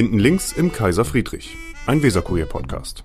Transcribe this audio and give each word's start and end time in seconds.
Hinten 0.00 0.18
links 0.18 0.52
im 0.52 0.72
Kaiser 0.72 1.04
Friedrich, 1.04 1.58
ein 1.86 2.02
Weserkurier-Podcast. 2.02 3.04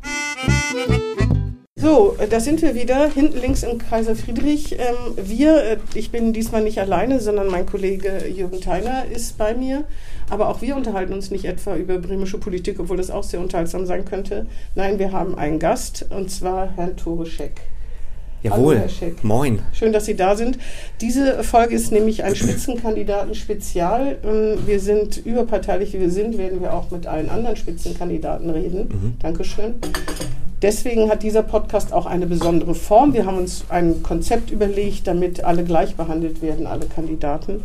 So, 1.75 2.15
da 2.29 2.39
sind 2.39 2.61
wir 2.61 2.73
wieder, 2.73 3.09
hinten 3.09 3.37
links 3.41 3.63
im 3.63 3.79
Kaiser 3.79 4.15
Friedrich. 4.15 4.79
Ähm, 4.79 5.17
wir, 5.17 5.61
äh, 5.61 5.77
ich 5.93 6.11
bin 6.11 6.31
diesmal 6.31 6.63
nicht 6.63 6.79
alleine, 6.79 7.19
sondern 7.19 7.47
mein 7.47 7.65
Kollege 7.65 8.25
Jürgen 8.33 8.61
Theiner 8.61 9.03
ist 9.13 9.37
bei 9.37 9.53
mir. 9.53 9.83
Aber 10.29 10.47
auch 10.47 10.61
wir 10.61 10.77
unterhalten 10.77 11.11
uns 11.11 11.31
nicht 11.31 11.43
etwa 11.43 11.75
über 11.75 11.97
bremische 11.97 12.37
Politik, 12.37 12.79
obwohl 12.79 12.95
das 12.95 13.11
auch 13.11 13.23
sehr 13.23 13.41
unterhaltsam 13.41 13.85
sein 13.85 14.05
könnte. 14.05 14.47
Nein, 14.75 14.97
wir 14.97 15.11
haben 15.11 15.37
einen 15.37 15.59
Gast, 15.59 16.05
und 16.11 16.31
zwar 16.31 16.77
Herrn 16.77 16.95
Tore 16.95 17.25
Scheck. 17.25 17.74
Jawohl. 18.45 18.83
Moin. 19.23 19.59
Schön, 19.73 19.91
dass 19.91 20.05
Sie 20.05 20.15
da 20.15 20.35
sind. 20.35 20.59
Diese 21.01 21.43
Folge 21.43 21.73
ist 21.75 21.91
nämlich 21.91 22.23
ein 22.23 22.35
Spitzenkandidaten-Spezial. 22.35 24.17
Ähm, 24.23 24.59
Wir 24.65 24.79
sind 24.79 25.17
überparteilich, 25.17 25.93
wie 25.93 26.01
wir 26.01 26.11
sind, 26.11 26.37
werden 26.37 26.61
wir 26.61 26.73
auch 26.73 26.91
mit 26.91 27.07
allen 27.07 27.29
anderen 27.29 27.55
Spitzenkandidaten 27.55 28.49
reden. 28.49 29.17
Dankeschön. 29.19 29.75
Deswegen 30.61 31.09
hat 31.09 31.23
dieser 31.23 31.43
Podcast 31.43 31.91
auch 31.91 32.05
eine 32.05 32.27
besondere 32.27 32.75
Form. 32.75 33.13
Wir 33.13 33.25
haben 33.25 33.37
uns 33.37 33.65
ein 33.69 34.03
Konzept 34.03 34.51
überlegt, 34.51 35.07
damit 35.07 35.43
alle 35.43 35.63
gleich 35.63 35.95
behandelt 35.95 36.41
werden, 36.41 36.65
alle 36.65 36.85
Kandidaten. 36.85 37.61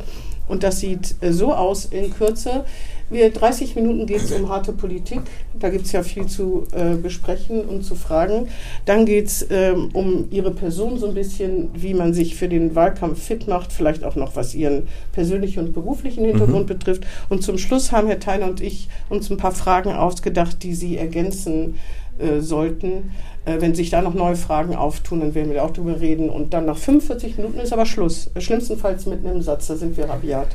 Und 0.49 0.65
das 0.65 0.81
sieht 0.81 1.15
äh, 1.21 1.33
so 1.33 1.55
aus 1.55 1.85
in 1.85 2.13
Kürze. 2.13 2.65
Wir, 3.11 3.31
30 3.31 3.75
Minuten 3.75 4.07
geht 4.07 4.23
es 4.23 4.31
um 4.31 4.49
harte 4.49 4.73
Politik. 4.73 5.21
Da 5.59 5.69
gibt 5.69 5.87
es 5.87 5.93
ja 5.93 6.05
viel 6.05 6.27
zu 6.27 6.67
äh, 6.73 6.95
besprechen 6.95 7.63
und 7.63 7.83
zu 7.83 7.97
fragen. 7.97 8.49
Dann 8.85 9.05
geht 9.05 9.27
es 9.27 9.47
ähm, 9.51 9.91
um 9.93 10.29
Ihre 10.31 10.53
Person 10.53 10.97
so 10.97 11.09
ein 11.09 11.15
bisschen, 11.15 11.71
wie 11.75 11.93
man 11.93 12.15
sich 12.15 12.37
für 12.37 12.49
den 12.49 12.77
Wahlkampf 12.77 13.21
fit 13.21 13.49
macht, 13.49 13.73
vielleicht 13.73 14.05
auch 14.05 14.15
noch 14.15 14.37
was 14.37 14.55
Ihren 14.55 14.87
persönlichen 15.11 15.67
und 15.67 15.73
beruflichen 15.73 16.25
Hintergrund 16.25 16.69
betrifft. 16.69 17.05
Und 17.29 17.43
zum 17.43 17.59
Schluss 17.59 17.91
haben 17.91 18.07
Herr 18.07 18.21
Theiner 18.21 18.47
und 18.47 18.61
ich 18.61 18.89
uns 19.09 19.29
ein 19.29 19.37
paar 19.37 19.53
Fragen 19.53 19.93
ausgedacht, 19.93 20.63
die 20.63 20.75
Sie 20.75 20.97
ergänzen 20.97 21.75
äh, 22.19 22.41
sollten. 22.41 23.11
Äh, 23.45 23.61
wenn 23.61 23.75
sich 23.75 23.91
da 23.91 24.03
noch 24.03 24.15
neue 24.15 24.37
Fragen 24.37 24.77
auftun, 24.77 25.19
dann 25.19 25.35
werden 25.35 25.51
wir 25.51 25.65
auch 25.65 25.73
drüber 25.73 26.01
reden. 26.01 26.31
Und 26.31 26.55
dann 26.55 26.67
nach 26.67 26.79
45 26.79 27.39
Minuten 27.39 27.59
ist 27.59 27.73
aber 27.73 27.87
Schluss. 27.87 28.31
Äh, 28.35 28.41
Schlimmstenfalls 28.41 29.07
mit 29.07 29.27
einem 29.27 29.43
Satz, 29.43 29.67
da 29.67 29.75
sind 29.75 29.97
wir 29.97 30.09
rabiat. 30.09 30.49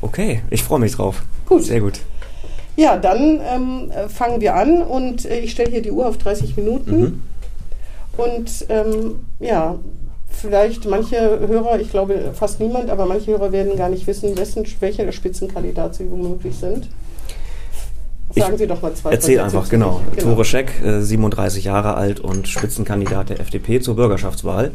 Okay, 0.00 0.42
ich 0.50 0.62
freue 0.62 0.80
mich 0.80 0.92
drauf. 0.92 1.22
Gut. 1.46 1.64
Sehr 1.64 1.80
gut. 1.80 2.00
Ja, 2.76 2.96
dann 2.98 3.40
ähm, 3.42 3.90
äh, 3.90 4.08
fangen 4.08 4.40
wir 4.40 4.54
an 4.54 4.82
und 4.82 5.24
äh, 5.24 5.38
ich 5.40 5.52
stelle 5.52 5.70
hier 5.70 5.82
die 5.82 5.90
Uhr 5.90 6.06
auf 6.06 6.18
30 6.18 6.56
Minuten. 6.56 7.00
Mhm. 7.00 7.22
Und 8.16 8.66
ähm, 8.68 9.26
ja, 9.40 9.76
vielleicht 10.28 10.84
manche 10.86 11.16
Hörer, 11.46 11.80
ich 11.80 11.90
glaube 11.90 12.32
fast 12.34 12.60
niemand, 12.60 12.90
aber 12.90 13.06
manche 13.06 13.30
Hörer 13.30 13.52
werden 13.52 13.76
gar 13.76 13.88
nicht 13.88 14.06
wissen, 14.06 14.36
wessen, 14.36 14.66
welcher 14.80 15.10
Spitzenkandidat 15.10 15.94
sie 15.94 16.10
womöglich 16.10 16.56
sind. 16.56 16.88
Sagen 18.34 18.54
Ich 18.54 18.58
Sie 18.58 18.66
doch 18.66 18.82
mal 18.82 18.92
zwei 18.92 19.12
Erzähl 19.12 19.40
einfach, 19.40 19.68
genau. 19.68 20.02
sich. 20.14 20.22
Tore 20.22 20.44
Scheck, 20.44 20.82
äh, 20.82 21.00
37 21.00 21.64
Jahre 21.64 21.94
alt 21.94 22.20
und 22.20 22.48
Spitzenkandidat 22.48 23.30
der 23.30 23.40
FDP 23.40 23.80
zur 23.80 23.96
Bürgerschaftswahl 23.96 24.72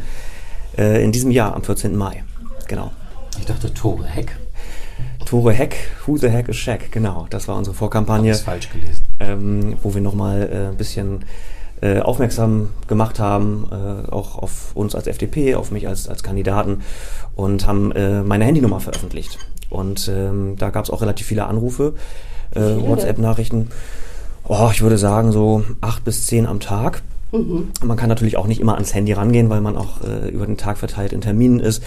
äh, 0.78 1.04
in 1.04 1.12
diesem 1.12 1.30
Jahr 1.30 1.56
am 1.56 1.64
14. 1.64 1.96
Mai. 1.96 2.24
Genau. 2.68 2.92
Ich 3.38 3.46
dachte 3.46 3.72
Tore 3.74 4.06
Heck. 4.06 4.36
Tore 5.32 5.54
Heck, 5.54 5.78
Who 6.06 6.18
the 6.18 6.28
Heck 6.28 6.50
is 6.50 6.58
Scheck, 6.58 6.92
genau. 6.92 7.26
Das 7.30 7.48
war 7.48 7.56
unsere 7.56 7.74
Vorkampagne. 7.74 8.32
Ist 8.32 8.42
falsch 8.42 8.70
gelesen. 8.70 9.06
ähm, 9.22 9.78
wo 9.82 9.94
wir 9.94 10.02
nochmal 10.02 10.50
äh, 10.52 10.68
ein 10.68 10.76
bisschen 10.76 11.24
äh, 11.80 12.02
aufmerksam 12.02 12.72
gemacht 12.88 13.18
haben, 13.18 13.66
äh, 13.72 14.12
auch 14.12 14.38
auf 14.38 14.76
uns 14.76 14.94
als 14.94 15.08
FDP, 15.08 15.56
auf 15.56 15.72
mich 15.72 15.88
als, 15.88 16.10
als 16.10 16.22
Kandidaten 16.22 16.82
und 17.34 17.66
haben 17.66 17.94
äh, 17.94 18.24
meine 18.24 18.44
Handynummer 18.44 18.82
veröffentlicht. 18.82 19.40
Und 19.70 20.12
ähm, 20.14 20.58
da 20.58 20.70
gab 20.70 20.84
es 20.84 20.92
auch 20.92 21.02
relativ 21.02 21.28
viele 21.28 21.46
Anrufe, 21.46 21.94
äh? 22.54 22.60
WhatsApp-Nachrichten. 22.60 23.70
Oh, 24.50 24.68
ich 24.74 24.82
würde 24.82 24.98
sagen 24.98 25.32
so 25.32 25.64
acht 25.80 26.04
bis 26.04 26.28
zehn 26.28 26.46
am 26.46 26.60
Tag. 26.60 27.04
Man 27.82 27.96
kann 27.96 28.10
natürlich 28.10 28.36
auch 28.36 28.48
nicht 28.48 28.60
immer 28.60 28.74
ans 28.74 28.94
Handy 28.94 29.14
rangehen, 29.14 29.50
weil 29.50 29.62
man 29.62 29.78
auch 29.78 30.02
äh, 30.02 30.28
über 30.28 30.46
den 30.46 30.58
Tag 30.58 30.78
verteilt 30.78 31.14
in 31.14 31.22
Terminen 31.22 31.62
ist. 31.62 31.82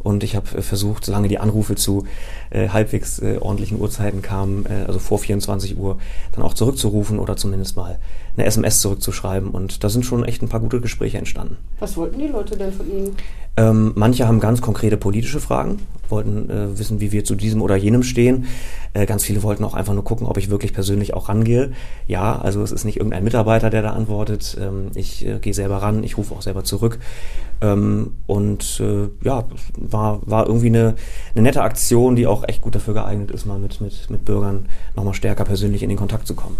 Und 0.00 0.22
ich 0.24 0.36
habe 0.36 0.58
äh, 0.58 0.62
versucht, 0.62 1.04
solange 1.04 1.28
die 1.28 1.38
Anrufe 1.38 1.74
zu 1.74 2.06
äh, 2.50 2.68
halbwegs 2.68 3.18
äh, 3.18 3.38
ordentlichen 3.40 3.80
Uhrzeiten 3.80 4.22
kamen, 4.22 4.66
äh, 4.66 4.84
also 4.86 4.98
vor 4.98 5.18
24 5.18 5.76
Uhr, 5.76 5.98
dann 6.32 6.44
auch 6.44 6.54
zurückzurufen 6.54 7.18
oder 7.18 7.36
zumindest 7.36 7.76
mal 7.76 7.98
eine 8.38 8.46
SMS 8.46 8.80
zurückzuschreiben. 8.80 9.50
Und 9.50 9.82
da 9.84 9.88
sind 9.88 10.04
schon 10.04 10.24
echt 10.24 10.42
ein 10.42 10.48
paar 10.48 10.60
gute 10.60 10.80
Gespräche 10.80 11.18
entstanden. 11.18 11.56
Was 11.80 11.96
wollten 11.96 12.18
die 12.18 12.28
Leute 12.28 12.56
denn 12.56 12.72
von 12.72 12.90
Ihnen? 12.90 13.16
Ähm, 13.56 13.92
manche 13.96 14.28
haben 14.28 14.38
ganz 14.38 14.62
konkrete 14.62 14.96
politische 14.96 15.40
Fragen, 15.40 15.80
wollten 16.08 16.48
äh, 16.48 16.78
wissen, 16.78 17.00
wie 17.00 17.10
wir 17.10 17.24
zu 17.24 17.34
diesem 17.34 17.60
oder 17.60 17.74
jenem 17.74 18.04
stehen. 18.04 18.46
Äh, 18.94 19.04
ganz 19.04 19.24
viele 19.24 19.42
wollten 19.42 19.64
auch 19.64 19.74
einfach 19.74 19.94
nur 19.94 20.04
gucken, 20.04 20.28
ob 20.28 20.36
ich 20.36 20.48
wirklich 20.48 20.72
persönlich 20.72 21.12
auch 21.14 21.28
rangehe. 21.28 21.72
Ja, 22.06 22.38
also 22.38 22.62
es 22.62 22.70
ist 22.70 22.84
nicht 22.84 22.98
irgendein 22.98 23.24
Mitarbeiter, 23.24 23.68
der 23.68 23.82
da 23.82 23.90
antwortet. 23.90 24.56
Ähm, 24.60 24.92
ich 24.94 25.26
äh, 25.26 25.40
gehe 25.40 25.54
selber 25.54 25.78
ran, 25.78 26.04
ich 26.04 26.16
rufe 26.16 26.34
auch 26.34 26.42
selber 26.42 26.62
zurück. 26.62 27.00
Ähm, 27.60 28.12
und 28.28 28.80
äh, 28.80 29.08
ja, 29.26 29.44
war, 29.76 30.20
war 30.24 30.46
irgendwie 30.46 30.68
eine, 30.68 30.94
eine 31.34 31.42
nette 31.42 31.62
Aktion, 31.62 32.14
die 32.14 32.28
auch 32.28 32.44
echt 32.46 32.62
gut 32.62 32.76
dafür 32.76 32.94
geeignet 32.94 33.32
ist, 33.32 33.44
mal 33.44 33.58
mit, 33.58 33.80
mit, 33.80 34.08
mit 34.08 34.24
Bürgern 34.24 34.66
nochmal 34.94 35.14
stärker 35.14 35.44
persönlich 35.44 35.82
in 35.82 35.88
den 35.88 35.98
Kontakt 35.98 36.28
zu 36.28 36.34
kommen. 36.34 36.56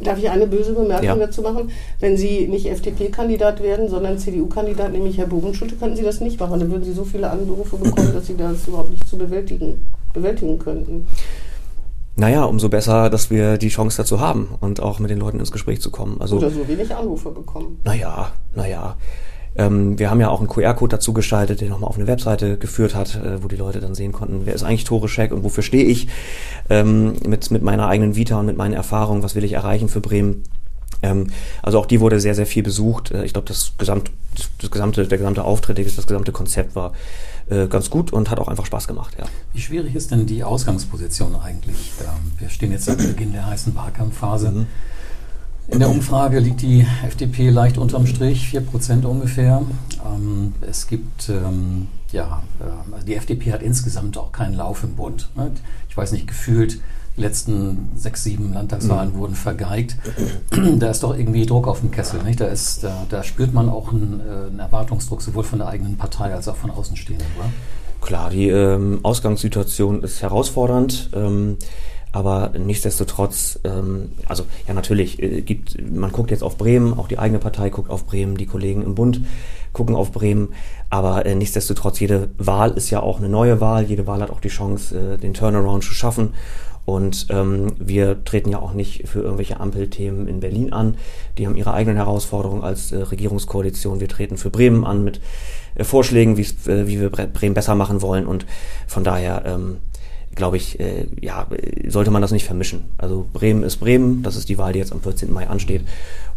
Darf 0.00 0.18
ich 0.18 0.30
eine 0.30 0.46
böse 0.46 0.72
Bemerkung 0.74 1.04
Ja. 1.06 1.16
dazu 1.16 1.42
machen? 1.42 1.70
Wenn 1.98 2.16
Sie 2.16 2.46
nicht 2.46 2.66
FDP-Kandidat 2.66 3.62
werden, 3.62 3.88
sondern 3.88 4.16
CDU-Kandidat, 4.18 4.92
nämlich 4.92 5.18
Herr 5.18 5.26
Bogenschulte, 5.26 5.74
könnten 5.74 5.96
Sie 5.96 6.04
das 6.04 6.20
nicht 6.20 6.38
machen. 6.38 6.60
Dann 6.60 6.70
würden 6.70 6.84
Sie 6.84 6.92
so 6.92 7.04
viele 7.04 7.28
Anrufe 7.30 7.76
bekommen, 7.76 8.12
dass 8.14 8.26
Sie 8.26 8.36
das 8.36 8.66
überhaupt 8.68 8.90
nicht 8.90 9.08
zu 9.08 9.18
bewältigen, 9.18 9.84
bewältigen 10.12 10.58
könnten. 10.58 11.06
Naja, 12.14 12.44
umso 12.44 12.68
besser, 12.68 13.10
dass 13.10 13.30
wir 13.30 13.58
die 13.58 13.68
Chance 13.68 13.96
dazu 13.98 14.20
haben 14.20 14.48
und 14.60 14.80
auch 14.80 14.98
mit 14.98 15.10
den 15.10 15.18
Leuten 15.18 15.38
ins 15.38 15.52
Gespräch 15.52 15.80
zu 15.80 15.90
kommen. 15.90 16.20
Also, 16.20 16.36
Oder 16.36 16.50
so 16.50 16.66
wenig 16.66 16.92
Anrufe 16.94 17.30
bekommen. 17.30 17.78
Naja, 17.84 18.32
naja. 18.56 18.96
Ähm, 19.56 19.98
wir 19.98 20.10
haben 20.10 20.20
ja 20.20 20.28
auch 20.28 20.40
einen 20.40 20.48
QR-Code 20.48 20.96
dazu 20.96 21.12
gestaltet, 21.12 21.60
der 21.60 21.68
nochmal 21.68 21.88
auf 21.88 21.96
eine 21.96 22.06
Webseite 22.06 22.58
geführt 22.58 22.94
hat, 22.94 23.16
äh, 23.16 23.42
wo 23.42 23.48
die 23.48 23.56
Leute 23.56 23.80
dann 23.80 23.94
sehen 23.94 24.12
konnten, 24.12 24.42
wer 24.44 24.54
ist 24.54 24.62
eigentlich 24.62 24.84
Tore 24.84 25.08
Scheck 25.08 25.32
und 25.32 25.42
wofür 25.44 25.62
stehe 25.62 25.84
ich 25.84 26.08
ähm, 26.70 27.14
mit, 27.26 27.50
mit 27.50 27.62
meiner 27.62 27.88
eigenen 27.88 28.14
Vita 28.16 28.38
und 28.38 28.46
mit 28.46 28.56
meinen 28.56 28.74
Erfahrungen, 28.74 29.22
was 29.22 29.34
will 29.34 29.44
ich 29.44 29.52
erreichen 29.52 29.88
für 29.88 30.00
Bremen. 30.00 30.44
Ähm, 31.02 31.28
also 31.62 31.78
auch 31.78 31.86
die 31.86 32.00
wurde 32.00 32.20
sehr, 32.20 32.34
sehr 32.34 32.46
viel 32.46 32.62
besucht. 32.62 33.10
Äh, 33.10 33.24
ich 33.24 33.32
glaube, 33.32 33.48
das, 33.48 33.72
gesamt, 33.78 34.10
das 34.60 34.70
gesamte, 34.70 35.06
der 35.06 35.18
gesamte 35.18 35.44
Auftritt, 35.44 35.78
das 35.78 36.06
gesamte 36.06 36.32
Konzept 36.32 36.74
war 36.74 36.92
äh, 37.48 37.66
ganz 37.66 37.90
gut 37.90 38.12
und 38.12 38.30
hat 38.30 38.38
auch 38.38 38.48
einfach 38.48 38.66
Spaß 38.66 38.88
gemacht, 38.88 39.16
ja. 39.18 39.26
Wie 39.52 39.60
schwierig 39.60 39.94
ist 39.94 40.10
denn 40.10 40.26
die 40.26 40.44
Ausgangsposition 40.44 41.36
eigentlich? 41.36 41.92
Wir 42.38 42.48
stehen 42.48 42.72
jetzt 42.72 42.88
am 42.88 42.96
Beginn 42.96 43.32
der 43.32 43.46
heißen 43.46 43.74
Wahlkampfphase. 43.74 44.50
Mhm. 44.50 44.66
In 45.70 45.80
der 45.80 45.90
Umfrage 45.90 46.38
liegt 46.38 46.62
die 46.62 46.86
FDP 47.06 47.50
leicht 47.50 47.76
unterm 47.76 48.06
Strich, 48.06 48.50
4% 48.52 49.04
ungefähr. 49.04 49.62
Ähm, 50.04 50.54
es 50.62 50.86
gibt, 50.86 51.28
ähm, 51.28 51.88
ja, 52.10 52.42
äh, 52.58 52.94
also 52.94 53.06
die 53.06 53.14
FDP 53.14 53.52
hat 53.52 53.62
insgesamt 53.62 54.16
auch 54.16 54.32
keinen 54.32 54.54
Lauf 54.54 54.82
im 54.82 54.94
Bund. 54.96 55.28
Ne? 55.36 55.50
Ich 55.90 55.96
weiß 55.96 56.12
nicht, 56.12 56.26
gefühlt, 56.26 56.80
die 57.16 57.20
letzten 57.20 57.90
sechs, 57.96 58.24
sieben 58.24 58.54
Landtagswahlen 58.54 59.14
wurden 59.14 59.34
vergeigt. 59.34 59.96
da 60.78 60.90
ist 60.90 61.02
doch 61.02 61.16
irgendwie 61.16 61.44
Druck 61.44 61.68
auf 61.68 61.80
dem 61.80 61.90
Kessel. 61.90 62.22
Nicht? 62.22 62.40
Da, 62.40 62.46
ist, 62.46 62.82
da, 62.82 63.04
da 63.10 63.22
spürt 63.22 63.52
man 63.52 63.68
auch 63.68 63.92
einen, 63.92 64.20
äh, 64.20 64.46
einen 64.46 64.60
Erwartungsdruck, 64.60 65.20
sowohl 65.20 65.44
von 65.44 65.58
der 65.58 65.68
eigenen 65.68 65.98
Partei 65.98 66.34
als 66.34 66.48
auch 66.48 66.56
von 66.56 66.70
Außenstehenden, 66.70 67.26
oder? 67.38 67.50
Klar, 68.00 68.30
die 68.30 68.48
ähm, 68.48 69.00
Ausgangssituation 69.02 70.02
ist 70.02 70.22
herausfordernd, 70.22 71.10
ähm, 71.14 71.56
aber 72.12 72.52
nichtsdestotrotz, 72.58 73.60
ähm, 73.64 74.10
also 74.26 74.44
ja 74.66 74.74
natürlich, 74.74 75.22
äh, 75.22 75.42
gibt, 75.42 75.76
man 75.90 76.12
guckt 76.12 76.30
jetzt 76.30 76.42
auf 76.42 76.56
Bremen, 76.56 76.98
auch 76.98 77.08
die 77.08 77.18
eigene 77.18 77.38
Partei 77.38 77.70
guckt 77.70 77.90
auf 77.90 78.06
Bremen, 78.06 78.36
die 78.36 78.46
Kollegen 78.46 78.82
im 78.82 78.94
Bund 78.94 79.20
gucken 79.72 79.94
auf 79.94 80.12
Bremen, 80.12 80.48
aber 80.90 81.26
äh, 81.26 81.34
nichtsdestotrotz, 81.34 82.00
jede 82.00 82.30
Wahl 82.38 82.70
ist 82.72 82.90
ja 82.90 83.00
auch 83.00 83.18
eine 83.18 83.28
neue 83.28 83.60
Wahl, 83.60 83.84
jede 83.84 84.06
Wahl 84.06 84.22
hat 84.22 84.30
auch 84.30 84.40
die 84.40 84.48
Chance, 84.48 85.14
äh, 85.14 85.18
den 85.18 85.34
Turnaround 85.34 85.84
zu 85.84 85.94
schaffen. 85.94 86.34
Und 86.84 87.26
ähm, 87.28 87.74
wir 87.78 88.24
treten 88.24 88.48
ja 88.48 88.60
auch 88.60 88.72
nicht 88.72 89.06
für 89.06 89.20
irgendwelche 89.20 89.60
Ampelthemen 89.60 90.26
in 90.26 90.40
Berlin 90.40 90.72
an. 90.72 90.94
Die 91.36 91.46
haben 91.46 91.54
ihre 91.54 91.74
eigenen 91.74 91.98
Herausforderungen 91.98 92.62
als 92.62 92.92
äh, 92.92 93.02
Regierungskoalition. 93.02 94.00
Wir 94.00 94.08
treten 94.08 94.38
für 94.38 94.48
Bremen 94.48 94.86
an 94.86 95.04
mit 95.04 95.20
äh, 95.74 95.84
Vorschlägen, 95.84 96.38
äh, 96.38 96.86
wie 96.86 96.98
wir 96.98 97.12
Bre- 97.12 97.26
Bremen 97.26 97.52
besser 97.52 97.74
machen 97.74 98.00
wollen. 98.00 98.26
Und 98.26 98.46
von 98.86 99.04
daher 99.04 99.42
ähm, 99.44 99.76
glaube 100.38 100.56
ich, 100.56 100.80
äh, 100.80 101.06
ja, 101.20 101.46
sollte 101.88 102.10
man 102.10 102.22
das 102.22 102.30
nicht 102.30 102.46
vermischen. 102.46 102.84
Also 102.96 103.26
Bremen 103.32 103.62
ist 103.62 103.76
Bremen, 103.76 104.22
das 104.22 104.36
ist 104.36 104.48
die 104.48 104.56
Wahl, 104.56 104.72
die 104.72 104.78
jetzt 104.78 104.92
am 104.92 105.02
14. 105.02 105.30
Mai 105.30 105.48
ansteht. 105.48 105.82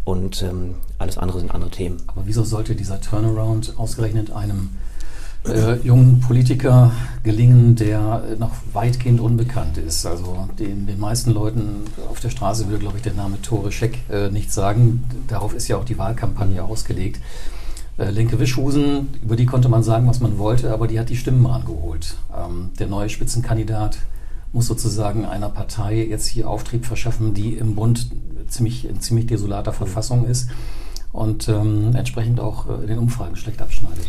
Und 0.04 0.42
ähm, 0.42 0.74
alles 0.98 1.16
andere 1.16 1.38
sind 1.38 1.54
andere 1.54 1.70
Themen. 1.70 1.96
Aber 2.08 2.22
wieso 2.26 2.44
sollte 2.44 2.74
dieser 2.74 3.00
Turnaround 3.00 3.74
ausgerechnet 3.78 4.32
einem 4.32 4.70
äh, 5.46 5.76
jungen 5.76 6.20
Politiker 6.20 6.92
gelingen, 7.22 7.76
der 7.76 8.36
noch 8.38 8.50
weitgehend 8.72 9.20
unbekannt 9.20 9.78
ist? 9.78 10.04
Also 10.04 10.48
den, 10.58 10.86
den 10.86 10.98
meisten 10.98 11.30
Leuten 11.30 11.84
auf 12.10 12.18
der 12.20 12.30
Straße 12.30 12.66
würde, 12.66 12.80
glaube 12.80 12.96
ich, 12.96 13.02
der 13.02 13.14
Name 13.14 13.40
Tore 13.40 13.70
Scheck 13.70 13.98
äh, 14.10 14.28
nichts 14.28 14.54
sagen. 14.54 15.04
Darauf 15.28 15.54
ist 15.54 15.68
ja 15.68 15.76
auch 15.76 15.84
die 15.84 15.98
Wahlkampagne 15.98 16.62
ausgelegt. 16.64 17.20
Äh, 17.98 18.10
Linke 18.10 18.38
Wischhusen, 18.38 19.08
über 19.22 19.36
die 19.36 19.46
konnte 19.46 19.68
man 19.68 19.82
sagen, 19.82 20.08
was 20.08 20.20
man 20.20 20.38
wollte, 20.38 20.72
aber 20.72 20.86
die 20.86 20.98
hat 20.98 21.10
die 21.10 21.16
Stimmen 21.16 21.44
rangeholt. 21.44 22.16
Ähm, 22.34 22.70
der 22.78 22.86
neue 22.86 23.08
Spitzenkandidat 23.08 23.98
muss 24.52 24.66
sozusagen 24.66 25.24
einer 25.24 25.48
Partei 25.48 26.06
jetzt 26.06 26.26
hier 26.26 26.48
Auftrieb 26.48 26.84
verschaffen, 26.86 27.34
die 27.34 27.54
im 27.54 27.74
Bund 27.74 28.10
ziemlich, 28.48 28.88
in 28.88 29.00
ziemlich 29.00 29.26
desolater 29.26 29.72
Verfassung 29.72 30.26
ist 30.26 30.48
und 31.12 31.48
ähm, 31.48 31.94
entsprechend 31.94 32.40
auch 32.40 32.68
äh, 32.68 32.82
in 32.82 32.88
den 32.88 32.98
Umfragen 32.98 33.36
schlecht 33.36 33.60
abschneidet. 33.60 34.06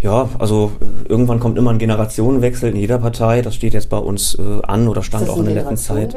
Ja, 0.00 0.28
also 0.38 0.72
äh, 0.80 1.08
irgendwann 1.08 1.40
kommt 1.40 1.56
immer 1.56 1.70
ein 1.70 1.78
Generationenwechsel 1.78 2.70
in 2.70 2.76
jeder 2.76 2.98
Partei. 2.98 3.42
Das 3.42 3.54
steht 3.54 3.72
jetzt 3.72 3.88
bei 3.88 3.96
uns 3.96 4.34
äh, 4.34 4.62
an 4.62 4.88
oder 4.88 5.02
stand 5.02 5.28
auch 5.28 5.38
in 5.38 5.46
der 5.46 5.54
letzten 5.54 5.76
Zeit 5.76 6.14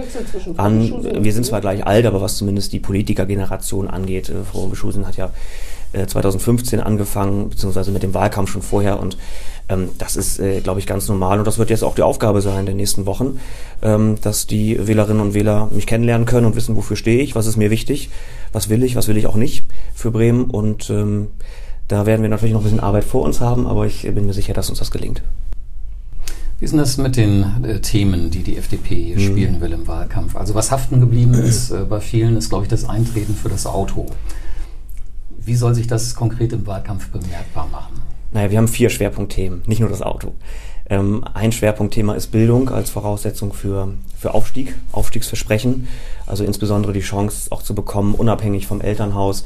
an. 0.58 1.24
Wir 1.24 1.34
sind 1.34 1.46
zwar 1.46 1.62
gleich 1.62 1.86
alt, 1.86 2.06
aber 2.06 2.22
was 2.22 2.38
zumindest 2.38 2.74
die 2.74 2.80
Politikergeneration 2.80 3.88
angeht, 3.88 4.30
äh, 4.30 4.44
Frau 4.44 4.68
Beschusen 4.68 5.08
hat 5.08 5.16
ja 5.16 5.32
äh, 5.94 6.06
2015 6.06 6.80
angefangen, 6.80 7.50
beziehungsweise 7.50 7.92
mit 7.92 8.04
dem 8.04 8.14
Wahlkampf 8.14 8.52
schon 8.52 8.62
vorher 8.62 9.00
und 9.00 9.18
ähm, 9.70 9.90
das 9.98 10.16
ist, 10.16 10.40
äh, 10.40 10.62
glaube 10.62 10.80
ich, 10.80 10.88
ganz 10.88 11.08
normal 11.08 11.40
und 11.40 11.46
das 11.46 11.58
wird 11.58 11.70
jetzt 11.70 11.84
auch 11.84 11.96
die 11.96 12.02
Aufgabe 12.02 12.42
sein 12.42 12.62
in 12.62 12.66
den 12.66 12.78
nächsten 12.78 13.06
Wochen, 13.06 13.40
ähm, 13.82 14.18
dass 14.22 14.48
die 14.48 14.88
Wählerinnen 14.88 15.22
und 15.22 15.34
Wähler 15.34 15.70
mich 15.72 15.88
kennenlernen 15.88 16.26
können 16.26 16.46
und 16.46 16.56
wissen, 16.56 16.76
wofür 16.76 16.96
stehe 16.98 17.22
ich, 17.22 17.36
was 17.36 17.46
ist 17.46 17.58
mir 17.58 17.70
wichtig, 17.70 18.10
was 18.52 18.70
will 18.70 18.84
ich, 18.84 18.96
was 18.96 19.08
will 19.08 19.18
ich 19.18 19.28
auch 19.28 19.36
nicht 19.36 19.64
für 19.94 20.12
Bremen 20.12 20.46
und 20.46 20.90
ähm, 20.90 21.28
da 21.88 22.06
werden 22.06 22.22
wir 22.22 22.30
natürlich 22.30 22.54
noch 22.54 22.62
ein 22.62 22.66
bisschen 22.66 22.80
Arbeit 22.80 23.04
vor 23.04 23.24
uns 23.24 23.42
haben, 23.42 23.66
aber 23.66 23.86
ich 23.86 24.04
bin 24.04 24.26
mir 24.26 24.34
sicher, 24.34 24.54
dass 24.54 24.70
uns 24.70 24.80
das 24.80 24.92
gelingt. 24.92 25.24
Wie 26.60 26.66
ist 26.66 26.72
denn 26.72 26.80
das 26.80 26.98
mit 26.98 27.16
den 27.16 27.64
äh, 27.64 27.80
Themen, 27.80 28.32
die 28.32 28.44
die 28.44 28.58
FDP 28.58 29.16
mhm. 29.16 29.20
spielen 29.20 29.62
will 29.62 29.72
im 29.72 29.88
Wahlkampf? 29.88 30.36
Also 30.36 30.56
was 30.56 30.72
haften 30.72 31.00
geblieben 31.00 31.34
ist 31.34 31.72
äh, 31.72 31.86
bei 31.90 32.02
vielen, 32.02 32.36
ist, 32.36 32.50
glaube 32.50 32.66
ich, 32.66 32.70
das 32.70 32.88
Eintreten 32.88 33.34
für 33.34 33.48
das 33.48 33.66
Auto. 33.66 34.08
Wie 35.46 35.56
soll 35.56 35.74
sich 35.76 35.88
das 35.88 36.16
konkret 36.16 36.54
im 36.54 36.66
Wahlkampf 36.68 37.10
bemerkbar 37.10 37.68
machen? 37.72 38.02
Naja, 38.32 38.52
wir 38.52 38.58
haben 38.58 38.68
vier 38.68 38.90
Schwerpunktthemen, 38.90 39.64
nicht 39.66 39.80
nur 39.80 39.90
das 39.90 40.02
Auto. 40.02 40.34
Ähm, 40.90 41.24
ein 41.34 41.52
Schwerpunktthema 41.52 42.16
ist 42.16 42.28
Bildung 42.28 42.70
als 42.70 42.90
Voraussetzung 42.90 43.54
für, 43.54 43.94
für 44.18 44.34
Aufstieg, 44.34 44.76
Aufstiegsversprechen, 44.92 45.88
also 46.26 46.44
insbesondere 46.44 46.94
die 46.94 47.02
Chance 47.02 47.52
auch 47.52 47.62
zu 47.62 47.76
bekommen, 47.76 48.16
unabhängig 48.16 48.66
vom 48.66 48.82
Elternhaus, 48.82 49.46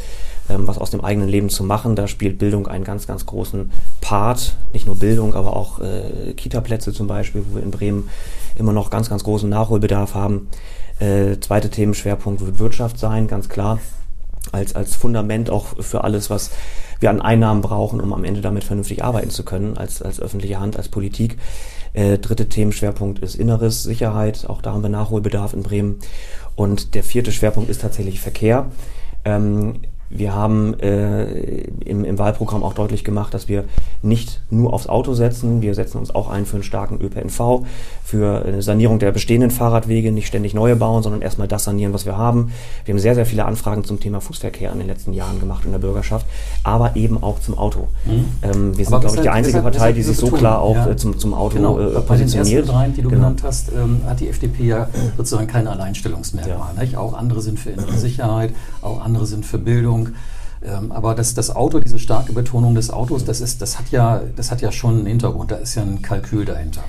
ähm, 0.49 0.67
was 0.67 0.77
aus 0.77 0.89
dem 0.89 1.03
eigenen 1.03 1.27
Leben 1.27 1.49
zu 1.49 1.65
machen. 1.65 1.97
Da 1.97 2.07
spielt 2.07 2.39
Bildung 2.39 2.67
einen 2.67 2.85
ganz, 2.85 3.07
ganz 3.07 3.25
großen 3.25 3.71
Part. 3.99 4.55
Nicht 4.71 4.85
nur 4.85 4.97
Bildung, 4.97 5.33
aber 5.33 5.55
auch 5.55 5.79
äh, 5.79 6.33
Kita-Plätze 6.33 6.93
zum 6.93 7.07
Beispiel, 7.07 7.43
wo 7.49 7.55
wir 7.57 7.63
in 7.63 7.71
Bremen 7.71 8.09
immer 8.55 8.71
noch 8.71 8.89
ganz, 8.89 9.09
ganz 9.09 9.23
großen 9.23 9.49
Nachholbedarf 9.49 10.15
haben. 10.15 10.47
Äh, 10.99 11.39
zweiter 11.41 11.69
Themenschwerpunkt 11.69 12.45
wird 12.45 12.59
Wirtschaft 12.59 12.99
sein, 12.99 13.27
ganz 13.27 13.49
klar. 13.49 13.79
Als, 14.51 14.75
als 14.75 14.95
Fundament 14.95 15.49
auch 15.49 15.81
für 15.81 16.03
alles, 16.03 16.29
was 16.29 16.51
wir 16.99 17.09
an 17.09 17.21
Einnahmen 17.21 17.61
brauchen, 17.61 18.01
um 18.01 18.13
am 18.13 18.23
Ende 18.23 18.41
damit 18.41 18.63
vernünftig 18.63 19.03
arbeiten 19.03 19.29
zu 19.29 19.43
können, 19.43 19.77
als, 19.77 20.01
als 20.01 20.19
öffentliche 20.19 20.59
Hand, 20.59 20.77
als 20.77 20.89
Politik. 20.89 21.37
Äh, 21.93 22.17
dritte 22.17 22.49
Themenschwerpunkt 22.49 23.19
ist 23.19 23.35
Inneres, 23.35 23.83
Sicherheit. 23.83 24.45
Auch 24.47 24.61
da 24.61 24.73
haben 24.73 24.83
wir 24.83 24.89
Nachholbedarf 24.89 25.53
in 25.53 25.63
Bremen. 25.63 25.99
Und 26.55 26.93
der 26.95 27.03
vierte 27.03 27.31
Schwerpunkt 27.31 27.69
ist 27.69 27.81
tatsächlich 27.81 28.19
Verkehr. 28.19 28.67
Ähm, 29.25 29.81
wir 30.15 30.33
haben 30.33 30.79
äh, 30.79 31.63
im, 31.85 32.05
im, 32.05 32.19
Wahlprogramm 32.19 32.63
auch 32.63 32.73
deutlich 32.73 33.03
gemacht, 33.03 33.33
dass 33.33 33.47
wir 33.47 33.65
nicht 34.01 34.41
nur 34.49 34.73
aufs 34.73 34.87
Auto 34.87 35.13
setzen, 35.13 35.61
wir 35.61 35.73
setzen 35.73 35.97
uns 35.97 36.13
auch 36.13 36.29
ein 36.29 36.45
für 36.45 36.57
einen 36.57 36.63
starken 36.63 37.01
ÖPNV, 37.01 37.65
für 38.03 38.45
eine 38.45 38.61
Sanierung 38.61 38.99
der 38.99 39.11
bestehenden 39.11 39.49
Fahrradwege, 39.49 40.11
nicht 40.11 40.27
ständig 40.27 40.53
neue 40.53 40.75
bauen, 40.75 41.01
sondern 41.01 41.21
erstmal 41.21 41.47
das 41.47 41.63
sanieren, 41.63 41.93
was 41.93 42.05
wir 42.05 42.17
haben. 42.17 42.51
Wir 42.85 42.93
haben 42.93 42.99
sehr, 42.99 43.15
sehr 43.15 43.25
viele 43.25 43.45
Anfragen 43.45 43.83
zum 43.83 43.99
Thema 43.99 44.21
Fußverkehr 44.21 44.71
in 44.71 44.79
den 44.79 44.87
letzten 44.87 45.13
Jahren 45.13 45.39
gemacht 45.39 45.65
in 45.65 45.71
der 45.71 45.79
Bürgerschaft, 45.79 46.25
aber 46.63 46.95
eben 46.95 47.21
auch 47.23 47.39
zum 47.39 47.57
Auto. 47.57 47.87
Mhm. 48.05 48.25
Ähm, 48.43 48.77
wir 48.77 48.85
sind, 48.85 48.99
glaube 49.01 49.15
ich, 49.15 49.21
die 49.21 49.29
einzige 49.29 49.57
deshalb, 49.57 49.73
Partei, 49.73 49.93
die 49.93 50.03
sich 50.03 50.17
so 50.17 50.27
klar 50.27 50.61
auch 50.61 50.75
ja. 50.75 50.89
äh, 50.89 50.95
zum, 50.95 51.17
zum 51.17 51.33
Auto 51.33 51.55
genau. 51.55 51.79
äh, 51.79 52.01
positioniert. 52.01 52.07
Bei 52.07 52.17
den 52.17 52.27
ersten 52.27 52.67
dreien, 52.67 52.93
die 52.93 53.01
du 53.01 53.09
genau. 53.09 53.21
genannt 53.21 53.43
hast, 53.43 53.71
ähm, 53.71 54.01
hat 54.05 54.19
die 54.19 54.29
FDP 54.29 54.65
ja 54.65 54.89
sozusagen 55.17 55.47
kein 55.47 55.67
Alleinstellungsmerkmal. 55.67 56.85
Ja. 56.85 56.99
Auch 56.99 57.13
andere 57.13 57.41
sind 57.41 57.59
für 57.59 57.71
innere 57.71 57.97
Sicherheit, 57.97 58.53
auch 58.81 59.01
andere 59.03 59.25
sind 59.25 59.45
für 59.45 59.57
Bildung. 59.57 60.02
Ähm, 60.63 60.91
aber 60.91 61.15
das, 61.15 61.33
das 61.33 61.55
Auto, 61.55 61.79
diese 61.79 61.99
starke 61.99 62.33
Betonung 62.33 62.75
des 62.75 62.89
Autos, 62.89 63.25
das, 63.25 63.41
ist, 63.41 63.61
das, 63.61 63.77
hat 63.77 63.91
ja, 63.91 64.21
das 64.35 64.51
hat 64.51 64.61
ja 64.61 64.71
schon 64.71 64.99
einen 64.99 65.07
Hintergrund, 65.07 65.51
da 65.51 65.55
ist 65.55 65.75
ja 65.75 65.81
ein 65.81 66.01
Kalkül 66.01 66.45
dahinter. 66.45 66.83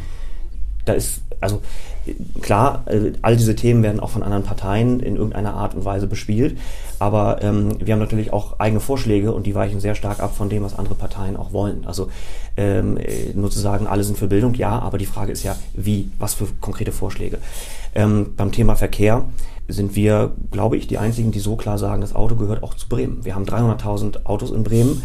Da 0.84 0.92
ist, 0.92 1.22
also 1.40 1.62
klar, 2.42 2.84
äh, 2.86 3.12
all 3.22 3.36
diese 3.36 3.56
Themen 3.56 3.82
werden 3.82 4.00
auch 4.00 4.10
von 4.10 4.22
anderen 4.22 4.44
Parteien 4.44 5.00
in 5.00 5.16
irgendeiner 5.16 5.54
Art 5.54 5.74
und 5.74 5.84
Weise 5.84 6.06
bespielt, 6.06 6.58
aber 6.98 7.42
ähm, 7.42 7.78
wir 7.80 7.94
haben 7.94 8.00
natürlich 8.00 8.32
auch 8.32 8.60
eigene 8.60 8.80
Vorschläge 8.80 9.32
und 9.32 9.46
die 9.46 9.54
weichen 9.54 9.80
sehr 9.80 9.94
stark 9.94 10.20
ab 10.20 10.36
von 10.36 10.50
dem, 10.50 10.62
was 10.62 10.78
andere 10.78 10.94
Parteien 10.94 11.36
auch 11.36 11.52
wollen. 11.52 11.86
Also 11.86 12.10
ähm, 12.56 12.96
äh, 12.98 13.32
nur 13.34 13.50
zu 13.50 13.58
sagen, 13.58 13.86
alle 13.86 14.04
sind 14.04 14.18
für 14.18 14.28
Bildung, 14.28 14.54
ja, 14.54 14.78
aber 14.78 14.98
die 14.98 15.06
Frage 15.06 15.32
ist 15.32 15.42
ja, 15.42 15.56
wie, 15.72 16.10
was 16.18 16.34
für 16.34 16.46
konkrete 16.60 16.92
Vorschläge. 16.92 17.38
Ähm, 17.94 18.34
beim 18.36 18.52
Thema 18.52 18.76
Verkehr 18.76 19.24
sind 19.68 19.96
wir, 19.96 20.32
glaube 20.50 20.76
ich, 20.76 20.86
die 20.86 20.98
Einzigen, 20.98 21.32
die 21.32 21.38
so 21.38 21.56
klar 21.56 21.78
sagen, 21.78 22.00
das 22.00 22.14
Auto 22.14 22.36
gehört 22.36 22.62
auch 22.62 22.74
zu 22.74 22.88
Bremen. 22.88 23.24
Wir 23.24 23.34
haben 23.34 23.44
300.000 23.44 24.26
Autos 24.26 24.50
in 24.50 24.62
Bremen. 24.62 25.02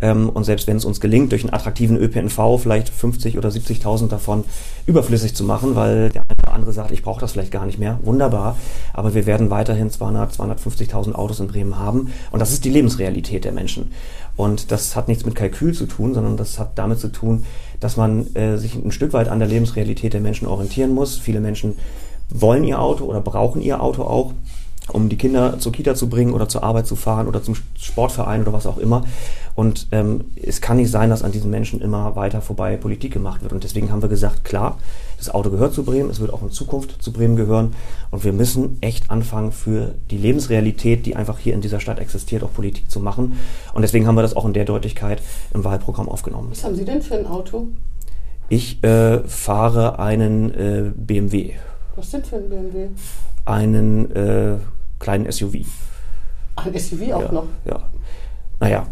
Ähm, 0.00 0.30
und 0.30 0.44
selbst 0.44 0.66
wenn 0.66 0.76
es 0.76 0.84
uns 0.84 1.00
gelingt, 1.00 1.32
durch 1.32 1.42
einen 1.44 1.52
attraktiven 1.52 1.96
ÖPNV 1.96 2.58
vielleicht 2.58 2.88
50 2.88 3.36
oder 3.38 3.50
70.000 3.50 4.08
davon 4.08 4.44
überflüssig 4.86 5.34
zu 5.34 5.44
machen, 5.44 5.76
weil 5.76 6.10
der 6.10 6.22
eine 6.22 6.38
oder 6.42 6.54
andere 6.54 6.72
sagt, 6.72 6.90
ich 6.90 7.02
brauche 7.02 7.20
das 7.20 7.32
vielleicht 7.32 7.52
gar 7.52 7.66
nicht 7.66 7.78
mehr, 7.78 7.98
wunderbar. 8.02 8.56
Aber 8.94 9.14
wir 9.14 9.26
werden 9.26 9.50
weiterhin 9.50 9.90
200, 9.90 10.32
250.000 10.32 11.12
Autos 11.12 11.40
in 11.40 11.48
Bremen 11.48 11.78
haben. 11.78 12.12
Und 12.30 12.40
das 12.40 12.52
ist 12.52 12.64
die 12.64 12.70
Lebensrealität 12.70 13.44
der 13.44 13.52
Menschen. 13.52 13.92
Und 14.36 14.70
das 14.72 14.96
hat 14.96 15.08
nichts 15.08 15.26
mit 15.26 15.34
Kalkül 15.34 15.74
zu 15.74 15.86
tun, 15.86 16.14
sondern 16.14 16.36
das 16.36 16.58
hat 16.58 16.78
damit 16.78 16.98
zu 16.98 17.08
tun, 17.08 17.44
dass 17.78 17.96
man 17.96 18.34
äh, 18.34 18.56
sich 18.56 18.74
ein 18.74 18.92
Stück 18.92 19.12
weit 19.12 19.28
an 19.28 19.38
der 19.38 19.48
Lebensrealität 19.48 20.14
der 20.14 20.20
Menschen 20.20 20.46
orientieren 20.46 20.94
muss. 20.94 21.18
Viele 21.18 21.40
Menschen 21.40 21.76
wollen 22.30 22.64
ihr 22.64 22.80
Auto 22.80 23.04
oder 23.04 23.20
brauchen 23.20 23.60
ihr 23.60 23.82
Auto 23.82 24.02
auch, 24.02 24.32
um 24.92 25.08
die 25.08 25.16
Kinder 25.16 25.58
zur 25.58 25.72
Kita 25.72 25.94
zu 25.94 26.08
bringen 26.08 26.32
oder 26.32 26.48
zur 26.48 26.62
Arbeit 26.62 26.86
zu 26.86 26.96
fahren 26.96 27.28
oder 27.28 27.42
zum 27.42 27.54
Sportverein 27.78 28.42
oder 28.42 28.52
was 28.52 28.66
auch 28.66 28.78
immer. 28.78 29.04
Und 29.54 29.88
ähm, 29.90 30.24
es 30.40 30.60
kann 30.60 30.78
nicht 30.78 30.90
sein, 30.90 31.10
dass 31.10 31.22
an 31.22 31.32
diesen 31.32 31.50
Menschen 31.50 31.80
immer 31.80 32.16
weiter 32.16 32.40
vorbei 32.40 32.76
Politik 32.76 33.12
gemacht 33.12 33.42
wird. 33.42 33.52
Und 33.52 33.62
deswegen 33.64 33.92
haben 33.92 34.00
wir 34.02 34.08
gesagt, 34.08 34.44
klar, 34.44 34.78
das 35.18 35.28
Auto 35.28 35.50
gehört 35.50 35.74
zu 35.74 35.84
Bremen, 35.84 36.08
es 36.08 36.20
wird 36.20 36.32
auch 36.32 36.42
in 36.42 36.50
Zukunft 36.50 37.02
zu 37.02 37.12
Bremen 37.12 37.36
gehören. 37.36 37.74
Und 38.10 38.24
wir 38.24 38.32
müssen 38.32 38.78
echt 38.80 39.10
anfangen, 39.10 39.52
für 39.52 39.94
die 40.10 40.16
Lebensrealität, 40.16 41.04
die 41.04 41.14
einfach 41.16 41.38
hier 41.38 41.52
in 41.54 41.60
dieser 41.60 41.80
Stadt 41.80 41.98
existiert, 41.98 42.42
auch 42.42 42.52
Politik 42.52 42.90
zu 42.90 43.00
machen. 43.00 43.38
Und 43.74 43.82
deswegen 43.82 44.06
haben 44.06 44.14
wir 44.14 44.22
das 44.22 44.34
auch 44.34 44.46
in 44.46 44.54
der 44.54 44.64
Deutlichkeit 44.64 45.20
im 45.52 45.62
Wahlprogramm 45.64 46.08
aufgenommen. 46.08 46.48
Was 46.50 46.64
haben 46.64 46.76
Sie 46.76 46.84
denn 46.84 47.02
für 47.02 47.16
ein 47.16 47.26
Auto? 47.26 47.68
Ich 48.48 48.82
äh, 48.82 49.18
fahre 49.28 49.98
einen 49.98 50.54
äh, 50.54 50.90
BMW. 50.96 51.52
Was 51.96 52.10
denn 52.10 52.24
für 52.24 52.36
ein 52.36 52.48
BMW? 52.48 52.88
Einen 53.44 54.10
äh, 54.14 54.56
kleinen 54.98 55.30
SUV. 55.30 55.54
Ein 56.56 56.78
SUV 56.78 57.12
auch 57.12 57.22
ja, 57.22 57.32
noch? 57.32 57.46
Ja. 57.64 57.90
Naja, 58.60 58.86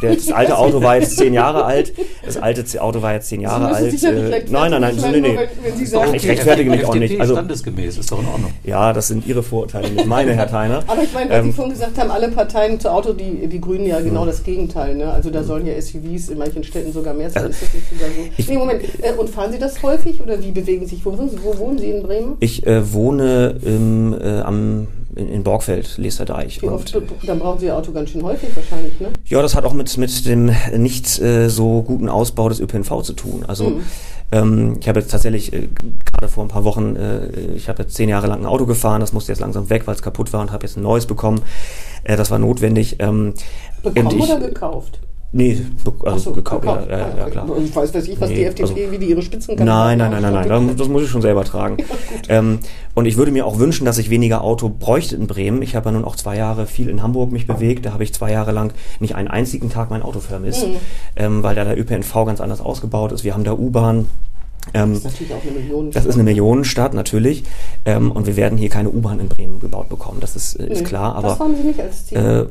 das 0.00 0.32
alte 0.32 0.56
Auto 0.56 0.82
war 0.82 0.96
jetzt 0.96 1.18
zehn 1.18 1.34
Jahre 1.34 1.64
alt. 1.64 1.92
Das 2.24 2.38
alte 2.38 2.80
Auto 2.80 3.02
war 3.02 3.12
jetzt 3.12 3.28
zehn 3.28 3.42
Jahre 3.42 3.68
alt. 3.68 4.02
Äh, 4.02 4.44
nein, 4.48 4.70
nein, 4.70 4.80
nein, 4.80 4.96
nee, 5.12 5.20
nee. 5.20 5.38
Wenn, 5.62 6.14
ich 6.14 6.26
rechtfertige 6.26 6.70
mich 6.70 6.84
auch 6.86 6.94
nicht. 6.94 7.20
Also 7.20 7.34
standesgemäß 7.34 7.98
ist 7.98 8.10
doch 8.10 8.20
in 8.20 8.26
Ordnung. 8.26 8.52
Ja, 8.64 8.94
das 8.94 9.08
sind 9.08 9.26
Ihre 9.26 9.42
Vorurteile, 9.42 9.90
nicht 9.90 10.06
meine, 10.06 10.32
Herr 10.34 10.48
Theiner. 10.48 10.82
Aber 10.86 11.02
ich 11.02 11.12
meine, 11.12 11.30
ähm, 11.30 11.44
Sie 11.44 11.52
vorhin 11.52 11.74
gesagt 11.74 11.98
haben, 11.98 12.10
alle 12.10 12.28
Parteien 12.28 12.80
zu 12.80 12.90
Auto, 12.90 13.12
die, 13.12 13.46
die 13.46 13.60
Grünen 13.60 13.84
ja 13.84 14.00
genau 14.00 14.22
hm. 14.22 14.28
das 14.28 14.42
Gegenteil. 14.44 14.94
Ne? 14.94 15.12
Also 15.12 15.28
da 15.28 15.44
sollen 15.44 15.66
ja 15.66 15.80
SUVs 15.80 16.30
in 16.30 16.38
manchen 16.38 16.64
Städten 16.64 16.92
sogar 16.92 17.12
mehr 17.12 17.28
sein. 17.28 17.44
Also, 17.44 17.50
ist 17.52 17.62
das 17.62 17.74
nicht 17.74 17.90
sogar 17.90 18.08
so? 18.08 18.50
Nee, 18.50 18.58
Moment. 18.58 18.82
Äh, 19.02 19.12
und 19.12 19.28
fahren 19.28 19.52
Sie 19.52 19.58
das 19.58 19.82
häufig 19.82 20.22
oder 20.22 20.42
wie 20.42 20.52
bewegen 20.52 20.86
Sie 20.86 20.96
sich? 20.96 21.04
Wo, 21.04 21.12
wo 21.12 21.58
wohnen 21.58 21.78
Sie 21.78 21.90
in 21.90 22.02
Bremen? 22.02 22.36
Ich 22.40 22.66
äh, 22.66 22.92
wohne 22.92 23.56
äh, 23.64 24.40
am 24.40 24.88
in, 25.16 25.28
in 25.28 25.42
Borgfeld, 25.42 25.98
Lesterdeich. 25.98 26.62
Wie 26.62 26.68
oft, 26.68 26.96
dann 27.26 27.38
brauchen 27.38 27.60
Sie 27.60 27.66
Ihr 27.66 27.76
Auto 27.76 27.92
ganz 27.92 28.10
schön 28.10 28.22
häufig 28.22 28.50
wahrscheinlich, 28.54 28.98
ne? 29.00 29.08
Ja, 29.26 29.42
das 29.42 29.54
hat 29.54 29.64
auch 29.64 29.72
mit, 29.72 29.96
mit 29.96 30.26
dem 30.26 30.50
nicht 30.76 31.20
äh, 31.20 31.48
so 31.48 31.82
guten 31.82 32.08
Ausbau 32.08 32.48
des 32.48 32.60
ÖPNV 32.60 33.02
zu 33.02 33.12
tun. 33.12 33.44
Also 33.46 33.70
mhm. 33.70 33.80
ähm, 34.32 34.76
ich 34.80 34.88
habe 34.88 35.00
jetzt 35.00 35.10
tatsächlich 35.10 35.52
äh, 35.52 35.68
gerade 36.04 36.28
vor 36.32 36.44
ein 36.44 36.48
paar 36.48 36.64
Wochen, 36.64 36.96
äh, 36.96 37.26
ich 37.54 37.68
habe 37.68 37.82
jetzt 37.82 37.94
zehn 37.94 38.08
Jahre 38.08 38.26
lang 38.26 38.40
ein 38.40 38.46
Auto 38.46 38.66
gefahren, 38.66 39.00
das 39.00 39.12
musste 39.12 39.32
jetzt 39.32 39.40
langsam 39.40 39.70
weg, 39.70 39.86
weil 39.86 39.94
es 39.94 40.02
kaputt 40.02 40.32
war 40.32 40.40
und 40.40 40.52
habe 40.52 40.66
jetzt 40.66 40.76
ein 40.76 40.82
neues 40.82 41.06
bekommen. 41.06 41.42
Äh, 42.04 42.16
das 42.16 42.30
war 42.30 42.38
notwendig. 42.38 42.96
Ähm, 42.98 43.34
bekommen 43.82 44.18
ich, 44.18 44.30
oder 44.30 44.40
gekauft? 44.40 44.98
Nee, 45.34 45.58
also 46.04 46.18
so, 46.18 46.32
gekauft, 46.32 46.60
gekauft. 46.60 46.90
Ja, 46.90 46.98
ja, 46.98 47.16
ja, 47.16 47.30
klar. 47.30 47.46
Ich 47.64 47.74
weiß, 47.74 47.94
weiß 47.94 48.06
ich, 48.06 48.20
was 48.20 48.28
nee, 48.28 48.36
die 48.36 48.44
FDP, 48.44 48.82
also, 48.82 48.92
wie 48.92 48.98
die 48.98 49.06
ihre 49.06 49.22
Spitzenkandidaten 49.22 49.96
Nein, 49.96 50.10
nein, 50.10 50.22
nein, 50.22 50.34
nein, 50.34 50.66
nein, 50.66 50.76
das 50.76 50.88
muss 50.88 51.04
ich 51.04 51.08
schon 51.08 51.22
selber 51.22 51.42
tragen. 51.44 51.78
ähm, 52.28 52.58
und 52.94 53.06
ich 53.06 53.16
würde 53.16 53.32
mir 53.32 53.46
auch 53.46 53.58
wünschen, 53.58 53.86
dass 53.86 53.96
ich 53.96 54.10
weniger 54.10 54.44
Auto 54.44 54.68
bräuchte 54.68 55.16
in 55.16 55.26
Bremen. 55.26 55.62
Ich 55.62 55.74
habe 55.74 55.86
ja 55.88 55.92
nun 55.92 56.04
auch 56.04 56.16
zwei 56.16 56.36
Jahre 56.36 56.66
viel 56.66 56.90
in 56.90 57.02
Hamburg 57.02 57.32
mich 57.32 57.46
bewegt. 57.46 57.86
Da 57.86 57.94
habe 57.94 58.04
ich 58.04 58.12
zwei 58.12 58.30
Jahre 58.30 58.52
lang 58.52 58.74
nicht 59.00 59.14
einen 59.14 59.28
einzigen 59.28 59.70
Tag 59.70 59.88
mein 59.88 60.02
Auto 60.02 60.20
vermisst, 60.20 60.68
mhm. 60.68 60.76
ähm, 61.16 61.42
weil 61.42 61.54
da 61.54 61.64
der 61.64 61.78
ÖPNV 61.78 62.12
ganz 62.26 62.42
anders 62.42 62.60
ausgebaut 62.60 63.12
ist. 63.12 63.24
Wir 63.24 63.32
haben 63.32 63.44
da 63.44 63.54
U-Bahn, 63.54 64.08
Ähm, 64.74 64.90
das 64.90 64.98
ist 64.98 65.04
natürlich 65.04 65.34
auch 65.34 65.42
eine 65.42 65.52
Millionenstadt. 65.52 65.96
Das 65.96 66.06
ist 66.06 66.14
eine 66.14 66.24
Millionenstadt, 66.24 66.94
natürlich. 66.94 67.44
Ähm, 67.84 68.12
und 68.12 68.26
wir 68.26 68.36
werden 68.36 68.58
hier 68.58 68.68
keine 68.68 68.90
U-Bahn 68.90 69.20
in 69.20 69.28
Bremen 69.28 69.60
gebaut 69.60 69.88
bekommen, 69.88 70.20
das 70.20 70.36
ist, 70.36 70.54
äh, 70.54 70.66
ist 70.68 70.78
nee, 70.82 70.84
klar. 70.84 71.16
Aber, 71.16 71.28
das 71.30 71.38
haben 71.40 71.56
Sie 71.56 71.62
nicht 71.64 71.80
als 71.80 72.06
Ziel. 72.06 72.18
Äh, 72.18 72.46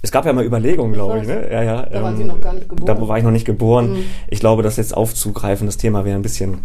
es 0.00 0.12
gab 0.12 0.24
ja 0.26 0.32
mal 0.32 0.44
Überlegungen, 0.44 0.92
glaube 0.92 1.18
ich. 1.18 1.26
Ne? 1.26 1.48
Ja, 1.50 1.62
ja, 1.62 1.82
da 1.82 1.98
ähm, 1.98 2.02
waren 2.04 2.16
Sie 2.16 2.24
noch 2.24 2.40
gar 2.40 2.52
nicht 2.52 2.68
geboren. 2.68 2.86
Da 2.86 3.08
war 3.08 3.18
ich 3.18 3.24
noch 3.24 3.32
nicht 3.32 3.44
geboren. 3.44 3.92
Mhm. 3.94 4.04
Ich 4.28 4.38
glaube, 4.38 4.62
das 4.62 4.76
jetzt 4.76 4.96
aufzugreifen, 4.96 5.66
das 5.66 5.76
Thema 5.76 6.04
wäre 6.04 6.14
ein 6.14 6.22
bisschen, 6.22 6.58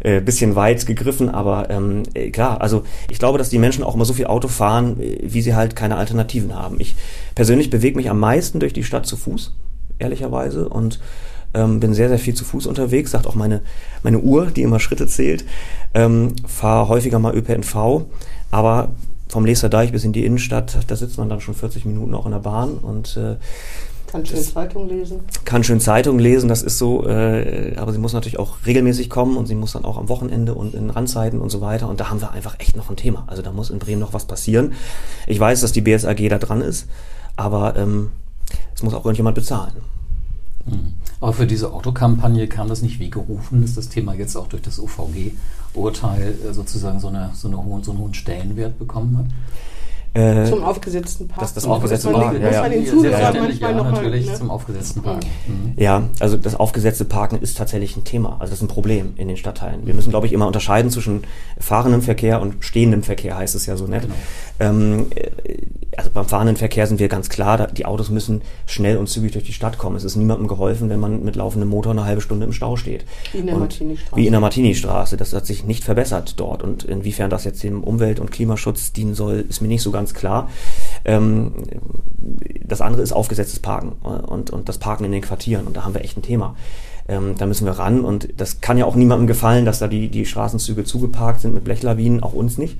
äh, 0.00 0.20
bisschen 0.20 0.56
weit 0.56 0.86
gegriffen. 0.86 1.28
Aber 1.28 1.68
ähm, 1.68 2.04
äh, 2.14 2.30
klar, 2.30 2.62
also 2.62 2.84
ich 3.10 3.18
glaube, 3.18 3.36
dass 3.36 3.50
die 3.50 3.58
Menschen 3.58 3.84
auch 3.84 3.94
immer 3.94 4.06
so 4.06 4.14
viel 4.14 4.26
Auto 4.26 4.48
fahren, 4.48 4.98
äh, 5.00 5.18
wie 5.22 5.42
sie 5.42 5.54
halt 5.54 5.76
keine 5.76 5.96
Alternativen 5.96 6.54
haben. 6.54 6.76
Ich 6.80 6.96
persönlich 7.34 7.68
bewege 7.68 7.96
mich 7.96 8.08
am 8.08 8.20
meisten 8.20 8.58
durch 8.58 8.72
die 8.72 8.84
Stadt 8.84 9.04
zu 9.04 9.18
Fuß, 9.18 9.52
ehrlicherweise. 9.98 10.66
Und 10.68 10.98
ähm, 11.54 11.80
bin 11.80 11.94
sehr, 11.94 12.08
sehr 12.08 12.18
viel 12.18 12.34
zu 12.34 12.44
Fuß 12.44 12.66
unterwegs, 12.66 13.12
sagt 13.12 13.26
auch 13.26 13.34
meine, 13.34 13.62
meine 14.02 14.18
Uhr, 14.20 14.46
die 14.46 14.62
immer 14.62 14.80
Schritte 14.80 15.06
zählt. 15.06 15.44
Ähm, 15.94 16.32
Fahre 16.46 16.88
häufiger 16.88 17.18
mal 17.18 17.34
ÖPNV, 17.34 18.04
aber 18.50 18.90
vom 19.28 19.44
Leser 19.44 19.68
Deich 19.68 19.92
bis 19.92 20.04
in 20.04 20.12
die 20.12 20.24
Innenstadt, 20.24 20.78
da 20.86 20.96
sitzt 20.96 21.18
man 21.18 21.28
dann 21.28 21.40
schon 21.40 21.54
40 21.54 21.84
Minuten 21.84 22.14
auch 22.14 22.26
in 22.26 22.32
der 22.32 22.38
Bahn 22.38 22.78
und 22.78 23.16
äh, 23.16 23.36
kann 24.10 24.24
schön 24.24 24.42
Zeitung 24.42 24.88
lesen. 24.88 25.20
Kann 25.44 25.62
schön 25.64 25.80
Zeitung 25.80 26.18
lesen, 26.18 26.48
das 26.48 26.62
ist 26.62 26.78
so, 26.78 27.06
äh, 27.06 27.74
aber 27.76 27.92
sie 27.92 27.98
muss 27.98 28.14
natürlich 28.14 28.38
auch 28.38 28.56
regelmäßig 28.64 29.10
kommen 29.10 29.36
und 29.36 29.46
sie 29.46 29.54
muss 29.54 29.72
dann 29.72 29.84
auch 29.84 29.98
am 29.98 30.08
Wochenende 30.08 30.54
und 30.54 30.74
in 30.74 30.88
Randzeiten 30.88 31.40
und 31.40 31.50
so 31.50 31.60
weiter. 31.60 31.88
Und 31.90 32.00
da 32.00 32.08
haben 32.08 32.22
wir 32.22 32.30
einfach 32.30 32.58
echt 32.58 32.74
noch 32.74 32.88
ein 32.88 32.96
Thema. 32.96 33.24
Also 33.26 33.42
da 33.42 33.52
muss 33.52 33.68
in 33.68 33.78
Bremen 33.78 34.00
noch 34.00 34.14
was 34.14 34.24
passieren. 34.24 34.72
Ich 35.26 35.38
weiß, 35.38 35.60
dass 35.60 35.72
die 35.72 35.82
BSAG 35.82 36.26
da 36.30 36.38
dran 36.38 36.62
ist, 36.62 36.88
aber 37.36 37.76
ähm, 37.76 38.10
es 38.74 38.82
muss 38.82 38.94
auch 38.94 39.04
irgendjemand 39.04 39.34
bezahlen. 39.34 39.74
Mhm. 40.70 40.92
Aber 41.20 41.32
für 41.32 41.46
diese 41.46 41.72
Autokampagne 41.72 42.46
kam 42.46 42.68
das 42.68 42.82
nicht 42.82 43.00
wie 43.00 43.10
gerufen, 43.10 43.62
ist 43.62 43.76
das 43.76 43.88
Thema 43.88 44.14
jetzt 44.14 44.36
auch 44.36 44.46
durch 44.46 44.62
das 44.62 44.78
UVG-Urteil 44.78 46.34
äh, 46.48 46.52
sozusagen 46.52 47.00
so, 47.00 47.08
eine, 47.08 47.30
so, 47.34 47.48
eine 47.48 47.62
hohen, 47.62 47.82
so 47.82 47.90
einen 47.90 48.00
hohen 48.00 48.14
Stellenwert 48.14 48.78
bekommen 48.78 49.18
hat? 49.18 49.26
Äh, 50.14 50.46
zum 50.48 50.64
aufgesetzten 50.64 51.28
Parken. 51.28 51.40
Das, 51.42 51.54
das 51.54 51.64
aufgesetzte 51.64 52.10
Parken, 52.10 52.40
ja, 52.40 52.50
ja. 52.50 52.66
Ja, 52.66 53.32
natürlich 53.32 53.62
halt, 53.62 53.76
ne? 53.76 54.34
zum 54.34 54.50
aufgesetzten 54.50 55.02
Parken. 55.02 55.28
Mhm. 55.46 55.74
Ja, 55.76 56.04
also 56.18 56.36
das 56.36 56.54
aufgesetzte 56.54 57.04
Parken 57.04 57.38
ist 57.40 57.58
tatsächlich 57.58 57.96
ein 57.96 58.04
Thema. 58.04 58.32
Also 58.40 58.50
das 58.50 58.54
ist 58.54 58.62
ein 58.62 58.68
Problem 58.68 59.12
in 59.16 59.28
den 59.28 59.36
Stadtteilen. 59.36 59.86
Wir 59.86 59.94
müssen, 59.94 60.10
glaube 60.10 60.26
ich, 60.26 60.32
immer 60.32 60.46
unterscheiden 60.46 60.90
zwischen 60.90 61.24
fahrendem 61.58 62.02
Verkehr 62.02 62.40
und 62.40 62.64
stehendem 62.64 63.02
Verkehr, 63.02 63.36
heißt 63.36 63.54
es 63.54 63.66
ja 63.66 63.76
so 63.76 63.86
nett. 63.86 64.02
Genau. 64.02 64.14
Ähm, 64.60 65.06
äh, 65.14 65.58
also 65.98 66.10
beim 66.10 66.26
fahrenden 66.26 66.56
Verkehr 66.56 66.86
sind 66.86 67.00
wir 67.00 67.08
ganz 67.08 67.28
klar, 67.28 67.66
die 67.66 67.84
Autos 67.84 68.08
müssen 68.08 68.42
schnell 68.66 68.98
und 68.98 69.08
zügig 69.08 69.32
durch 69.32 69.44
die 69.44 69.52
Stadt 69.52 69.78
kommen. 69.78 69.96
Es 69.96 70.04
ist 70.04 70.14
niemandem 70.14 70.46
geholfen, 70.46 70.90
wenn 70.90 71.00
man 71.00 71.24
mit 71.24 71.34
laufendem 71.34 71.68
Motor 71.68 71.90
eine 71.90 72.04
halbe 72.04 72.20
Stunde 72.20 72.46
im 72.46 72.52
Stau 72.52 72.76
steht. 72.76 73.04
Wie 73.32 73.38
in 73.38 73.46
der 73.46 73.56
Martini-Straße. 73.56 74.16
Wie 74.16 74.26
in 74.26 74.30
der 74.30 74.40
Martini-Straße. 74.40 75.16
Das 75.16 75.32
hat 75.32 75.44
sich 75.44 75.64
nicht 75.64 75.82
verbessert 75.82 76.38
dort. 76.38 76.62
Und 76.62 76.84
inwiefern 76.84 77.30
das 77.30 77.42
jetzt 77.42 77.64
dem 77.64 77.82
Umwelt- 77.82 78.20
und 78.20 78.30
Klimaschutz 78.30 78.92
dienen 78.92 79.14
soll, 79.14 79.44
ist 79.48 79.60
mir 79.60 79.66
nicht 79.66 79.82
so 79.82 79.90
ganz 79.90 80.14
klar. 80.14 80.48
Ähm, 81.04 81.52
das 82.64 82.80
andere 82.80 83.02
ist 83.02 83.10
aufgesetztes 83.10 83.58
Parken 83.58 83.92
und, 84.02 84.50
und 84.50 84.68
das 84.68 84.78
Parken 84.78 85.04
in 85.04 85.10
den 85.10 85.22
Quartieren. 85.22 85.66
Und 85.66 85.76
da 85.76 85.84
haben 85.84 85.94
wir 85.94 86.04
echt 86.04 86.16
ein 86.16 86.22
Thema. 86.22 86.54
Ähm, 87.08 87.34
da 87.36 87.46
müssen 87.46 87.66
wir 87.66 87.72
ran. 87.72 88.04
Und 88.04 88.28
das 88.36 88.60
kann 88.60 88.78
ja 88.78 88.84
auch 88.84 88.94
niemandem 88.94 89.26
gefallen, 89.26 89.64
dass 89.64 89.80
da 89.80 89.88
die, 89.88 90.08
die 90.10 90.26
Straßenzüge 90.26 90.84
zugeparkt 90.84 91.40
sind 91.40 91.54
mit 91.54 91.64
Blechlawinen, 91.64 92.22
auch 92.22 92.34
uns 92.34 92.56
nicht. 92.56 92.78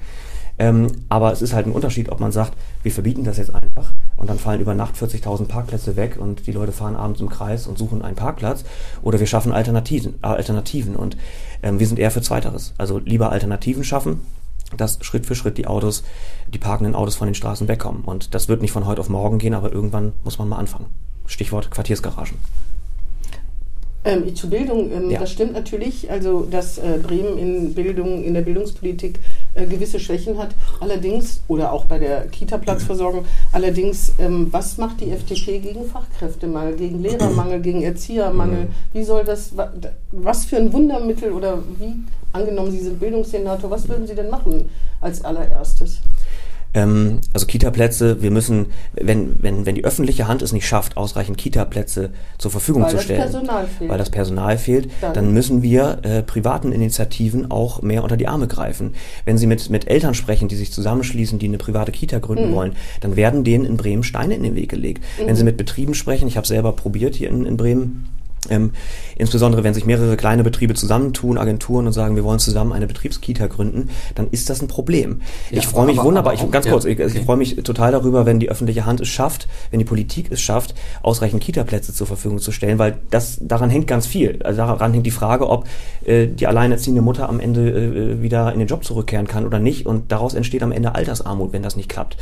Ähm, 0.59 0.88
aber 1.09 1.33
es 1.33 1.41
ist 1.41 1.53
halt 1.53 1.67
ein 1.67 1.73
Unterschied, 1.73 2.11
ob 2.11 2.21
man 2.21 2.33
sagt, 2.33 2.55
wir 2.83 2.91
verbieten 2.91 3.25
das 3.25 3.38
jetzt 3.38 3.55
einfach 3.55 3.95
und 4.17 4.29
dann 4.29 4.38
fallen 4.38 4.61
über 4.61 4.75
Nacht 4.75 4.97
40.000 4.97 5.47
Parkplätze 5.47 5.97
weg 5.97 6.17
und 6.19 6.47
die 6.47 6.53
Leute 6.53 6.73
fahren 6.73 6.97
abends 6.97 7.21
im 7.21 7.29
Kreis 7.29 7.67
und 7.67 7.79
suchen 7.79 8.03
einen 8.03 8.17
Parkplatz 8.17 8.65
oder 9.03 9.21
wir 9.21 9.27
schaffen 9.27 9.53
Alternativen. 9.53 10.15
Äh, 10.23 10.27
Alternativen 10.27 10.97
und 10.97 11.17
ähm, 11.62 11.79
wir 11.79 11.87
sind 11.87 11.99
eher 11.99 12.11
für 12.11 12.23
Zweiteres. 12.23 12.75
Also 12.79 12.99
lieber 12.99 13.31
Alternativen 13.31 13.85
schaffen, 13.85 14.21
dass 14.77 14.99
Schritt 15.03 15.27
für 15.27 15.35
Schritt 15.35 15.59
die 15.59 15.67
Autos, 15.67 16.03
die 16.53 16.59
parkenden 16.59 16.95
Autos 16.95 17.15
von 17.15 17.29
den 17.29 17.35
Straßen 17.35 17.69
wegkommen. 17.69 18.05
Und 18.05 18.35
das 18.35 18.49
wird 18.49 18.61
nicht 18.61 18.73
von 18.73 18.87
heute 18.87 19.00
auf 19.00 19.09
morgen 19.09 19.38
gehen, 19.38 19.55
aber 19.55 19.73
irgendwann 19.73 20.12
muss 20.25 20.38
man 20.38 20.49
mal 20.49 20.59
anfangen. 20.59 20.87
Stichwort 21.27 21.71
Quartiersgaragen. 21.71 22.38
Ähm, 24.05 24.35
zur 24.35 24.50
Bildung, 24.50 24.91
ähm, 24.93 25.11
ja. 25.11 25.21
das 25.21 25.33
stimmt 25.33 25.53
natürlich, 25.53 26.11
also 26.11 26.47
dass 26.49 26.79
äh, 26.79 26.99
Bremen 27.03 27.37
in 27.37 27.75
Bildung, 27.75 28.23
in 28.23 28.33
der 28.33 28.43
Bildungspolitik 28.43 29.19
äh, 29.59 29.67
gewisse 29.67 29.99
Schwächen 30.00 30.38
hat. 30.38 30.50
Allerdings, 30.81 31.41
oder 31.49 31.73
auch 31.73 31.85
bei 31.87 31.99
der 31.99 32.29
Kita-Platzversorgung, 32.29 33.25
allerdings, 33.53 34.12
ähm, 34.19 34.49
was 34.50 34.79
macht 34.79 35.00
die 35.00 35.11
FDP 35.11 35.59
gegen 35.59 35.85
Fachkräftemangel, 35.85 36.77
gegen 36.77 37.03
Lehrermangel, 37.03 37.61
gegen 37.61 37.83
Erziehermangel? 37.83 38.65
Mhm. 38.65 38.69
Wie 38.93 39.05
soll 39.05 39.25
das, 39.25 39.53
was 40.12 40.45
für 40.45 40.57
ein 40.57 40.73
Wundermittel 40.73 41.33
oder 41.33 41.59
wie, 41.79 41.95
angenommen 42.33 42.71
Sie 42.71 42.81
sind 42.81 43.00
Bildungssenator, 43.00 43.71
was 43.71 43.88
würden 43.88 44.07
Sie 44.07 44.15
denn 44.15 44.31
machen 44.31 44.69
als 45.00 45.25
allererstes? 45.25 46.00
Ähm, 46.75 47.21
also 47.33 47.47
Kita-Plätze, 47.47 48.23
wir 48.23 48.31
müssen, 48.31 48.67
wenn, 48.93 49.43
wenn, 49.43 49.65
wenn 49.67 49.75
die 49.75 49.85
öffentliche 49.85 50.29
Hand 50.29 50.43
es 50.43 50.53
nicht 50.53 50.67
schafft, 50.67 50.97
ausreichend 50.97 51.39
Kita-Plätze 51.39 52.11
zur 52.37 52.51
Verfügung 52.51 52.83
weil 52.83 52.91
zu 52.91 52.99
stellen, 52.99 53.49
weil 53.81 53.99
das 53.99 54.11
Personal 54.11 54.59
fehlt, 54.59 54.91
dann, 55.01 55.15
dann 55.15 55.33
müssen 55.33 55.63
wir 55.63 55.99
äh, 56.03 56.23
privaten 56.23 56.73
Initiativen 56.73 57.51
auch 57.51 57.83
mehr 57.83 58.03
unter 58.03 58.17
die 58.17 58.29
Arme 58.29 58.49
greifen. 58.49 58.95
Wenn 59.25 59.39
Sie 59.39 59.47
mit, 59.47 59.71
mit 59.71 59.89
Eltern 59.89 60.15
sprechen, 60.15 60.49
die 60.49 60.57
sich 60.57 60.73
zusammenschließen, 60.73 61.39
die 61.39 61.47
eine 61.47 61.59
private 61.59 61.93
Kita 61.93 62.19
gründen 62.19 62.51
mhm. 62.51 62.55
wollen, 62.55 62.77
dann 63.01 63.17
werden 63.17 63.45
denen 63.45 63.65
in 63.65 63.77
Bremen 63.77 64.03
Steine 64.03 64.35
in 64.35 64.43
den 64.43 64.55
Weg 64.55 64.69
gelegt. 64.69 65.03
Mhm. 65.19 65.27
Wenn 65.27 65.37
Sie 65.37 65.45
mit 65.45 65.57
Betrieben 65.57 65.95
sprechen, 65.95 66.29
ich 66.29 66.37
habe 66.37 66.47
selber 66.47 66.73
probiert 66.73 67.15
hier 67.15 67.31
in, 67.31 67.47
in 67.47 67.57
Bremen, 67.57 68.09
ähm, 68.49 68.73
insbesondere 69.16 69.64
wenn 69.64 69.75
sich 69.75 69.85
mehrere 69.85 70.16
kleine 70.16 70.45
Betriebe 70.45 70.75
zusammentun, 70.75 71.38
Agenturen 71.38 71.87
und 71.87 71.92
sagen, 71.92 72.16
wir 72.16 72.25
wollen 72.25 72.38
zusammen 72.38 72.73
eine 72.73 72.87
Betriebskita 72.87 73.47
gründen, 73.47 73.90
dann 74.14 74.28
ist 74.30 74.49
das 74.50 74.62
ein 74.62 74.68
Problem. 74.68 75.21
Ja, 75.50 75.59
ich 75.59 75.66
freue 75.66 75.87
mich 75.87 75.99
aber, 75.99 76.09
wunderbar, 76.09 76.33
aber 76.33 76.45
ich, 76.45 76.50
ganz 76.50 76.66
ja, 76.66 76.73
kurz, 76.73 76.85
ich, 76.85 76.99
okay. 76.99 77.11
ich 77.18 77.25
freue 77.25 77.37
mich 77.37 77.57
total 77.57 77.92
darüber, 77.92 78.26
wenn 78.26 78.38
die 78.38 78.49
öffentliche 78.49 78.87
Hand 78.87 79.00
es 79.00 79.09
schafft, 79.09 79.49
wenn 79.71 79.78
die 79.78 79.85
Politik 79.85 80.30
es 80.30 80.40
schafft, 80.40 80.75
ausreichend 81.02 81.42
Kita-Plätze 81.42 81.92
zur 81.92 82.07
Verfügung 82.07 82.38
zu 82.38 82.52
stellen, 82.52 82.78
weil 82.78 82.99
das 83.11 83.38
daran 83.40 83.71
hängt 83.71 83.87
ganz 83.87 84.07
viel. 84.07 84.40
Also 84.45 84.59
daran 84.59 84.92
hängt 84.92 85.07
die 85.07 85.11
Frage, 85.11 85.49
ob 85.49 85.66
äh, 86.04 86.26
die 86.26 86.47
alleinerziehende 86.47 87.02
Mutter 87.02 87.28
am 87.28 87.40
Ende 87.40 87.71
äh, 87.71 88.23
wieder 88.23 88.52
in 88.52 88.59
den 88.59 88.68
Job 88.68 88.85
zurückkehren 88.85 89.26
kann 89.26 89.45
oder 89.47 89.59
nicht 89.59 89.87
und 89.87 90.12
daraus 90.12 90.35
entsteht 90.35 90.62
am 90.62 90.73
Ende 90.73 90.95
Altersarmut, 90.95 91.52
wenn 91.52 91.62
das 91.62 91.76
nicht 91.76 91.88
klappt. 91.88 92.16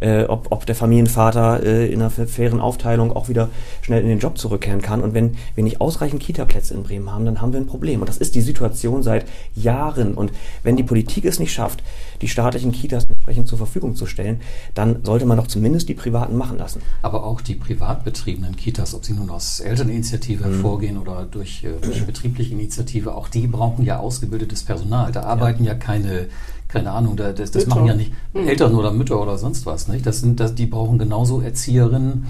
Äh, 0.00 0.24
ob, 0.24 0.48
ob 0.50 0.66
der 0.66 0.74
Familienvater 0.74 1.62
äh, 1.62 1.92
in 1.92 2.00
einer 2.00 2.10
fairen 2.10 2.60
Aufteilung 2.60 3.12
auch 3.14 3.28
wieder 3.28 3.48
schnell 3.80 4.02
in 4.02 4.08
den 4.08 4.18
Job 4.18 4.38
zurückkehren 4.38 4.82
kann 4.82 5.00
und 5.00 5.14
wenn 5.14 5.36
wir 5.54 5.61
nicht 5.64 5.72
nicht 5.72 5.80
ausreichend 5.80 6.22
Kita-Plätze 6.22 6.74
in 6.74 6.82
Bremen 6.82 7.10
haben, 7.10 7.24
dann 7.24 7.40
haben 7.40 7.52
wir 7.52 7.60
ein 7.60 7.66
Problem. 7.66 8.00
Und 8.00 8.08
das 8.08 8.18
ist 8.18 8.34
die 8.34 8.40
Situation 8.42 9.02
seit 9.02 9.26
Jahren. 9.54 10.14
Und 10.14 10.32
wenn 10.62 10.76
die 10.76 10.82
Politik 10.82 11.24
es 11.24 11.38
nicht 11.38 11.52
schafft, 11.52 11.82
die 12.20 12.28
staatlichen 12.28 12.72
Kitas 12.72 13.04
entsprechend 13.08 13.48
zur 13.48 13.58
Verfügung 13.58 13.96
zu 13.96 14.06
stellen, 14.06 14.40
dann 14.74 15.04
sollte 15.04 15.24
man 15.24 15.38
doch 15.38 15.46
zumindest 15.46 15.88
die 15.88 15.94
privaten 15.94 16.36
machen 16.36 16.58
lassen. 16.58 16.82
Aber 17.00 17.24
auch 17.24 17.40
die 17.40 17.54
privat 17.54 18.04
betriebenen 18.04 18.56
Kitas, 18.56 18.94
ob 18.94 19.04
sie 19.04 19.14
nun 19.14 19.30
aus 19.30 19.60
Elterninitiative 19.60 20.46
mhm. 20.46 20.52
hervorgehen 20.52 20.98
oder 20.98 21.26
durch, 21.30 21.64
äh, 21.64 21.72
durch 21.80 22.04
betriebliche 22.04 22.52
Initiative, 22.52 23.14
auch 23.14 23.28
die 23.28 23.46
brauchen 23.46 23.84
ja 23.84 23.98
ausgebildetes 23.98 24.64
Personal. 24.64 25.10
Da 25.10 25.22
arbeiten 25.22 25.64
ja, 25.64 25.72
ja 25.72 25.78
keine 25.78 26.28
keine 26.68 26.92
Ahnung, 26.92 27.16
das, 27.18 27.50
das 27.50 27.66
machen 27.66 27.84
ja 27.84 27.94
nicht 27.94 28.12
mhm. 28.32 28.48
Eltern 28.48 28.74
oder 28.74 28.92
Mütter 28.92 29.20
oder 29.20 29.36
sonst 29.36 29.66
was. 29.66 29.88
Nicht? 29.88 30.06
Das 30.06 30.20
sind, 30.20 30.40
das, 30.40 30.54
die 30.54 30.64
brauchen 30.64 30.98
genauso 30.98 31.42
Erzieherinnen 31.42 32.26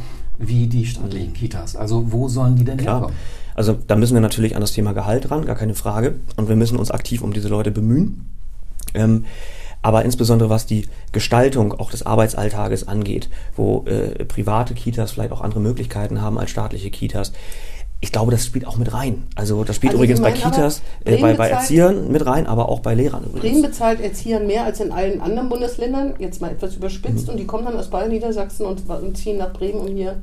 wie 0.48 0.66
die 0.66 0.86
staatlichen 0.86 1.32
Kitas. 1.32 1.76
Also 1.76 2.12
wo 2.12 2.28
sollen 2.28 2.56
die 2.56 2.64
denn 2.64 2.78
Klar. 2.78 2.96
herkommen? 2.96 3.16
Also 3.54 3.76
da 3.86 3.96
müssen 3.96 4.14
wir 4.14 4.20
natürlich 4.20 4.54
an 4.54 4.60
das 4.60 4.72
Thema 4.72 4.92
Gehalt 4.92 5.30
ran, 5.30 5.44
gar 5.44 5.56
keine 5.56 5.74
Frage. 5.74 6.14
Und 6.36 6.48
wir 6.48 6.56
müssen 6.56 6.78
uns 6.78 6.90
aktiv 6.90 7.22
um 7.22 7.32
diese 7.32 7.48
Leute 7.48 7.70
bemühen. 7.70 8.26
Ähm, 8.94 9.24
aber 9.82 10.04
insbesondere 10.04 10.48
was 10.48 10.64
die 10.64 10.86
Gestaltung 11.10 11.72
auch 11.72 11.90
des 11.90 12.06
Arbeitsalltages 12.06 12.86
angeht, 12.86 13.28
wo 13.56 13.84
äh, 13.86 14.24
private 14.24 14.74
Kitas 14.74 15.10
vielleicht 15.10 15.32
auch 15.32 15.40
andere 15.40 15.60
Möglichkeiten 15.60 16.22
haben 16.22 16.38
als 16.38 16.50
staatliche 16.50 16.90
Kitas. 16.90 17.32
Ich 18.00 18.10
glaube, 18.10 18.32
das 18.32 18.44
spielt 18.46 18.66
auch 18.66 18.76
mit 18.78 18.92
rein. 18.92 19.24
Also 19.36 19.62
das 19.62 19.76
spielt 19.76 19.92
also 19.92 20.02
übrigens 20.02 20.20
bei 20.20 20.32
Kitas, 20.32 20.82
äh, 21.04 21.18
bei, 21.18 21.34
bei 21.34 21.48
Erziehern 21.48 22.10
mit 22.10 22.26
rein, 22.26 22.46
aber 22.46 22.68
auch 22.68 22.80
bei 22.80 22.94
Lehrern 22.94 23.24
übrigens. 23.24 23.42
Bremen 23.42 23.62
bezahlt 23.62 24.00
Erziehern 24.00 24.46
mehr 24.46 24.64
als 24.64 24.80
in 24.80 24.90
allen 24.90 25.20
anderen 25.20 25.48
Bundesländern, 25.48 26.14
jetzt 26.18 26.40
mal 26.40 26.50
etwas 26.50 26.74
überspitzt, 26.74 27.26
mhm. 27.26 27.32
und 27.32 27.36
die 27.38 27.46
kommen 27.46 27.64
dann 27.64 27.76
aus 27.76 27.90
Bayern, 27.90 28.10
Niedersachsen 28.10 28.66
und, 28.66 28.88
und 28.88 29.16
ziehen 29.16 29.38
nach 29.38 29.52
Bremen, 29.52 29.80
um 29.80 29.86
hier 29.86 30.16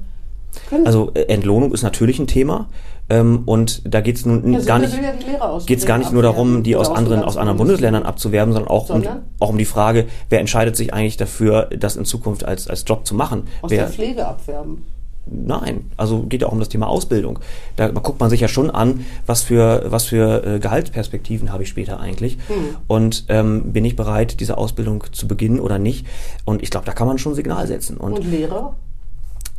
also 0.85 1.11
äh, 1.13 1.23
Entlohnung 1.23 1.73
ist 1.73 1.83
natürlich 1.83 2.19
ein 2.19 2.27
Thema. 2.27 2.67
Ähm, 3.09 3.43
und 3.45 3.81
da 3.91 4.01
geht 4.01 4.17
es 4.17 4.25
nun 4.25 4.53
ja, 4.53 4.59
gar 4.61 4.79
nicht, 4.79 4.93
ja 4.93 5.59
geht's 5.65 5.85
gar 5.85 5.97
nicht 5.97 6.11
nur 6.11 6.21
darum, 6.21 6.61
die 6.61 6.75
aus 6.75 6.89
anderen, 6.89 7.23
aus 7.23 7.37
anderen 7.37 7.57
Bundesländern 7.57 8.03
abzuwerben, 8.03 8.53
sondern 8.53 8.69
auch, 8.69 8.85
sondern? 8.87 9.17
Um, 9.17 9.23
auch 9.39 9.49
um 9.49 9.57
die 9.57 9.65
Frage, 9.65 10.05
wer 10.29 10.39
entscheidet 10.39 10.75
sich 10.75 10.93
eigentlich 10.93 11.17
dafür, 11.17 11.69
das 11.75 11.95
in 11.95 12.05
Zukunft 12.05 12.45
als, 12.45 12.67
als 12.67 12.85
Job 12.87 13.07
zu 13.07 13.15
machen? 13.15 13.47
Aus 13.61 13.71
wer, 13.71 13.85
der 13.85 13.89
Pflege 13.89 14.27
abwerben. 14.27 14.85
Nein, 15.31 15.91
also 15.97 16.23
geht 16.23 16.41
ja 16.41 16.47
auch 16.47 16.51
um 16.51 16.59
das 16.59 16.69
Thema 16.69 16.87
Ausbildung. 16.87 17.39
Da 17.75 17.89
guckt 17.89 18.19
man 18.19 18.29
sich 18.29 18.41
ja 18.41 18.47
schon 18.47 18.69
an, 18.69 19.05
was 19.25 19.43
für, 19.43 19.85
was 19.87 20.05
für 20.05 20.43
äh, 20.43 20.59
Gehaltsperspektiven 20.59 21.51
habe 21.51 21.63
ich 21.63 21.69
später 21.69 21.99
eigentlich. 21.99 22.37
Hm. 22.47 22.77
Und 22.87 23.25
ähm, 23.29 23.71
bin 23.71 23.85
ich 23.85 23.95
bereit, 23.95 24.39
diese 24.39 24.57
Ausbildung 24.57 25.03
zu 25.11 25.27
beginnen 25.27 25.59
oder 25.59 25.77
nicht? 25.77 26.07
Und 26.45 26.63
ich 26.63 26.69
glaube, 26.69 26.85
da 26.85 26.93
kann 26.93 27.07
man 27.07 27.17
schon 27.17 27.33
ein 27.33 27.35
Signal 27.35 27.67
setzen. 27.67 27.97
Und, 27.97 28.13
Und 28.13 28.31
Lehrer? 28.31 28.75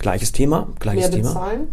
Gleiches 0.00 0.32
Thema, 0.32 0.66
gleiches 0.80 1.12
Mehr 1.12 1.22
bezahlen? 1.22 1.68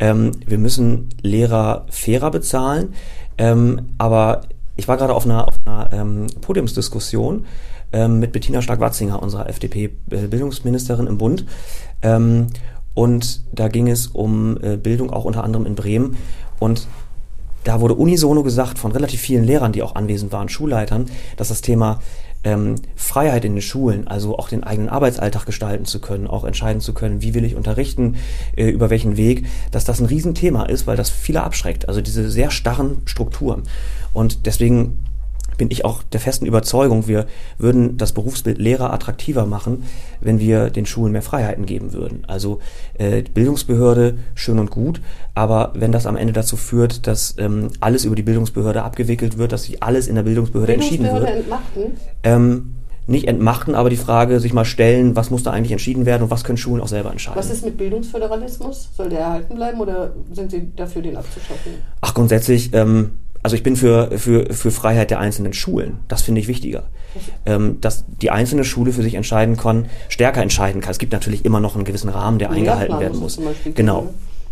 ähm, 0.00 0.32
wir 0.46 0.58
müssen 0.58 1.10
Lehrer 1.22 1.86
fairer 1.90 2.30
bezahlen. 2.30 2.94
Ähm, 3.38 3.90
aber 3.98 4.42
ich 4.76 4.88
war 4.88 4.96
gerade 4.96 5.14
auf 5.14 5.24
einer, 5.24 5.46
auf 5.46 5.54
einer 5.64 5.92
ähm, 5.92 6.26
Podiumsdiskussion 6.40 7.44
ähm, 7.92 8.18
mit 8.18 8.32
Bettina 8.32 8.62
Stark-Watzinger, 8.62 9.22
unserer 9.22 9.48
FDP-Bildungsministerin 9.48 11.06
im 11.06 11.18
Bund. 11.18 11.44
Ähm, 12.02 12.48
und 12.94 13.42
da 13.52 13.68
ging 13.68 13.88
es 13.88 14.08
um 14.08 14.58
äh, 14.62 14.76
Bildung 14.76 15.10
auch 15.10 15.24
unter 15.24 15.44
anderem 15.44 15.66
in 15.66 15.74
Bremen. 15.74 16.16
Und 16.58 16.88
da 17.64 17.80
wurde 17.80 17.94
unisono 17.94 18.42
gesagt 18.42 18.78
von 18.78 18.92
relativ 18.92 19.20
vielen 19.20 19.44
Lehrern, 19.44 19.72
die 19.72 19.82
auch 19.82 19.94
anwesend 19.94 20.32
waren, 20.32 20.48
Schulleitern, 20.48 21.06
dass 21.36 21.48
das 21.48 21.60
Thema 21.60 22.00
ähm, 22.44 22.76
Freiheit 22.96 23.44
in 23.44 23.54
den 23.54 23.62
Schulen, 23.62 24.08
also 24.08 24.38
auch 24.38 24.48
den 24.48 24.64
eigenen 24.64 24.88
Arbeitsalltag 24.88 25.46
gestalten 25.46 25.84
zu 25.84 26.00
können, 26.00 26.26
auch 26.26 26.44
entscheiden 26.44 26.80
zu 26.80 26.94
können, 26.94 27.22
wie 27.22 27.34
will 27.34 27.44
ich 27.44 27.54
unterrichten, 27.54 28.16
äh, 28.56 28.68
über 28.68 28.90
welchen 28.90 29.16
Weg, 29.16 29.46
dass 29.70 29.84
das 29.84 30.00
ein 30.00 30.06
Riesenthema 30.06 30.64
ist, 30.64 30.86
weil 30.86 30.96
das 30.96 31.10
viele 31.10 31.42
abschreckt. 31.42 31.88
Also 31.88 32.00
diese 32.00 32.30
sehr 32.30 32.50
starren 32.50 33.02
Strukturen. 33.04 33.64
Und 34.12 34.46
deswegen 34.46 34.98
bin 35.60 35.70
ich 35.70 35.84
auch 35.84 36.02
der 36.02 36.20
festen 36.20 36.46
Überzeugung, 36.46 37.06
wir 37.06 37.26
würden 37.58 37.98
das 37.98 38.12
Berufsbild 38.12 38.56
Lehrer 38.56 38.94
attraktiver 38.94 39.44
machen, 39.44 39.84
wenn 40.18 40.40
wir 40.40 40.70
den 40.70 40.86
Schulen 40.86 41.12
mehr 41.12 41.20
Freiheiten 41.20 41.66
geben 41.66 41.92
würden. 41.92 42.24
Also 42.28 42.60
äh, 42.94 43.20
Bildungsbehörde 43.22 44.16
schön 44.34 44.58
und 44.58 44.70
gut, 44.70 45.02
aber 45.34 45.72
wenn 45.74 45.92
das 45.92 46.06
am 46.06 46.16
Ende 46.16 46.32
dazu 46.32 46.56
führt, 46.56 47.06
dass 47.06 47.34
ähm, 47.36 47.68
alles 47.80 48.06
über 48.06 48.16
die 48.16 48.22
Bildungsbehörde 48.22 48.82
abgewickelt 48.82 49.36
wird, 49.36 49.52
dass 49.52 49.64
sich 49.64 49.82
alles 49.82 50.08
in 50.08 50.14
der 50.14 50.22
Bildungsbehörde, 50.22 50.72
Bildungsbehörde 50.72 51.26
entschieden 51.26 51.44
wird. 51.44 51.44
Entmachten? 51.44 52.00
Ähm, 52.22 52.74
nicht 53.06 53.28
entmachten, 53.28 53.74
aber 53.74 53.90
die 53.90 53.98
Frage 53.98 54.40
sich 54.40 54.54
mal 54.54 54.64
stellen, 54.64 55.14
was 55.14 55.30
muss 55.30 55.42
da 55.42 55.50
eigentlich 55.50 55.72
entschieden 55.72 56.06
werden 56.06 56.22
und 56.22 56.30
was 56.30 56.42
können 56.42 56.56
Schulen 56.56 56.80
auch 56.80 56.88
selber 56.88 57.10
entscheiden. 57.10 57.38
Was 57.38 57.50
ist 57.50 57.66
mit 57.66 57.76
Bildungsföderalismus? 57.76 58.88
Soll 58.96 59.10
der 59.10 59.18
erhalten 59.18 59.56
bleiben 59.56 59.78
oder 59.78 60.14
sind 60.32 60.52
Sie 60.52 60.70
dafür, 60.74 61.02
den 61.02 61.18
abzuschaffen? 61.18 61.72
Ach, 62.00 62.14
grundsätzlich 62.14 62.72
ähm, 62.72 63.10
also 63.42 63.56
ich 63.56 63.62
bin 63.62 63.76
für, 63.76 64.18
für, 64.18 64.52
für 64.52 64.70
Freiheit 64.70 65.10
der 65.10 65.18
einzelnen 65.18 65.52
Schulen. 65.52 66.00
Das 66.08 66.22
finde 66.22 66.40
ich 66.40 66.48
wichtiger. 66.48 66.84
Ähm, 67.44 67.80
dass 67.80 68.04
die 68.22 68.30
einzelne 68.30 68.64
Schule 68.64 68.92
für 68.92 69.02
sich 69.02 69.14
entscheiden 69.14 69.56
kann, 69.56 69.86
stärker 70.08 70.42
entscheiden 70.42 70.80
kann. 70.80 70.92
Es 70.92 70.98
gibt 70.98 71.12
natürlich 71.12 71.44
immer 71.44 71.58
noch 71.58 71.74
einen 71.74 71.84
gewissen 71.84 72.08
Rahmen, 72.08 72.38
der 72.38 72.50
eingehalten 72.50 73.00
werden 73.00 73.18
muss. 73.18 73.40
Genau. 73.74 74.10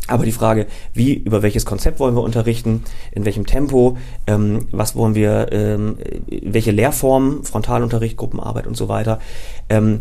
Aber 0.09 0.25
die 0.25 0.33
Frage, 0.33 0.66
wie, 0.95 1.12
über 1.12 1.42
welches 1.42 1.66
Konzept 1.66 2.00
wollen 2.00 2.16
wir 2.16 2.23
unterrichten, 2.23 2.83
in 3.12 3.26
welchem 3.26 3.47
Tempo, 3.47 3.99
ähm, 4.26 4.66
was 4.73 4.97
wollen 4.97 5.14
wir, 5.14 5.52
ähm, 5.52 5.99
welche 6.26 6.71
Lehrformen, 6.71 7.45
Frontalunterricht, 7.45 8.16
Gruppenarbeit 8.16 8.66
und 8.66 8.76
so 8.76 8.88
weiter, 8.88 9.21
ähm, 9.68 10.00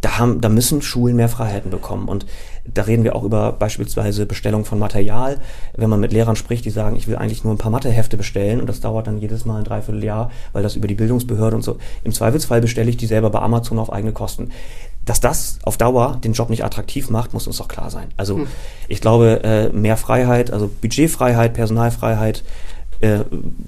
da, 0.00 0.18
haben, 0.18 0.40
da 0.40 0.48
müssen 0.48 0.82
Schulen 0.82 1.14
mehr 1.16 1.28
Freiheiten 1.28 1.70
bekommen. 1.70 2.08
Und 2.08 2.26
da 2.74 2.82
reden 2.82 3.04
wir 3.04 3.16
auch 3.16 3.24
über 3.24 3.52
beispielsweise 3.52 4.26
Bestellung 4.26 4.64
von 4.64 4.78
Material. 4.78 5.38
Wenn 5.76 5.90
man 5.90 6.00
mit 6.00 6.12
Lehrern 6.12 6.36
spricht, 6.36 6.64
die 6.64 6.70
sagen, 6.70 6.96
ich 6.96 7.08
will 7.08 7.16
eigentlich 7.16 7.44
nur 7.44 7.54
ein 7.54 7.58
paar 7.58 7.70
Mathehefte 7.70 8.16
bestellen 8.16 8.60
und 8.60 8.68
das 8.68 8.80
dauert 8.80 9.06
dann 9.06 9.18
jedes 9.18 9.44
Mal 9.44 9.58
ein 9.58 9.64
Dreivierteljahr, 9.64 10.30
weil 10.52 10.62
das 10.62 10.76
über 10.76 10.88
die 10.88 10.94
Bildungsbehörde 10.94 11.56
und 11.56 11.62
so. 11.62 11.78
Im 12.04 12.12
Zweifelsfall 12.12 12.60
bestelle 12.60 12.90
ich 12.90 12.96
die 12.96 13.06
selber 13.06 13.30
bei 13.30 13.40
Amazon 13.40 13.78
auf 13.78 13.92
eigene 13.92 14.12
Kosten. 14.12 14.50
Dass 15.04 15.20
das 15.20 15.58
auf 15.64 15.76
Dauer 15.76 16.18
den 16.22 16.34
Job 16.34 16.50
nicht 16.50 16.64
attraktiv 16.64 17.10
macht, 17.10 17.32
muss 17.32 17.46
uns 17.46 17.56
doch 17.56 17.68
klar 17.68 17.90
sein. 17.90 18.08
Also 18.16 18.36
hm. 18.36 18.46
ich 18.88 19.00
glaube, 19.00 19.42
äh, 19.42 19.68
mehr 19.70 19.96
Freiheit, 19.96 20.52
also 20.52 20.68
Budgetfreiheit, 20.68 21.54
Personalfreiheit, 21.54 22.44
äh, 23.00 23.20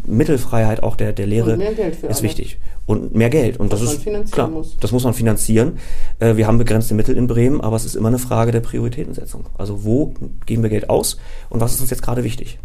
Mittelfreiheit 0.07 0.83
auch 0.83 0.97
der, 0.97 1.13
der 1.13 1.27
Lehre 1.27 1.55
ist 1.55 2.05
alle. 2.05 2.23
wichtig. 2.23 2.59
Und 2.85 3.15
mehr 3.15 3.31
Geld. 3.31 3.59
Und 3.59 3.73
Was 3.73 3.81
das 3.81 3.95
ist 3.95 4.33
klar, 4.33 4.49
muss. 4.49 4.77
das 4.81 4.93
muss 4.93 5.05
man 5.05 5.15
finanzieren. 5.15 5.79
Äh, 6.19 6.37
wir 6.37 6.47
haben 6.47 6.59
begrenzte 6.59 6.95
Mittel 6.95 7.17
in 7.17 7.27
Bremen, 7.27 7.61
aber 7.61 7.77
es 7.77 7.85
ist 7.85 7.95
immer 7.95 8.09
eine 8.09 8.19
Frage 8.19 8.53
der 8.53 8.61
Prioritätensetzung. 8.61 9.47
Also 9.57 9.85
wo 9.85 10.15
geben 10.47 10.63
wir 10.63 10.71
Geld 10.71 10.91
aus 10.91 11.19
und 11.49 11.61
was 11.61 11.75
ist 11.75 11.81
uns 11.81 11.91
jetzt 11.91 12.03
gerade 12.03 12.25
wichtig? 12.25 12.59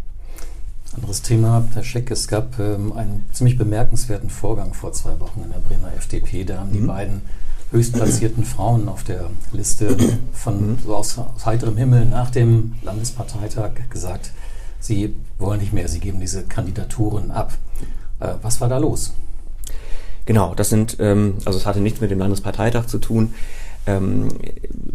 Anderes 0.94 1.22
Thema, 1.22 1.64
Herr 1.74 1.84
Scheck, 1.84 2.10
es 2.10 2.28
gab 2.28 2.58
ähm, 2.58 2.92
einen 2.92 3.24
ziemlich 3.32 3.56
bemerkenswerten 3.56 4.30
Vorgang 4.30 4.74
vor 4.74 4.92
zwei 4.92 5.18
Wochen 5.20 5.42
in 5.44 5.50
der 5.50 5.60
Bremer 5.60 5.94
FDP. 5.96 6.44
Da 6.44 6.58
haben 6.58 6.70
mhm. 6.70 6.74
die 6.74 6.80
beiden 6.80 7.22
höchstplatzierten 7.70 8.44
Frauen 8.44 8.88
auf 8.88 9.04
der 9.04 9.30
Liste 9.52 9.96
von 10.32 10.72
mhm. 10.72 10.78
so 10.84 10.96
aus, 10.96 11.18
aus 11.18 11.46
heiterem 11.46 11.76
Himmel 11.76 12.06
nach 12.06 12.30
dem 12.30 12.74
Landesparteitag 12.82 13.72
gesagt, 13.90 14.32
Sie 14.80 15.14
wollen 15.38 15.60
nicht 15.60 15.72
mehr, 15.72 15.88
Sie 15.88 16.00
geben 16.00 16.20
diese 16.20 16.44
Kandidaturen 16.44 17.30
ab. 17.30 17.54
Äh, 18.20 18.34
was 18.42 18.60
war 18.60 18.68
da 18.68 18.78
los? 18.78 19.14
Genau, 20.26 20.54
das 20.54 20.68
sind, 20.68 20.96
ähm, 21.00 21.34
also 21.44 21.58
es 21.58 21.66
hatte 21.66 21.80
nichts 21.80 22.00
mit 22.00 22.10
dem 22.10 22.18
Landesparteitag 22.18 22.86
zu 22.86 22.98
tun. 22.98 23.34
Ähm, 23.86 24.28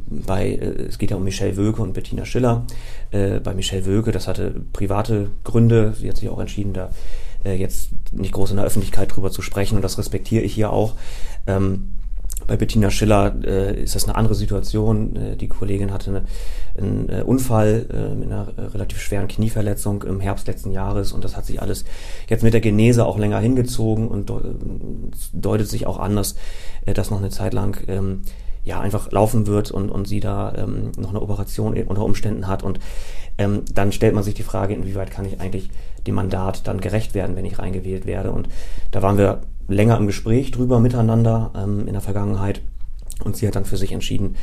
bei, 0.08 0.50
äh, 0.50 0.84
es 0.84 1.00
geht 1.00 1.10
ja 1.10 1.18
um 1.18 1.24
Michelle 1.24 1.58
Wöke 1.58 1.82
und 1.82 1.94
Bettina 1.94 2.26
Schiller. 2.26 2.66
Äh, 3.12 3.40
bei 3.40 3.54
Michelle 3.56 3.86
Wöke, 3.86 4.12
das 4.12 4.28
hatte 4.28 4.54
private 4.74 5.32
Gründe. 5.44 5.96
Sie 6.00 6.08
hat 6.08 6.18
sich 6.18 6.30
auch 6.30 6.40
entschieden, 6.40 6.74
da 6.74 6.92
äh, 7.44 7.56
jetzt 7.56 7.90
nicht 8.12 8.34
groß 8.34 8.52
in 8.52 8.58
der 8.58 8.66
Öffentlichkeit 8.66 9.16
drüber 9.16 9.32
zu 9.32 9.42
sprechen 9.42 9.76
und 9.76 9.82
das 9.82 9.98
respektiere 9.98 10.44
ich 10.44 10.54
hier 10.54 10.72
auch. 10.72 10.94
Ähm, 11.48 11.96
bei 12.48 12.58
Bettina 12.58 12.90
Schiller 12.90 13.34
äh, 13.44 13.84
ist 13.84 13.96
das 13.96 14.06
eine 14.06 14.16
andere 14.16 14.36
Situation. 14.36 15.16
Äh, 15.16 15.36
die 15.38 15.48
Kollegin 15.48 15.92
hatte 15.92 16.10
eine, 16.10 16.24
einen 16.78 17.10
äh, 17.10 17.24
Unfall 17.24 17.86
äh, 17.92 18.16
mit 18.16 18.32
einer 18.32 18.48
relativ 18.74 19.00
schweren 19.00 19.28
Knieverletzung 19.28 20.04
im 20.04 20.20
Herbst 20.20 20.48
letzten 20.48 20.72
Jahres 20.72 21.12
und 21.12 21.24
das 21.24 21.38
hat 21.38 21.46
sich 21.46 21.62
alles 21.62 21.86
jetzt 22.30 22.44
mit 22.44 22.54
der 22.54 22.62
Genese 22.62 23.06
auch 23.06 23.18
länger 23.18 23.40
hingezogen 23.40 24.08
und 24.08 24.32
deutet 25.34 25.68
sich 25.68 25.88
auch 25.88 26.00
an, 26.00 26.16
dass 26.16 26.36
äh, 26.86 26.94
das 26.94 27.12
noch 27.12 27.20
eine 27.20 27.30
Zeit 27.30 27.54
lang 27.54 27.78
ähm, 27.88 28.22
ja 28.64 28.80
einfach 28.80 29.12
laufen 29.12 29.48
wird 29.48 29.72
und, 29.72 29.90
und 29.90 30.08
sie 30.08 30.20
da 30.20 30.54
ähm, 30.56 30.92
noch 30.98 31.10
eine 31.10 31.22
Operation 31.22 31.76
unter 31.84 32.04
Umständen 32.04 32.48
hat 32.48 32.64
und 32.64 32.80
ähm, 33.38 33.64
dann 33.74 33.92
stellt 33.92 34.14
man 34.14 34.24
sich 34.24 34.36
die 34.36 34.44
Frage, 34.44 34.74
inwieweit 34.74 35.12
kann 35.12 35.26
ich 35.26 35.40
eigentlich 35.40 35.70
dem 36.06 36.16
Mandat 36.16 36.68
dann 36.68 36.82
gerecht 36.82 37.14
werden, 37.14 37.36
wenn 37.36 37.46
ich 37.46 37.60
reingewählt 37.60 38.06
werde. 38.06 38.32
Und 38.32 38.48
da 38.92 39.02
waren 39.02 39.18
wir 39.18 39.42
länger 39.68 39.98
im 39.98 40.08
Gespräch 40.08 40.52
drüber 40.52 40.80
miteinander 40.80 41.52
ähm, 41.56 41.88
in 41.88 41.94
der 41.94 42.02
Vergangenheit. 42.02 42.62
Und 43.24 43.38
sie 43.38 43.48
hat 43.48 43.56
dann 43.56 43.66
für 43.66 43.78
sich 43.78 43.92
entschieden, 43.92 44.36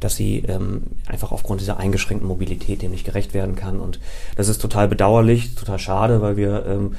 dass 0.00 0.16
sie 0.16 0.40
ähm, 0.46 0.82
einfach 1.06 1.32
aufgrund 1.32 1.60
dieser 1.60 1.78
eingeschränkten 1.78 2.28
Mobilität 2.28 2.82
dem 2.82 2.92
nicht 2.92 3.04
gerecht 3.04 3.34
werden 3.34 3.56
kann. 3.56 3.80
Und 3.80 4.00
das 4.36 4.48
ist 4.48 4.60
total 4.60 4.86
bedauerlich, 4.86 5.54
total 5.54 5.78
schade, 5.78 6.20
weil 6.20 6.36
wir 6.36 6.64
ähm, 6.66 6.96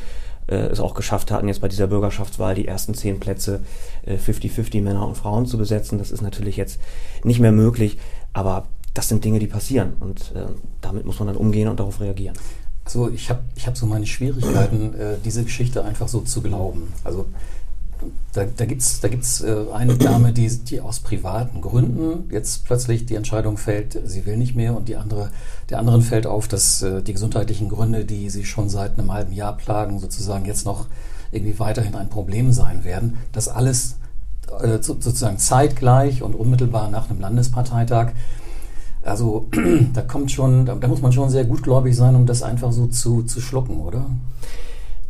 äh, 0.48 0.56
es 0.56 0.80
auch 0.80 0.96
geschafft 0.96 1.32
hatten, 1.32 1.48
jetzt 1.48 1.62
bei 1.62 1.68
dieser 1.68 1.88
Bürgerschaftswahl 1.88 2.56
die 2.56 2.68
ersten 2.68 2.94
zehn 2.94 3.20
Plätze 3.20 3.62
50-50 4.08 4.76
äh, 4.78 4.82
Männer 4.82 5.08
und 5.08 5.16
Frauen 5.16 5.46
zu 5.46 5.58
besetzen. 5.58 5.98
Das 6.00 6.12
ist 6.12 6.22
natürlich 6.22 6.58
jetzt 6.58 6.80
nicht 7.24 7.40
mehr 7.40 7.52
möglich, 7.52 7.98
aber 8.34 8.66
das 8.94 9.08
sind 9.08 9.24
Dinge, 9.24 9.40
die 9.40 9.48
passieren 9.48 9.94
und 10.00 10.34
äh, 10.36 10.48
damit 10.82 11.06
muss 11.06 11.20
man 11.20 11.28
dann 11.28 11.38
umgehen 11.38 11.68
und 11.68 11.80
darauf 11.80 12.02
reagieren. 12.02 12.36
Also 12.84 13.10
ich 13.10 13.30
habe 13.30 13.42
ich 13.56 13.68
hab 13.68 13.78
so 13.78 13.86
meine 13.86 14.08
Schwierigkeiten, 14.08 14.96
äh, 14.96 15.16
diese 15.24 15.44
Geschichte 15.44 15.86
einfach 15.86 16.08
so 16.08 16.22
zu 16.22 16.42
glauben. 16.42 16.92
Also 17.04 17.28
da, 18.34 18.46
da 18.46 18.66
gibt 18.66 18.82
es 18.82 19.00
da 19.02 19.08
gibt's, 19.08 19.42
äh, 19.42 19.66
eine 19.74 19.96
Dame, 19.96 20.32
die, 20.32 20.48
die 20.48 20.82
aus 20.82 21.00
privaten 21.00 21.62
Gründen 21.62 22.30
jetzt 22.32 22.66
plötzlich 22.66 23.06
die 23.06 23.16
Entscheidung 23.16 23.58
fällt, 23.58 24.00
sie 24.06 24.26
will 24.26 24.38
nicht 24.38 24.56
mehr 24.56 24.76
und 24.76 24.88
die 24.88 24.96
andere, 24.96 25.32
der 25.70 25.80
anderen 25.80 26.02
fällt 26.02 26.28
auf, 26.28 26.48
dass 26.48 26.82
äh, 26.82 27.02
die 27.02 27.14
gesundheitlichen 27.14 27.70
Gründe, 27.70 28.06
die 28.06 28.30
sie 28.30 28.46
schon 28.46 28.70
seit 28.70 28.98
einem 28.98 29.12
halben 29.12 29.34
Jahr 29.34 29.58
plagen, 29.58 30.00
sozusagen 30.00 30.46
jetzt 30.46 30.66
noch 30.66 30.88
irgendwie 31.32 31.60
weiterhin 31.60 31.96
ein 31.96 32.10
Problem 32.10 32.52
sein 32.52 32.84
werden. 32.84 33.18
Das 33.34 33.48
alles 33.48 33.96
äh, 34.62 34.82
sozusagen 34.82 35.38
zeitgleich 35.38 36.24
und 36.24 36.36
unmittelbar 36.36 36.90
nach 36.90 37.10
einem 37.10 37.20
Landesparteitag. 37.20 38.14
Also 39.04 39.48
da 39.94 40.02
kommt 40.02 40.32
schon, 40.32 40.66
da, 40.66 40.76
muss 40.88 41.02
man 41.02 41.12
schon 41.12 41.30
sehr 41.30 41.46
gutgläubig 41.46 41.96
sein, 41.96 42.16
um 42.16 42.26
das 42.26 42.44
einfach 42.44 42.72
so 42.72 42.88
zu, 42.88 43.24
zu 43.24 43.42
schlucken, 43.42 43.80
oder? 43.80 44.06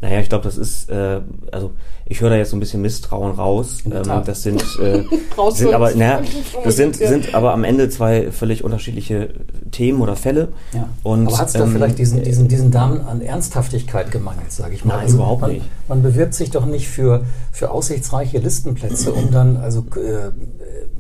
Naja, 0.02 0.22
ich 0.22 0.30
glaube, 0.30 0.46
das 0.46 0.58
ist, 0.58 0.90
äh, 0.90 1.20
also 1.52 1.72
ich 2.06 2.22
höre 2.22 2.30
da 2.30 2.38
jetzt 2.38 2.52
so 2.52 2.58
ein 2.58 2.62
bisschen 2.62 2.82
Misstrauen 2.82 3.34
raus. 3.34 3.80
Ähm, 3.86 4.24
das 4.26 4.44
sind, 4.44 4.62
äh, 4.82 5.04
sind 5.52 5.74
aber, 5.74 5.94
naja, 5.94 6.22
das 6.64 6.78
sind, 6.78 6.96
sind 6.96 7.36
aber 7.36 7.54
am 7.54 7.66
Ende 7.66 7.90
zwei 7.90 8.32
völlig 8.32 8.64
unterschiedliche 8.64 9.34
Themen 9.72 10.02
oder 10.02 10.16
Fälle. 10.16 10.50
Ja. 10.74 10.88
Und, 11.04 11.28
aber 11.28 11.38
hat 11.38 11.48
es 11.48 11.54
da 11.54 11.64
ähm, 11.64 11.72
vielleicht 11.74 11.98
diesen, 11.98 12.24
diesen, 12.24 12.48
diesen 12.48 12.72
Damen 12.72 13.02
an 13.02 13.22
Ernsthaftigkeit 13.22 14.10
gemangelt, 14.12 14.52
sage 14.52 14.74
ich 14.74 14.86
mal? 14.86 14.96
Nein, 14.96 15.04
also 15.04 15.18
überhaupt 15.18 15.42
man, 15.42 15.52
nicht. 15.52 15.66
Man 15.90 16.02
bewirbt 16.02 16.34
sich 16.34 16.50
doch 16.50 16.66
nicht 16.66 16.88
für, 16.88 17.26
für 17.52 17.72
aussichtsreiche 17.72 18.40
Listenplätze, 18.40 19.12
um 19.12 19.32
dann 19.32 19.58
also 19.58 19.82
äh, 19.96 20.32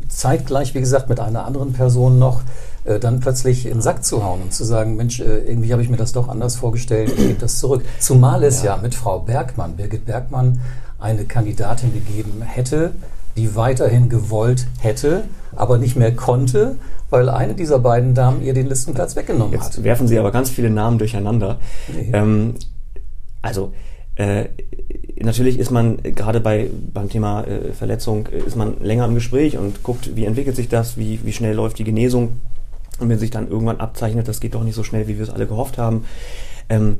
zeitgleich, 0.10 0.76
wie 0.76 0.82
gesagt, 0.82 1.08
mit 1.08 1.22
einer 1.22 1.46
anderen 1.46 1.72
Person 1.72 2.20
noch 2.20 2.42
äh, 2.86 3.00
dann 3.00 3.20
plötzlich 3.20 3.66
in 3.66 3.74
den 3.74 3.82
Sack 3.82 4.04
zu 4.04 4.24
hauen 4.24 4.42
und 4.42 4.54
zu 4.54 4.64
sagen, 4.64 4.96
Mensch, 4.96 5.20
äh, 5.20 5.40
irgendwie 5.40 5.72
habe 5.72 5.82
ich 5.82 5.90
mir 5.90 5.98
das 5.98 6.14
doch 6.14 6.28
anders 6.28 6.56
vorgestellt, 6.56 7.10
ich 7.10 7.18
gebe 7.18 7.40
das 7.40 7.60
zurück. 7.60 7.84
Zumal 8.00 8.44
es 8.44 8.64
ja. 8.64 8.76
ja 8.76 8.82
mit 8.82 8.96
Frau 8.96 9.20
Bergmann, 9.20 9.76
Birgit 9.76 10.06
Bergmann, 10.06 10.62
eine 11.00 11.26
Kandidatin 11.26 11.94
gegeben 11.94 12.42
hätte, 12.42 12.92
die 13.38 13.56
weiterhin 13.56 14.10
gewollt 14.10 14.68
hätte, 14.80 15.26
aber 15.56 15.78
nicht 15.78 15.96
mehr 15.96 16.16
konnte, 16.16 16.76
weil 17.10 17.30
eine 17.30 17.54
dieser 17.54 17.80
beiden 17.80 18.14
Damen 18.14 18.44
ihr 18.44 18.54
den 18.54 18.68
Listenplatz 18.68 19.16
weggenommen 19.16 19.54
Jetzt 19.54 19.66
hat. 19.66 19.76
Jetzt 19.76 19.84
werfen 19.84 20.08
Sie 20.08 20.20
aber 20.20 20.32
ganz 20.32 20.50
viele 20.50 20.70
Namen 20.70 20.98
durcheinander. 20.98 21.60
Nee. 21.88 22.12
Ähm, 22.14 22.56
also 23.42 23.74
äh, 24.16 24.46
natürlich 25.22 25.60
ist 25.60 25.72
man 25.72 25.98
gerade 26.04 26.40
bei 26.40 26.70
beim 26.94 27.10
Thema 27.10 27.44
äh, 27.44 27.74
Verletzung 27.74 28.28
äh, 28.28 28.40
ist 28.40 28.56
man 28.56 28.82
länger 28.82 29.06
im 29.06 29.16
Gespräch 29.16 29.58
und 29.58 29.84
guckt, 29.84 30.16
wie 30.16 30.26
entwickelt 30.26 30.56
sich 30.56 30.68
das, 30.68 30.98
wie, 30.98 31.20
wie 31.24 31.32
schnell 31.32 31.56
läuft 31.56 31.80
die 31.80 31.84
Genesung 31.86 32.42
und 33.00 33.10
wenn 33.10 33.20
sich 33.20 33.32
dann 33.32 33.50
irgendwann 33.50 33.80
abzeichnet, 33.80 34.28
das 34.28 34.40
geht 34.40 34.56
doch 34.56 34.64
nicht 34.64 34.76
so 34.76 34.84
schnell, 34.84 35.08
wie 35.08 35.18
wir 35.18 35.24
es 35.24 35.30
alle 35.30 35.48
gehofft 35.48 35.78
haben, 35.78 36.06
ähm, 36.70 36.98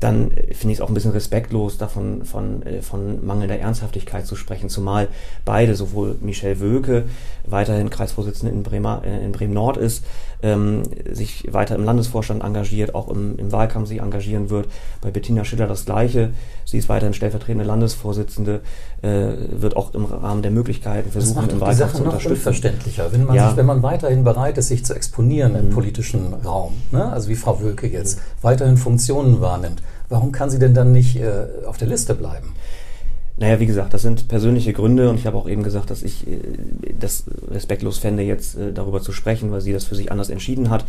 dann 0.00 0.30
äh, 0.32 0.54
finde 0.54 0.72
ich 0.72 0.78
es 0.78 0.80
auch 0.80 0.88
ein 0.88 0.94
bisschen 0.94 1.12
respektlos, 1.12 1.78
davon 1.78 2.24
von, 2.24 2.62
äh, 2.62 2.82
von 2.82 3.24
mangelnder 3.24 3.58
Ernsthaftigkeit 3.58 4.26
zu 4.26 4.34
sprechen, 4.34 4.68
zumal 4.68 5.08
beide, 5.44 5.74
sowohl 5.76 6.16
Michel 6.20 6.58
Wöke, 6.60 7.04
weiterhin 7.46 7.90
Kreisvorsitzende 7.90 8.52
in, 8.52 8.62
Bremer, 8.62 9.02
äh, 9.04 9.24
in 9.24 9.32
Bremen-Nord 9.32 9.76
ist, 9.76 10.04
ähm, 10.42 10.82
sich 11.12 11.52
weiter 11.52 11.74
im 11.74 11.84
Landesvorstand 11.84 12.42
engagiert, 12.42 12.94
auch 12.94 13.08
im, 13.08 13.38
im 13.38 13.52
Wahlkampf 13.52 13.88
sich 13.88 14.00
engagieren 14.00 14.50
wird. 14.50 14.68
Bei 15.00 15.10
Bettina 15.10 15.44
Schiller 15.44 15.66
das 15.66 15.84
Gleiche. 15.84 16.30
Sie 16.64 16.78
ist 16.78 16.88
weiterhin 16.88 17.14
stellvertretende 17.14 17.64
Landesvorsitzende, 17.64 18.60
äh, 19.02 19.28
wird 19.50 19.76
auch 19.76 19.94
im 19.94 20.04
Rahmen 20.04 20.42
der 20.42 20.50
Möglichkeiten 20.50 21.10
versuchen, 21.10 21.34
das 21.34 21.42
macht 21.44 21.52
im 21.52 21.60
Wahlkampf 21.60 21.76
die 21.76 21.82
Sache 21.82 21.96
zu 21.96 22.02
unterstützen. 22.04 22.28
Noch 22.28 22.36
unverständlicher, 22.38 23.12
wenn 23.12 23.24
man, 23.24 23.36
ja. 23.36 23.48
sich, 23.48 23.56
wenn 23.56 23.66
man 23.66 23.82
weiterhin 23.82 24.24
bereit 24.24 24.58
ist, 24.58 24.68
sich 24.68 24.84
zu 24.84 24.94
exponieren 24.94 25.52
mhm. 25.52 25.58
im 25.58 25.70
politischen 25.70 26.34
Raum, 26.44 26.74
ne? 26.90 27.10
also 27.10 27.28
wie 27.28 27.36
Frau 27.36 27.60
Wöke 27.60 27.86
jetzt, 27.86 28.18
mhm. 28.18 28.22
weiterhin 28.42 28.76
Funktionen 28.76 29.40
wahrnimmt 29.40 29.82
Warum 30.10 30.32
kann 30.32 30.50
sie 30.50 30.58
denn 30.58 30.74
dann 30.74 30.90
nicht 30.90 31.16
äh, 31.16 31.46
auf 31.66 31.78
der 31.78 31.86
Liste 31.86 32.14
bleiben? 32.16 32.52
Naja, 33.40 33.58
wie 33.58 33.66
gesagt, 33.66 33.94
das 33.94 34.02
sind 34.02 34.28
persönliche 34.28 34.74
Gründe 34.74 35.08
und 35.08 35.16
ich 35.16 35.26
habe 35.26 35.38
auch 35.38 35.48
eben 35.48 35.62
gesagt, 35.62 35.90
dass 35.90 36.02
ich 36.02 36.26
äh, 36.26 36.38
das 36.98 37.24
respektlos 37.50 37.96
fände, 37.96 38.22
jetzt 38.22 38.56
äh, 38.56 38.70
darüber 38.70 39.00
zu 39.00 39.12
sprechen, 39.12 39.50
weil 39.50 39.62
sie 39.62 39.72
das 39.72 39.84
für 39.84 39.94
sich 39.94 40.12
anders 40.12 40.28
entschieden 40.28 40.68
hat. 40.68 40.84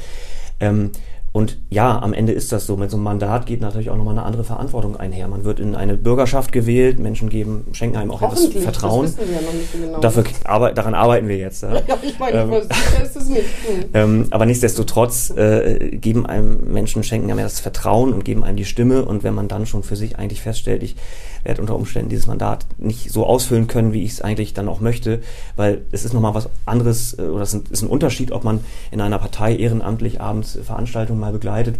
Ähm, 0.59 0.91
und 1.33 1.59
ja, 1.69 1.97
am 2.01 2.11
Ende 2.11 2.33
ist 2.33 2.51
das 2.51 2.67
so. 2.67 2.75
Mit 2.75 2.91
so 2.91 2.97
einem 2.97 3.05
Mandat 3.05 3.45
geht 3.45 3.61
natürlich 3.61 3.89
auch 3.89 3.95
nochmal 3.95 4.17
eine 4.17 4.25
andere 4.25 4.43
Verantwortung 4.43 4.97
einher. 4.97 5.29
Man 5.29 5.45
wird 5.45 5.61
in 5.61 5.75
eine 5.75 5.95
Bürgerschaft 5.95 6.51
gewählt, 6.51 6.99
Menschen 6.99 7.29
geben, 7.29 7.67
schenken 7.71 7.95
einem 7.95 8.11
auch 8.11 8.21
etwas 8.21 8.47
Vertrauen. 8.47 9.05
Das 9.05 9.17
wissen 9.17 9.29
wir 9.29 9.35
ja 9.37 9.41
noch 9.41 9.53
nicht 9.53 9.71
genau. 9.71 9.99
Dafür, 10.01 10.23
aber, 10.43 10.73
daran 10.73 10.93
arbeiten 10.93 11.29
wir 11.29 11.37
jetzt. 11.37 11.63
Ja, 11.63 11.73
ja 11.87 11.97
ich 12.01 12.19
meine, 12.19 12.41
ähm, 12.41 12.51
ist 12.51 13.15
es 13.15 13.29
nicht. 13.29 13.45
Hm. 13.93 14.27
Aber 14.31 14.45
nichtsdestotrotz 14.45 15.31
äh, 15.31 15.89
geben 15.97 16.25
einem 16.25 16.73
Menschen, 16.73 17.03
schenken 17.03 17.31
einem 17.31 17.43
das 17.43 17.59
Vertrauen 17.59 18.13
und 18.13 18.25
geben 18.25 18.43
einem 18.43 18.57
die 18.57 18.65
Stimme. 18.65 19.05
Und 19.05 19.23
wenn 19.23 19.33
man 19.33 19.47
dann 19.47 19.65
schon 19.65 19.83
für 19.83 19.95
sich 19.95 20.17
eigentlich 20.17 20.41
feststellt, 20.41 20.83
ich 20.83 20.95
werde 21.43 21.62
unter 21.62 21.75
Umständen 21.75 22.10
dieses 22.10 22.27
Mandat 22.27 22.65
nicht 22.77 23.12
so 23.12 23.25
ausfüllen 23.25 23.67
können, 23.67 23.93
wie 23.93 24.04
ich 24.04 24.12
es 24.12 24.21
eigentlich 24.21 24.54
dann 24.54 24.67
auch 24.67 24.80
möchte, 24.80 25.21
weil 25.56 25.82
es 25.91 26.06
ist 26.06 26.13
nochmal 26.13 26.34
was 26.34 26.49
anderes 26.65 27.17
äh, 27.17 27.23
oder 27.23 27.43
es 27.43 27.54
ist 27.54 27.82
ein 27.82 27.89
Unterschied, 27.89 28.32
ob 28.32 28.43
man 28.43 28.62
in 28.91 29.01
einer 29.01 29.19
Partei 29.19 29.56
ehrenamtlich 29.56 30.21
abends 30.21 30.58
Veranstaltungen 30.63 31.19
mal 31.19 31.32
begleitet 31.32 31.75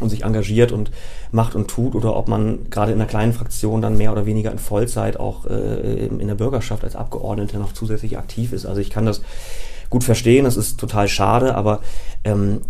und 0.00 0.10
sich 0.10 0.24
engagiert 0.24 0.72
und 0.72 0.90
macht 1.30 1.54
und 1.54 1.68
tut 1.68 1.94
oder 1.94 2.16
ob 2.16 2.28
man 2.28 2.70
gerade 2.70 2.92
in 2.92 2.98
einer 2.98 3.08
kleinen 3.08 3.32
Fraktion 3.32 3.82
dann 3.82 3.96
mehr 3.96 4.12
oder 4.12 4.26
weniger 4.26 4.50
in 4.50 4.58
Vollzeit 4.58 5.18
auch 5.18 5.46
äh, 5.46 6.06
in 6.06 6.26
der 6.26 6.34
Bürgerschaft 6.34 6.84
als 6.84 6.96
Abgeordneter 6.96 7.58
noch 7.58 7.72
zusätzlich 7.72 8.18
aktiv 8.18 8.52
ist. 8.52 8.66
Also 8.66 8.80
ich 8.80 8.90
kann 8.90 9.06
das 9.06 9.22
gut 9.90 10.04
verstehen, 10.04 10.44
das 10.44 10.56
ist 10.56 10.80
total 10.80 11.08
schade, 11.08 11.54
aber 11.54 11.80
ähm, 12.24 12.62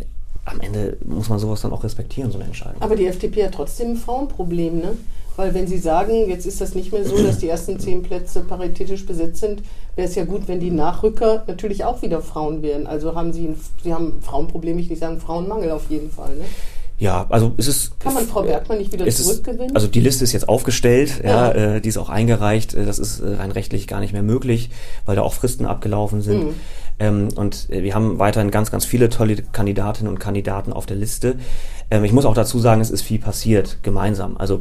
am 0.45 0.61
Ende 0.61 0.97
muss 1.05 1.29
man 1.29 1.39
sowas 1.39 1.61
dann 1.61 1.73
auch 1.73 1.85
respektieren, 1.85 2.31
so 2.33 2.39
eine 2.39 2.47
Entscheidung. 2.47 2.83
Aber 2.83 2.97
die 2.97 3.07
FDP 3.07 3.45
hat 3.45 3.55
trotzdem 3.55 3.93
ein 3.93 3.97
Frauenproblem, 3.97 4.79
ne? 4.79 4.95
Weil 5.37 5.55
wenn 5.55 5.67
Sie 5.67 5.79
sagen, 5.79 6.29
jetzt 6.29 6.47
ist 6.47 6.61
das 6.61 6.75
nicht 6.75 6.93
mehr 6.93 7.05
so, 7.05 7.17
dass 7.23 7.39
die 7.39 7.49
ersten 7.49 7.79
zehn 7.79 8.03
Plätze 8.03 8.41
paritätisch 8.41 9.07
besetzt 9.07 9.41
sind, 9.41 9.63
wäre 9.97 10.09
es 10.09 10.15
ja 10.15 10.25
gut, 10.25 10.47
wenn 10.47 10.61
die 10.61 10.71
Nachrücker 10.71 11.45
natürlich 11.47 11.85
auch 11.85 12.03
wieder 12.03 12.21
Frauen 12.21 12.63
wären. 12.63 12.87
Also 12.87 13.15
haben 13.15 13.33
Sie, 13.33 13.47
ein, 13.47 13.61
Sie 13.83 13.95
haben 13.95 14.21
Frauenproblem, 14.21 14.79
ich 14.79 14.91
nicht 14.91 15.01
sagen 15.01 15.21
Frauenmangel 15.21 15.71
auf 15.71 15.89
jeden 15.89 16.11
Fall. 16.11 16.37
Ne? 16.37 16.45
Ja, 16.99 17.27
also 17.31 17.53
es 17.57 17.67
ist. 17.67 17.99
Kann 17.99 18.15
man 18.15 18.27
Frau 18.27 18.43
Bergmann 18.43 18.79
nicht 18.79 18.93
wieder 18.93 19.09
zurückgewinnen? 19.09 19.71
Ist, 19.71 19.75
also 19.75 19.89
die 19.89 19.99
Liste 19.99 20.23
ist 20.23 20.33
jetzt 20.33 20.49
aufgestellt, 20.49 21.21
ja, 21.25 21.53
ja 21.53 21.75
äh, 21.77 21.81
die 21.81 21.89
ist 21.89 21.99
auch 21.99 22.11
eingereicht. 22.11 22.75
Äh, 22.75 22.85
das 22.85 23.01
ist 23.01 23.19
äh, 23.19 23.35
rein 23.35 23.51
rechtlich 23.51 23.89
gar 23.89 23.99
nicht 23.99 24.13
mehr 24.13 24.23
möglich, 24.23 24.71
weil 25.05 25.17
da 25.17 25.23
auch 25.23 25.35
Fristen 25.35 25.67
abgelaufen 25.67 26.23
sind. 26.23 26.45
Mhm. 26.45 26.55
Ähm, 27.01 27.29
und 27.35 27.71
äh, 27.71 27.83
wir 27.83 27.97
haben 27.97 28.21
weiterhin 28.21 28.53
ganz, 28.53 28.71
ganz 28.71 28.85
viele 28.85 29.09
tolle 29.09 29.37
Kandidatinnen 29.37 30.13
und 30.13 30.21
Kandidaten 30.21 30.73
auf 30.73 30.87
der 30.87 30.97
Liste. 30.97 31.35
Ähm, 31.91 32.05
ich 32.05 32.13
muss 32.13 32.25
auch 32.25 32.35
dazu 32.35 32.61
sagen, 32.61 32.81
es 32.81 32.91
ist 32.91 33.03
viel 33.03 33.19
passiert 33.19 33.79
gemeinsam. 33.83 34.37
Also 34.37 34.61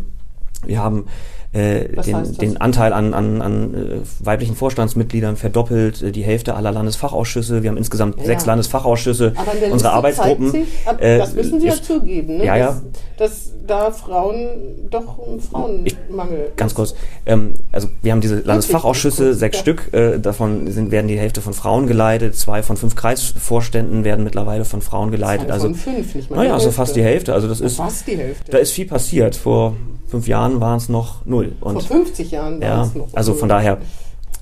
wir 0.65 0.79
haben 0.79 1.05
äh, 1.53 1.89
den, 2.03 2.37
den, 2.37 2.57
Anteil 2.57 2.93
an, 2.93 3.13
an, 3.13 3.41
an 3.41 3.73
äh, 3.73 4.25
weiblichen 4.25 4.55
Vorstandsmitgliedern 4.55 5.35
verdoppelt, 5.35 6.01
äh, 6.01 6.11
die 6.11 6.23
Hälfte 6.23 6.55
aller 6.55 6.71
Landesfachausschüsse. 6.71 7.61
Wir 7.61 7.69
haben 7.69 7.77
insgesamt 7.77 8.19
ja. 8.19 8.25
sechs 8.25 8.45
Landesfachausschüsse. 8.45 9.33
Aber 9.35 9.51
unsere 9.51 9.73
Liste 9.73 9.91
Arbeitsgruppen. 9.91 10.51
Sich, 10.51 10.67
äh, 10.99 11.17
das 11.17 11.33
müssen 11.33 11.59
Sie 11.59 11.67
ja 11.67 11.73
zugeben, 11.73 12.37
ne? 12.37 12.45
ja, 12.45 12.55
ja. 12.55 12.81
Dass, 13.17 13.29
dass 13.29 13.51
da 13.67 13.91
Frauen 13.91 14.89
doch 14.89 15.19
ein 15.19 15.39
Frauenmangel. 15.39 16.47
Ich, 16.49 16.55
ganz 16.55 16.73
kurz. 16.73 16.95
Ähm, 17.25 17.53
also 17.71 17.87
wir 18.01 18.11
haben 18.11 18.21
diese 18.21 18.39
Landesfachausschüsse, 18.39 19.33
sechs 19.33 19.57
ja. 19.57 19.61
Stück. 19.61 19.93
Äh, 19.93 20.19
davon 20.19 20.71
sind, 20.71 20.91
werden 20.91 21.07
die 21.07 21.17
Hälfte 21.17 21.41
von 21.41 21.53
Frauen 21.53 21.87
geleitet. 21.87 22.35
Zwei 22.35 22.63
von 22.63 22.77
fünf 22.77 22.95
Kreisvorständen 22.95 24.03
werden 24.03 24.23
mittlerweile 24.23 24.65
von 24.65 24.81
Frauen 24.81 25.11
geleitet. 25.11 25.47
Zwei 25.47 25.53
also 25.53 25.67
von 25.67 25.75
fünf, 25.75 26.15
nicht 26.15 26.29
mal 26.29 26.37
Naja, 26.37 26.53
also 26.53 26.71
fast 26.71 26.95
die 26.95 27.03
Hälfte. 27.03 27.33
Also 27.33 27.47
das 27.47 27.61
ist 27.61 27.77
fast 27.77 28.07
die 28.07 28.17
Hälfte. 28.17 28.51
Da 28.51 28.57
ist 28.57 28.71
viel 28.71 28.87
passiert. 28.87 29.35
Vor 29.35 29.75
fünf 30.11 30.27
Jahren 30.27 30.59
waren 30.59 30.77
es 30.77 30.89
noch 30.89 31.25
null. 31.25 31.53
Und, 31.61 31.81
Vor 31.81 31.97
50 32.03 32.31
Jahren 32.31 32.61
waren 32.61 32.87
es 32.87 32.95
noch 32.95 33.07
Also 33.13 33.33
von 33.33 33.49
daher, 33.49 33.79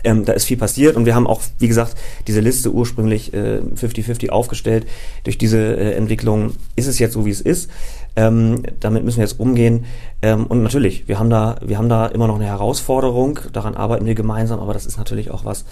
ähm, 0.03 0.25
da 0.25 0.33
ist 0.33 0.45
viel 0.45 0.57
passiert 0.57 0.95
und 0.95 1.05
wir 1.05 1.15
haben 1.15 1.27
auch, 1.27 1.41
wie 1.59 1.67
gesagt, 1.67 1.95
diese 2.27 2.39
Liste 2.39 2.71
ursprünglich 2.71 3.31
50-50 3.31 4.25
äh, 4.25 4.29
aufgestellt. 4.29 4.87
Durch 5.23 5.37
diese 5.37 5.57
äh, 5.59 5.93
Entwicklung 5.93 6.53
ist 6.75 6.87
es 6.87 6.99
jetzt 6.99 7.13
so, 7.13 7.25
wie 7.25 7.31
es 7.31 7.41
ist. 7.41 7.69
Ähm, 8.15 8.63
damit 8.79 9.03
müssen 9.03 9.17
wir 9.17 9.25
jetzt 9.25 9.39
umgehen. 9.39 9.85
Ähm, 10.21 10.47
und 10.47 10.63
natürlich, 10.63 11.07
wir 11.07 11.19
haben 11.19 11.29
da, 11.29 11.57
wir 11.63 11.77
haben 11.77 11.89
da 11.89 12.07
immer 12.07 12.27
noch 12.27 12.35
eine 12.35 12.45
Herausforderung. 12.45 13.39
Daran 13.53 13.75
arbeiten 13.75 14.05
wir 14.05 14.15
gemeinsam, 14.15 14.59
aber 14.59 14.73
das 14.73 14.85
ist 14.85 14.97
natürlich 14.97 15.31
auch 15.31 15.45
was, 15.45 15.65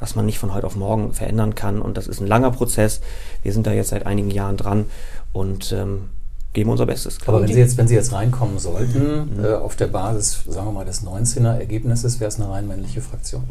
was 0.00 0.16
man 0.16 0.26
nicht 0.26 0.38
von 0.38 0.52
heute 0.52 0.66
auf 0.66 0.76
morgen 0.76 1.12
verändern 1.12 1.54
kann. 1.54 1.80
Und 1.80 1.96
das 1.96 2.08
ist 2.08 2.20
ein 2.20 2.26
langer 2.26 2.50
Prozess. 2.50 3.00
Wir 3.42 3.52
sind 3.52 3.66
da 3.66 3.72
jetzt 3.72 3.90
seit 3.90 4.06
einigen 4.06 4.30
Jahren 4.30 4.56
dran 4.56 4.86
und 5.32 5.72
ähm, 5.72 6.08
geben 6.56 6.70
unser 6.70 6.86
Bestes. 6.86 7.18
Aber 7.26 7.42
wenn 7.42 7.48
Sie 7.48 7.60
jetzt, 7.60 7.76
wenn 7.76 7.86
Sie 7.86 7.94
jetzt 7.94 8.12
reinkommen 8.12 8.58
sollten, 8.58 9.36
mhm. 9.36 9.44
äh, 9.44 9.52
auf 9.52 9.76
der 9.76 9.86
Basis, 9.86 10.42
sagen 10.48 10.66
wir 10.66 10.72
mal, 10.72 10.84
des 10.84 11.04
19er 11.04 11.58
Ergebnisses, 11.58 12.18
wäre 12.18 12.28
es 12.28 12.40
eine 12.40 12.50
rein 12.50 12.66
männliche 12.66 13.02
Fraktion. 13.02 13.44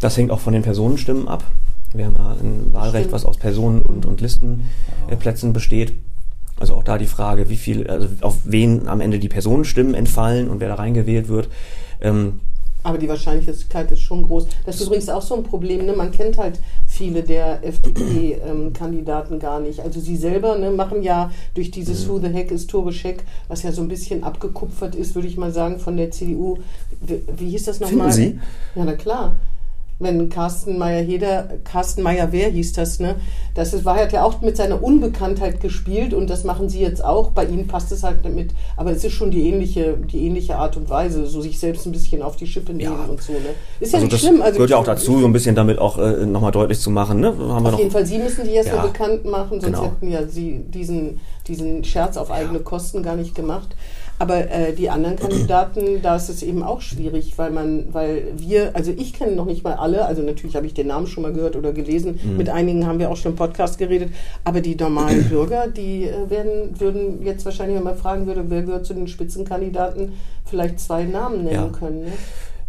Das 0.00 0.16
hängt 0.16 0.30
auch 0.30 0.40
von 0.40 0.54
den 0.54 0.62
Personenstimmen 0.62 1.28
ab. 1.28 1.44
Wir 1.92 2.06
haben 2.06 2.16
ja 2.18 2.30
ein 2.30 2.72
Wahlrecht, 2.72 3.04
Stimmt. 3.04 3.12
was 3.12 3.24
aus 3.26 3.36
Personen- 3.36 3.82
und, 3.82 4.06
und 4.06 4.20
Listenplätzen 4.20 5.52
besteht. 5.52 5.92
Also 6.58 6.74
auch 6.74 6.82
da 6.82 6.96
die 6.96 7.06
Frage, 7.06 7.50
wie 7.50 7.56
viel, 7.56 7.86
also 7.86 8.08
auf 8.22 8.36
wen 8.44 8.88
am 8.88 9.02
Ende 9.02 9.18
die 9.18 9.28
Personenstimmen 9.28 9.94
entfallen 9.94 10.48
und 10.48 10.60
wer 10.60 10.68
da 10.68 10.76
reingewählt 10.76 11.28
wird. 11.28 11.50
Ähm, 12.00 12.40
aber 12.86 12.98
die 12.98 13.08
Wahrscheinlichkeit 13.08 13.90
ist 13.90 14.00
schon 14.00 14.22
groß. 14.22 14.46
Das 14.64 14.76
ist 14.76 14.86
übrigens 14.86 15.08
auch 15.08 15.22
so 15.22 15.34
ein 15.34 15.42
Problem. 15.42 15.86
Ne? 15.86 15.92
Man 15.92 16.12
kennt 16.12 16.38
halt 16.38 16.60
viele 16.86 17.24
der 17.24 17.66
FDP-Kandidaten 17.66 19.34
ähm, 19.34 19.40
gar 19.40 19.58
nicht. 19.58 19.80
Also 19.80 19.98
sie 19.98 20.16
selber 20.16 20.56
ne, 20.56 20.70
machen 20.70 21.02
ja 21.02 21.32
durch 21.54 21.72
dieses. 21.72 22.06
Who 22.08 22.20
the 22.20 22.28
Heck 22.28 22.52
ist 22.52 22.70
Tore 22.70 22.92
Scheck, 22.92 23.24
was 23.48 23.64
ja 23.64 23.72
so 23.72 23.82
ein 23.82 23.88
bisschen 23.88 24.22
abgekupfert 24.22 24.94
ist, 24.94 25.16
würde 25.16 25.26
ich 25.26 25.36
mal 25.36 25.50
sagen, 25.50 25.80
von 25.80 25.96
der 25.96 26.12
CDU. 26.12 26.58
Wie, 27.00 27.22
wie 27.36 27.50
hieß 27.50 27.64
das 27.64 27.80
nochmal? 27.80 28.12
Sie? 28.12 28.38
Ja, 28.76 28.84
na 28.84 28.92
klar 28.92 29.34
wenn 29.98 30.28
Carsten 30.28 30.78
Meyer-Heder, 30.78 31.48
Carsten 31.64 32.02
Meyer-Wer 32.02 32.50
hieß 32.50 32.74
das, 32.74 33.00
ne? 33.00 33.16
Das 33.54 33.72
ist, 33.72 33.86
war, 33.86 33.96
hat 33.96 34.12
ja 34.12 34.24
auch 34.24 34.42
mit 34.42 34.56
seiner 34.56 34.82
Unbekanntheit 34.82 35.60
gespielt 35.60 36.12
und 36.12 36.28
das 36.28 36.44
machen 36.44 36.68
sie 36.68 36.80
jetzt 36.80 37.02
auch. 37.02 37.30
Bei 37.30 37.46
ihnen 37.46 37.66
passt 37.66 37.90
es 37.92 38.02
halt 38.02 38.18
damit, 38.22 38.50
aber 38.76 38.90
es 38.90 39.02
ist 39.02 39.14
schon 39.14 39.30
die 39.30 39.48
ähnliche, 39.48 39.96
die 39.96 40.26
ähnliche 40.26 40.56
Art 40.56 40.76
und 40.76 40.90
Weise, 40.90 41.26
so 41.26 41.40
sich 41.40 41.58
selbst 41.58 41.86
ein 41.86 41.92
bisschen 41.92 42.20
auf 42.20 42.36
die 42.36 42.46
Schippe 42.46 42.74
nehmen 42.74 42.96
ja. 42.98 43.10
und 43.10 43.22
so, 43.22 43.32
ne? 43.32 43.38
Ist 43.80 43.92
ja 43.92 43.98
also 43.98 44.10
nicht 44.10 44.20
schlimm. 44.20 44.42
Also 44.42 44.54
gehört 44.54 44.70
ja 44.70 44.76
auch 44.76 44.84
dazu, 44.84 45.18
so 45.20 45.26
ein 45.26 45.32
bisschen 45.32 45.54
damit 45.54 45.78
auch 45.78 45.98
äh, 45.98 46.26
nochmal 46.26 46.52
deutlich 46.52 46.78
zu 46.78 46.90
machen, 46.90 47.20
ne? 47.20 47.28
Haben 47.28 47.66
auf 47.66 47.78
jeden 47.78 47.90
Fall, 47.90 48.04
Sie 48.04 48.18
müssen 48.18 48.44
die 48.44 48.52
jetzt 48.52 48.68
ja. 48.68 48.84
bekannt 48.84 49.24
machen, 49.24 49.60
sonst 49.60 49.64
genau. 49.64 49.84
hätten 49.84 50.10
ja 50.10 50.26
Sie 50.26 50.60
diesen, 50.68 51.20
diesen 51.48 51.84
Scherz 51.84 52.18
auf 52.18 52.30
eigene 52.30 52.60
Kosten 52.60 53.02
gar 53.02 53.16
nicht 53.16 53.34
gemacht. 53.34 53.74
Aber 54.18 54.50
äh, 54.50 54.72
die 54.72 54.90
anderen 54.90 55.16
Kandidaten, 55.20 56.02
da 56.02 56.16
ist 56.16 56.28
es 56.28 56.42
eben 56.42 56.62
auch 56.62 56.80
schwierig, 56.80 57.34
weil 57.36 57.50
man, 57.50 57.92
weil 57.92 58.32
wir, 58.36 58.74
also 58.74 58.92
ich 58.96 59.12
kenne 59.12 59.32
noch 59.32 59.46
nicht 59.46 59.64
mal 59.64 59.74
alle, 59.74 60.06
also 60.06 60.22
natürlich 60.22 60.56
habe 60.56 60.66
ich 60.66 60.74
den 60.74 60.86
Namen 60.88 61.06
schon 61.06 61.22
mal 61.22 61.32
gehört 61.32 61.56
oder 61.56 61.72
gelesen, 61.72 62.18
mhm. 62.22 62.36
mit 62.36 62.48
einigen 62.48 62.86
haben 62.86 62.98
wir 62.98 63.10
auch 63.10 63.16
schon 63.16 63.32
im 63.32 63.36
Podcast 63.36 63.78
geredet, 63.78 64.10
aber 64.44 64.60
die 64.60 64.76
normalen 64.76 65.24
Bürger, 65.28 65.68
die 65.68 66.04
äh, 66.04 66.30
werden, 66.30 66.78
würden 66.78 67.22
jetzt 67.22 67.44
wahrscheinlich, 67.44 67.76
wenn 67.76 67.84
man 67.84 67.96
fragen 67.96 68.26
würde, 68.26 68.44
wer 68.48 68.62
gehört 68.62 68.86
zu 68.86 68.94
den 68.94 69.08
Spitzenkandidaten, 69.08 70.12
vielleicht 70.44 70.80
zwei 70.80 71.04
Namen 71.04 71.44
nennen 71.44 71.70
ja. 71.72 71.78
können. 71.78 72.04
Ne? 72.04 72.12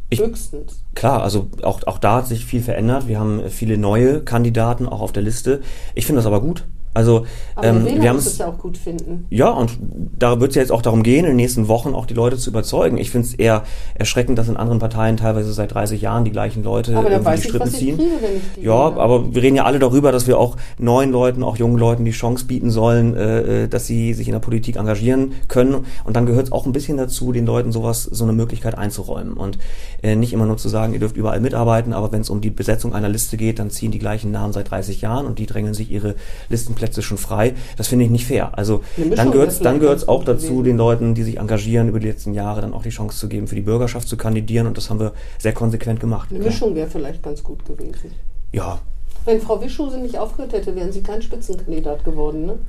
Ich, 0.09 0.19
Höchstens. 0.19 0.83
Klar, 0.95 1.21
also 1.21 1.47
auch, 1.63 1.83
auch 1.85 1.97
da 1.97 2.17
hat 2.17 2.27
sich 2.27 2.45
viel 2.45 2.61
verändert. 2.61 3.09
Wir 3.09 3.19
haben 3.19 3.49
viele 3.49 3.77
neue 3.77 4.21
Kandidaten 4.21 4.87
auch 4.87 5.01
auf 5.01 5.11
der 5.11 5.23
Liste. 5.23 5.61
Ich 5.95 6.05
finde 6.05 6.19
das 6.19 6.25
aber 6.25 6.39
gut. 6.39 6.63
Also 6.97 7.27
ähm, 7.61 7.85
wir 7.85 8.09
haben 8.09 8.17
es 8.17 8.39
ja 8.39 8.47
auch 8.47 8.57
gut 8.57 8.75
finden. 8.75 9.27
ja, 9.29 9.51
und 9.51 9.77
da 10.17 10.39
wird 10.39 10.49
es 10.49 10.55
ja 10.55 10.63
jetzt 10.63 10.71
auch 10.71 10.81
darum 10.81 11.03
gehen, 11.03 11.19
in 11.25 11.31
den 11.31 11.35
nächsten 11.35 11.67
Wochen 11.67 11.93
auch 11.93 12.07
die 12.07 12.15
Leute 12.15 12.37
zu 12.37 12.49
überzeugen. 12.49 12.97
Ich 12.97 13.11
finde 13.11 13.27
es 13.27 13.35
eher 13.35 13.61
erschreckend, 13.93 14.39
dass 14.39 14.49
in 14.49 14.57
anderen 14.57 14.79
Parteien 14.79 15.15
teilweise 15.15 15.53
seit 15.53 15.75
30 15.75 16.01
Jahren 16.01 16.25
die 16.25 16.31
gleichen 16.31 16.63
Leute 16.63 16.97
Aber 16.97 17.11
irgendwie 17.11 17.25
weiß 17.25 17.41
die 17.41 17.45
ich, 17.45 17.49
Strippen 17.53 17.71
ziehen. 17.71 17.97
kriege, 17.97 18.09
die 18.55 18.61
Ja, 18.63 18.73
aber 18.97 19.31
wir 19.35 19.43
reden 19.43 19.55
ja 19.55 19.65
alle 19.65 19.77
darüber, 19.77 20.11
dass 20.11 20.25
wir 20.25 20.39
auch 20.39 20.57
neuen 20.79 21.11
Leuten, 21.11 21.43
auch 21.43 21.57
jungen 21.57 21.77
Leuten 21.77 22.03
die 22.03 22.11
Chance 22.11 22.45
bieten 22.45 22.71
sollen, 22.71 23.15
äh, 23.15 23.65
äh, 23.65 23.67
dass 23.67 23.85
sie 23.85 24.15
sich 24.15 24.27
in 24.27 24.33
der 24.33 24.39
Politik 24.39 24.75
engagieren 24.77 25.33
können. 25.47 25.85
Und 26.03 26.15
dann 26.15 26.25
gehört 26.25 26.47
es 26.47 26.51
auch 26.51 26.65
ein 26.65 26.71
bisschen 26.71 26.97
dazu, 26.97 27.31
den 27.31 27.45
Leuten 27.45 27.71
sowas, 27.71 28.05
so 28.05 28.23
eine 28.23 28.33
Möglichkeit 28.33 28.75
einzuräumen. 28.75 29.33
Und 29.33 29.59
äh, 30.01 30.15
nicht 30.15 30.33
immer 30.33 30.47
nur 30.47 30.57
zu 30.57 30.67
sagen, 30.67 30.93
ihr 30.93 30.99
dürft 30.99 31.15
überall 31.15 31.41
mitarbeiten, 31.41 31.93
aber 31.93 32.11
wenn 32.11 32.21
es 32.21 32.31
um 32.31 32.41
die 32.41 32.49
Besetzung 32.49 32.95
einer 32.95 33.09
Liste 33.09 33.37
geht, 33.37 33.59
dann 33.59 33.69
ziehen 33.69 33.91
die 33.91 33.99
gleichen 33.99 34.31
Namen 34.31 34.51
seit 34.51 34.71
30 34.71 35.01
Jahren 35.01 35.27
und 35.27 35.37
die 35.37 35.45
drängeln 35.45 35.75
sich 35.75 35.91
ihre 35.91 36.15
Listenplätze 36.49 36.86
schon 36.95 37.17
frei. 37.17 37.53
Das 37.77 37.87
finde 37.87 38.05
ich 38.05 38.11
nicht 38.11 38.25
fair. 38.25 38.57
Also 38.57 38.81
dann 39.15 39.31
gehört 39.31 39.49
es 39.49 39.59
dann 39.59 39.79
gehört's 39.79 40.07
auch 40.07 40.23
dazu, 40.23 40.63
den 40.63 40.77
Leuten, 40.77 41.15
die 41.15 41.23
sich 41.23 41.37
engagieren 41.37 41.89
über 41.89 41.99
die 41.99 42.07
letzten 42.07 42.33
Jahre, 42.33 42.61
dann 42.61 42.73
auch 42.73 42.83
die 42.83 42.89
Chance 42.89 43.17
zu 43.17 43.27
geben, 43.27 43.47
für 43.47 43.55
die 43.55 43.61
Bürgerschaft 43.61 44.07
zu 44.07 44.17
kandidieren. 44.17 44.67
Und 44.67 44.77
das 44.77 44.89
haben 44.89 44.99
wir 44.99 45.13
sehr 45.39 45.53
konsequent 45.53 45.99
gemacht. 45.99 46.29
Eine. 46.31 46.39
Mischung 46.39 46.75
wäre 46.75 46.89
vielleicht 46.89 47.23
ganz 47.23 47.43
gut 47.43 47.65
gewesen. 47.65 48.11
Ja, 48.51 48.79
Wenn 49.25 49.41
Frau 49.41 49.61
Wischuse 49.61 49.99
nicht 49.99 50.17
aufgehört 50.17 50.53
hätte, 50.53 50.75
wären 50.75 50.91
sie 50.91 51.01
kein 51.01 51.21
Spitzenkandidat 51.21 52.03
geworden, 52.03 52.45
ne? 52.45 52.59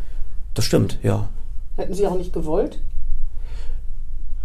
das 0.54 0.64
stimmt, 0.64 0.98
ja. 1.02 1.28
Hätten 1.76 1.94
sie 1.94 2.06
auch 2.06 2.16
nicht 2.16 2.32
gewollt? 2.32 2.80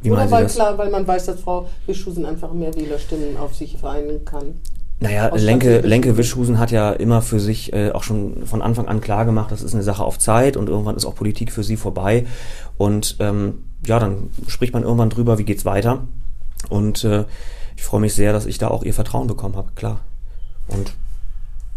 Wie 0.03 0.12
Oder 0.12 0.29
weil 0.29 0.45
klar, 0.47 0.77
weil 0.77 0.91
man 0.91 1.07
weiß, 1.07 1.25
dass 1.25 1.39
Frau 1.39 1.69
Wischusen 1.88 2.25
einfach 2.25 2.53
mehr 2.53 2.75
Wählerstimmen 2.75 3.38
auf 3.38 3.55
sich 3.55 3.77
vereinen 3.77 4.25
kann. 4.25 4.59
Naja, 5.04 5.36
Lenke, 5.36 5.80
Lenke. 5.82 6.16
Wischhusen 6.18 6.60
hat 6.60 6.72
ja 6.72 6.92
immer 6.94 7.22
für 7.22 7.42
sich 7.42 7.74
äh, 7.74 7.92
auch 7.92 8.04
schon 8.04 8.46
von 8.46 8.62
Anfang 8.62 8.88
an 8.88 9.02
klar 9.02 9.26
gemacht, 9.26 9.52
das 9.52 9.62
ist 9.62 9.74
eine 9.74 9.84
Sache 9.84 10.02
auf 10.04 10.18
Zeit 10.18 10.56
und 10.56 10.70
irgendwann 10.70 10.96
ist 10.96 11.04
auch 11.06 11.13
Politik 11.13 11.52
für 11.52 11.62
sie 11.62 11.76
vorbei. 11.76 12.26
Und 12.78 13.18
ähm, 13.20 13.66
ja, 13.86 14.00
dann 14.00 14.30
spricht 14.48 14.74
man 14.74 14.84
irgendwann 14.84 15.10
drüber, 15.10 15.38
wie 15.38 15.44
geht's 15.44 15.66
weiter. 15.66 16.08
Und 16.70 17.04
äh, 17.04 17.26
ich 17.76 17.84
freue 17.84 18.00
mich 18.00 18.13
sehr, 18.13 18.32
dass 18.32 18.46
ich 18.46 18.58
da 18.60 18.70
auch 18.70 18.84
ihr 18.84 18.94
Vertrauen 18.94 19.28
bekommen 19.28 19.58
habe, 19.58 19.72
klar. 19.76 20.00
Und 20.70 20.94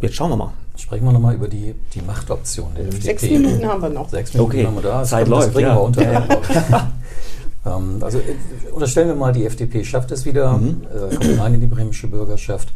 jetzt 0.00 0.14
schauen 0.14 0.30
wir 0.30 0.36
mal. 0.36 0.52
Sprechen 0.76 1.04
wir 1.04 1.12
nochmal 1.12 1.34
über 1.34 1.48
die, 1.48 1.74
die 1.94 2.02
Machtoption 2.02 2.68
der 2.76 2.84
FDP. 2.84 3.02
Sechs 3.02 3.22
Minuten 3.22 3.66
haben 3.66 3.82
wir 3.82 3.88
noch. 3.88 4.08
Sechs 4.08 4.32
Minuten 4.34 4.50
Okay, 4.52 4.66
haben 4.66 4.76
wir 4.76 4.82
da. 4.82 5.00
Das 5.00 5.08
Zeit 5.10 5.22
das 5.22 5.28
läuft, 5.30 5.52
bringen 5.52 5.68
ja. 5.68 5.74
wir 5.74 5.82
unter. 5.82 6.02
ähm, 7.66 7.98
also 8.02 8.18
äh, 8.18 8.70
unterstellen 8.72 9.08
wir 9.08 9.16
mal, 9.16 9.32
die 9.32 9.46
FDP 9.46 9.82
schafft 9.82 10.12
es 10.12 10.24
wieder, 10.24 10.52
Mhm. 10.58 10.82
äh, 10.94 11.16
kommt 11.16 11.40
rein 11.40 11.54
in 11.54 11.60
die 11.60 11.66
bremische 11.66 12.06
Bürgerschaft. 12.06 12.68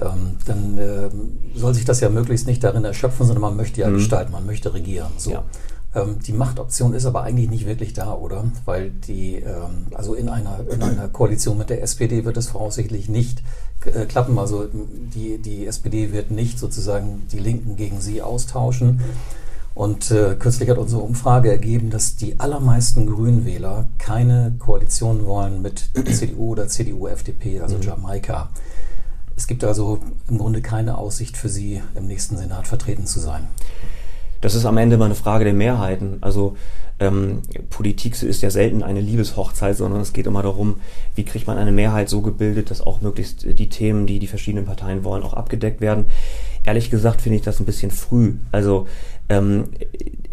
Ähm, 0.00 0.36
dann 0.46 0.78
ähm, 0.78 1.38
soll 1.54 1.74
sich 1.74 1.84
das 1.84 2.00
ja 2.00 2.08
möglichst 2.08 2.46
nicht 2.46 2.62
darin 2.62 2.84
erschöpfen, 2.84 3.26
sondern 3.26 3.42
man 3.42 3.56
möchte 3.56 3.80
ja 3.80 3.88
Mhm. 3.88 3.94
gestalten, 3.94 4.32
man 4.32 4.44
möchte 4.46 4.74
regieren. 4.74 5.10
So. 5.16 5.30
Ja. 5.30 5.42
Ähm, 5.94 6.18
die 6.26 6.32
Machtoption 6.32 6.92
ist 6.92 7.06
aber 7.06 7.22
eigentlich 7.22 7.48
nicht 7.48 7.66
wirklich 7.66 7.94
da, 7.94 8.12
oder? 8.12 8.44
Weil 8.66 8.90
die, 8.90 9.36
ähm, 9.36 9.86
also 9.94 10.14
in 10.14 10.28
einer, 10.28 10.60
in 10.70 10.82
einer 10.82 11.08
Koalition 11.12 11.56
mit 11.58 11.70
der 11.70 11.82
SPD 11.82 12.24
wird 12.24 12.36
es 12.36 12.48
voraussichtlich 12.48 13.08
nicht 13.08 13.42
äh, 13.86 14.04
klappen. 14.04 14.38
Also 14.38 14.66
die, 14.72 15.38
die 15.38 15.66
SPD 15.66 16.12
wird 16.12 16.30
nicht 16.30 16.58
sozusagen 16.58 17.22
die 17.32 17.38
Linken 17.38 17.76
gegen 17.76 18.00
sie 18.00 18.20
austauschen. 18.20 19.00
Und 19.74 20.10
äh, 20.10 20.36
kürzlich 20.38 20.70
hat 20.70 20.78
unsere 20.78 21.02
Umfrage 21.02 21.50
ergeben, 21.50 21.90
dass 21.90 22.16
die 22.16 22.40
allermeisten 22.40 23.06
Grünwähler 23.06 23.86
keine 23.98 24.54
Koalition 24.58 25.26
wollen 25.26 25.60
mit 25.62 25.90
CDU 26.12 26.52
oder 26.52 26.66
CDU-FDP, 26.68 27.60
also 27.60 27.76
Jamaika. 27.76 28.48
Es 29.36 29.46
gibt 29.46 29.64
also 29.64 30.00
im 30.28 30.38
Grunde 30.38 30.62
keine 30.62 30.98
Aussicht 30.98 31.36
für 31.36 31.48
sie, 31.48 31.82
im 31.94 32.06
nächsten 32.06 32.36
Senat 32.36 32.66
vertreten 32.66 33.06
zu 33.06 33.20
sein. 33.20 33.46
Das 34.40 34.54
ist 34.54 34.64
am 34.64 34.76
Ende 34.78 34.96
mal 34.96 35.06
eine 35.06 35.14
Frage 35.14 35.44
der 35.44 35.54
Mehrheiten. 35.54 36.18
Also 36.20 36.56
ähm, 36.98 37.42
Politik 37.68 38.22
ist 38.22 38.42
ja 38.42 38.50
selten 38.50 38.82
eine 38.82 39.00
Liebeshochzeit, 39.00 39.76
sondern 39.76 40.00
es 40.00 40.12
geht 40.12 40.26
immer 40.26 40.42
darum, 40.42 40.76
wie 41.14 41.24
kriegt 41.24 41.46
man 41.46 41.58
eine 41.58 41.72
Mehrheit 41.72 42.08
so 42.08 42.22
gebildet, 42.22 42.70
dass 42.70 42.80
auch 42.80 43.02
möglichst 43.02 43.44
die 43.58 43.68
Themen, 43.68 44.06
die 44.06 44.18
die 44.18 44.26
verschiedenen 44.26 44.64
Parteien 44.64 45.04
wollen, 45.04 45.22
auch 45.22 45.34
abgedeckt 45.34 45.80
werden. 45.80 46.06
Ehrlich 46.64 46.90
gesagt 46.90 47.20
finde 47.20 47.36
ich 47.36 47.42
das 47.42 47.60
ein 47.60 47.66
bisschen 47.66 47.90
früh. 47.90 48.34
Also 48.50 48.86
ähm, 49.28 49.64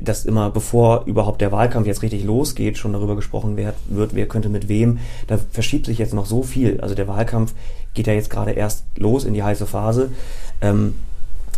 dass 0.01 0.25
immer 0.25 0.49
bevor 0.49 1.03
überhaupt 1.05 1.41
der 1.41 1.51
Wahlkampf 1.51 1.87
jetzt 1.87 2.01
richtig 2.01 2.23
losgeht, 2.25 2.77
schon 2.77 2.93
darüber 2.93 3.15
gesprochen 3.15 3.55
wird, 3.57 3.75
wird, 3.87 4.15
wer 4.15 4.27
könnte 4.27 4.49
mit 4.49 4.67
wem. 4.67 4.99
Da 5.27 5.39
verschiebt 5.51 5.85
sich 5.85 5.97
jetzt 5.97 6.13
noch 6.13 6.25
so 6.25 6.43
viel. 6.43 6.81
Also 6.81 6.93
der 6.93 7.07
Wahlkampf 7.07 7.53
geht 7.93 8.07
ja 8.07 8.13
jetzt 8.13 8.29
gerade 8.29 8.51
erst 8.51 8.85
los 8.97 9.23
in 9.23 9.33
die 9.33 9.43
heiße 9.43 9.65
Phase. 9.65 10.11
Ähm, 10.61 10.95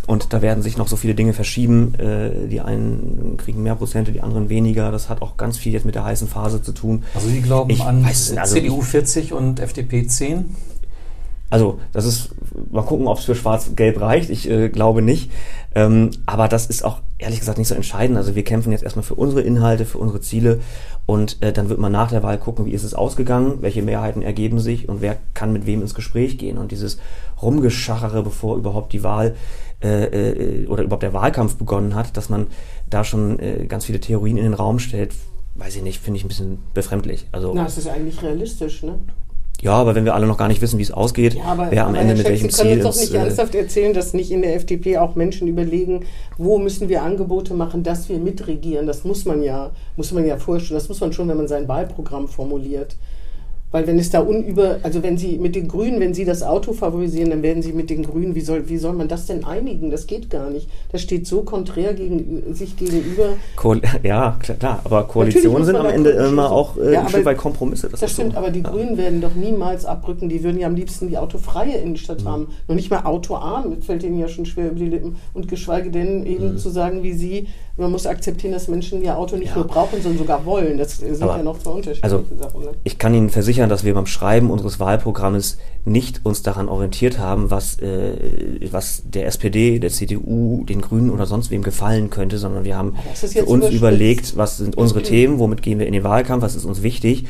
und 0.06 0.32
da 0.32 0.40
werden 0.40 0.62
sich 0.62 0.76
noch 0.76 0.86
so 0.86 0.94
viele 0.94 1.16
Dinge 1.16 1.32
verschieben. 1.32 1.94
Äh, 1.96 2.48
die 2.48 2.60
einen 2.60 3.36
kriegen 3.38 3.62
mehr 3.64 3.74
Prozente, 3.74 4.12
die 4.12 4.20
anderen 4.20 4.48
weniger. 4.48 4.92
Das 4.92 5.08
hat 5.08 5.20
auch 5.20 5.36
ganz 5.36 5.58
viel 5.58 5.72
jetzt 5.72 5.84
mit 5.84 5.96
der 5.96 6.04
heißen 6.04 6.28
Phase 6.28 6.62
zu 6.62 6.70
tun. 6.72 7.02
Also 7.14 7.28
Sie 7.28 7.42
glauben 7.42 7.70
Ich 7.70 7.82
an 7.82 8.04
weiß. 8.04 8.36
Also 8.36 8.54
CDU 8.54 8.78
ich- 8.80 8.86
40 8.86 9.32
und 9.32 9.58
FDP 9.58 10.06
10? 10.06 10.54
Also, 11.48 11.78
das 11.92 12.04
ist, 12.06 12.30
mal 12.72 12.82
gucken, 12.82 13.06
ob 13.06 13.18
es 13.18 13.24
für 13.24 13.36
Schwarz-Gelb 13.36 14.00
reicht. 14.00 14.30
Ich 14.30 14.50
äh, 14.50 14.68
glaube 14.68 15.00
nicht. 15.00 15.30
Ähm, 15.76 16.10
aber 16.24 16.48
das 16.48 16.64
ist 16.66 16.86
auch 16.86 17.02
ehrlich 17.18 17.38
gesagt 17.38 17.58
nicht 17.58 17.68
so 17.68 17.74
entscheidend. 17.74 18.16
Also 18.16 18.34
wir 18.34 18.44
kämpfen 18.44 18.72
jetzt 18.72 18.82
erstmal 18.82 19.02
für 19.02 19.14
unsere 19.14 19.42
Inhalte, 19.42 19.84
für 19.84 19.98
unsere 19.98 20.22
Ziele 20.22 20.60
und 21.04 21.42
äh, 21.42 21.52
dann 21.52 21.68
wird 21.68 21.78
man 21.78 21.92
nach 21.92 22.10
der 22.10 22.22
Wahl 22.22 22.38
gucken, 22.38 22.64
wie 22.64 22.70
ist 22.70 22.82
es 22.82 22.94
ausgegangen, 22.94 23.58
welche 23.60 23.82
Mehrheiten 23.82 24.22
ergeben 24.22 24.58
sich 24.58 24.88
und 24.88 25.02
wer 25.02 25.18
kann 25.34 25.52
mit 25.52 25.66
wem 25.66 25.82
ins 25.82 25.94
Gespräch 25.94 26.38
gehen. 26.38 26.56
Und 26.56 26.72
dieses 26.72 26.96
Rumgeschachere, 27.42 28.22
bevor 28.22 28.56
überhaupt 28.56 28.94
die 28.94 29.04
Wahl 29.04 29.36
äh, 29.82 30.04
äh, 30.04 30.66
oder 30.66 30.82
überhaupt 30.82 31.02
der 31.02 31.12
Wahlkampf 31.12 31.56
begonnen 31.56 31.94
hat, 31.94 32.16
dass 32.16 32.30
man 32.30 32.46
da 32.88 33.04
schon 33.04 33.38
äh, 33.38 33.66
ganz 33.66 33.84
viele 33.84 34.00
Theorien 34.00 34.38
in 34.38 34.44
den 34.44 34.54
Raum 34.54 34.78
stellt, 34.78 35.12
weiß 35.56 35.76
ich 35.76 35.82
nicht, 35.82 36.00
finde 36.00 36.16
ich 36.16 36.24
ein 36.24 36.28
bisschen 36.28 36.58
befremdlich. 36.72 37.26
Also 37.32 37.52
Na, 37.54 37.66
es 37.66 37.76
ist 37.76 37.86
eigentlich 37.86 38.22
realistisch, 38.22 38.82
ne? 38.82 38.98
Ja, 39.62 39.72
aber 39.72 39.94
wenn 39.94 40.04
wir 40.04 40.14
alle 40.14 40.26
noch 40.26 40.36
gar 40.36 40.48
nicht 40.48 40.60
wissen, 40.60 40.78
wie 40.78 40.82
es 40.82 40.90
ausgeht, 40.90 41.34
Ja, 41.34 41.56
wer 41.70 41.86
am 41.86 41.94
Ende 41.94 42.08
Herr 42.08 42.16
mit 42.16 42.18
Scheck, 42.18 42.30
welchem 42.30 42.50
Sie 42.50 42.62
können 42.62 42.74
Ziel 42.74 42.86
uns 42.86 42.96
doch 42.96 43.00
nicht 43.02 43.14
äh, 43.14 43.18
ernsthaft 43.18 43.54
erzählen, 43.54 43.94
dass 43.94 44.12
nicht 44.12 44.30
in 44.30 44.42
der 44.42 44.54
FDP 44.54 44.98
auch 44.98 45.14
Menschen 45.14 45.48
überlegen, 45.48 46.04
wo 46.36 46.58
müssen 46.58 46.88
wir 46.88 47.02
Angebote 47.02 47.54
machen, 47.54 47.82
dass 47.82 48.08
wir 48.08 48.18
mitregieren. 48.18 48.86
Das 48.86 49.04
muss 49.04 49.24
man 49.24 49.42
ja, 49.42 49.70
muss 49.96 50.12
man 50.12 50.26
ja 50.26 50.36
vorstellen. 50.36 50.78
Das 50.78 50.88
muss 50.88 51.00
man 51.00 51.12
schon, 51.12 51.28
wenn 51.28 51.38
man 51.38 51.48
sein 51.48 51.68
Wahlprogramm 51.68 52.28
formuliert. 52.28 52.96
Weil 53.76 53.86
wenn 53.86 53.98
es 53.98 54.08
da 54.08 54.20
unüber, 54.20 54.78
also 54.82 55.02
wenn 55.02 55.18
Sie 55.18 55.36
mit 55.36 55.54
den 55.54 55.68
Grünen, 55.68 56.00
wenn 56.00 56.14
Sie 56.14 56.24
das 56.24 56.42
Auto 56.42 56.72
favorisieren, 56.72 57.28
dann 57.28 57.42
werden 57.42 57.62
Sie 57.62 57.74
mit 57.74 57.90
den 57.90 58.04
Grünen, 58.04 58.34
wie 58.34 58.40
soll, 58.40 58.70
wie 58.70 58.78
soll 58.78 58.94
man 58.94 59.06
das 59.06 59.26
denn 59.26 59.44
einigen? 59.44 59.90
Das 59.90 60.06
geht 60.06 60.30
gar 60.30 60.48
nicht. 60.48 60.66
Das 60.92 61.02
steht 61.02 61.26
so 61.26 61.42
konträr 61.42 61.92
gegen, 61.92 62.54
sich 62.54 62.74
gegenüber. 62.78 63.34
Ko 63.54 63.74
ja, 64.02 64.38
klar, 64.40 64.80
aber 64.82 65.04
Koalitionen 65.04 65.66
sind 65.66 65.76
am 65.76 65.84
Ende 65.84 66.08
immer 66.12 66.50
auch 66.50 66.78
äh, 66.78 66.94
Ja, 66.94 67.02
ein 67.02 67.08
Stück 67.10 67.26
weit 67.26 67.36
Kompromisse. 67.36 67.90
Das, 67.90 68.00
ist 68.02 68.12
stimmt, 68.12 68.32
so. 68.32 68.38
aber 68.38 68.50
die 68.50 68.60
Ja. 68.60 68.70
Grünen 68.70 68.96
werden 68.96 69.20
doch 69.20 69.34
niemals 69.34 69.84
abrücken. 69.84 70.30
Die 70.30 70.42
würden 70.42 70.58
ja 70.58 70.68
am 70.68 70.74
liebsten 70.74 71.08
die 71.08 71.18
autofreie 71.18 71.76
Innenstadt 71.76 72.22
Mhm. 72.24 72.28
haben. 72.28 72.48
Noch 72.68 72.76
nicht 72.76 72.90
mal 72.90 73.04
autoarm, 73.04 73.74
das 73.76 73.84
fällt 73.84 74.02
ihnen 74.04 74.18
ja 74.18 74.28
schon 74.28 74.46
schwer 74.46 74.68
über 74.70 74.78
die 74.78 74.86
Lippen. 74.88 75.16
Und 75.34 75.48
geschweige 75.48 75.90
denn 75.90 76.24
eben 76.24 76.52
Mhm. 76.52 76.56
zu 76.56 76.70
sagen, 76.70 77.02
wie 77.02 77.12
sie, 77.12 77.48
man 77.76 77.90
muss 77.90 78.06
akzeptieren, 78.06 78.54
dass 78.54 78.68
Menschen 78.68 79.02
ihr 79.04 79.18
Auto 79.18 79.36
nicht 79.36 79.50
Ja. 79.50 79.56
nur 79.56 79.66
brauchen, 79.66 80.00
sondern 80.00 80.16
sogar 80.18 80.46
wollen. 80.46 80.78
Das 80.78 80.96
sind 80.96 81.20
Aber- 81.22 81.36
ja 81.36 81.42
noch 81.42 81.58
zwei 81.58 81.72
unterschiedliche 81.72 82.04
also, 82.04 82.24
Sachen. 82.40 82.62
Ne? 82.62 82.68
Ich 82.84 82.96
kann 82.96 83.12
Ihnen 83.12 83.28
versichern, 83.28 83.65
dass 83.68 83.84
wir 83.84 83.94
beim 83.94 84.06
Schreiben 84.06 84.50
unseres 84.50 84.80
Wahlprogrammes 84.80 85.58
nicht 85.84 86.20
uns 86.24 86.42
daran 86.42 86.68
orientiert 86.68 87.18
haben, 87.18 87.50
was, 87.50 87.78
äh, 87.78 88.68
was 88.72 89.02
der 89.06 89.26
SPD, 89.26 89.78
der 89.78 89.90
CDU, 89.90 90.64
den 90.64 90.80
Grünen 90.80 91.10
oder 91.10 91.26
sonst 91.26 91.50
wem 91.50 91.62
gefallen 91.62 92.10
könnte, 92.10 92.38
sondern 92.38 92.64
wir 92.64 92.76
haben 92.76 92.94
für 93.14 93.26
jetzt 93.26 93.46
uns 93.46 93.68
überlegt, 93.70 94.36
was 94.36 94.56
sind 94.58 94.76
unsere 94.76 95.00
Mhm. 95.00 95.04
Themen, 95.04 95.38
womit 95.38 95.62
gehen 95.62 95.78
wir 95.78 95.86
in 95.86 95.92
den 95.92 96.02
Wahlkampf, 96.02 96.42
was 96.42 96.56
ist 96.56 96.64
uns 96.64 96.82
wichtig 96.82 97.26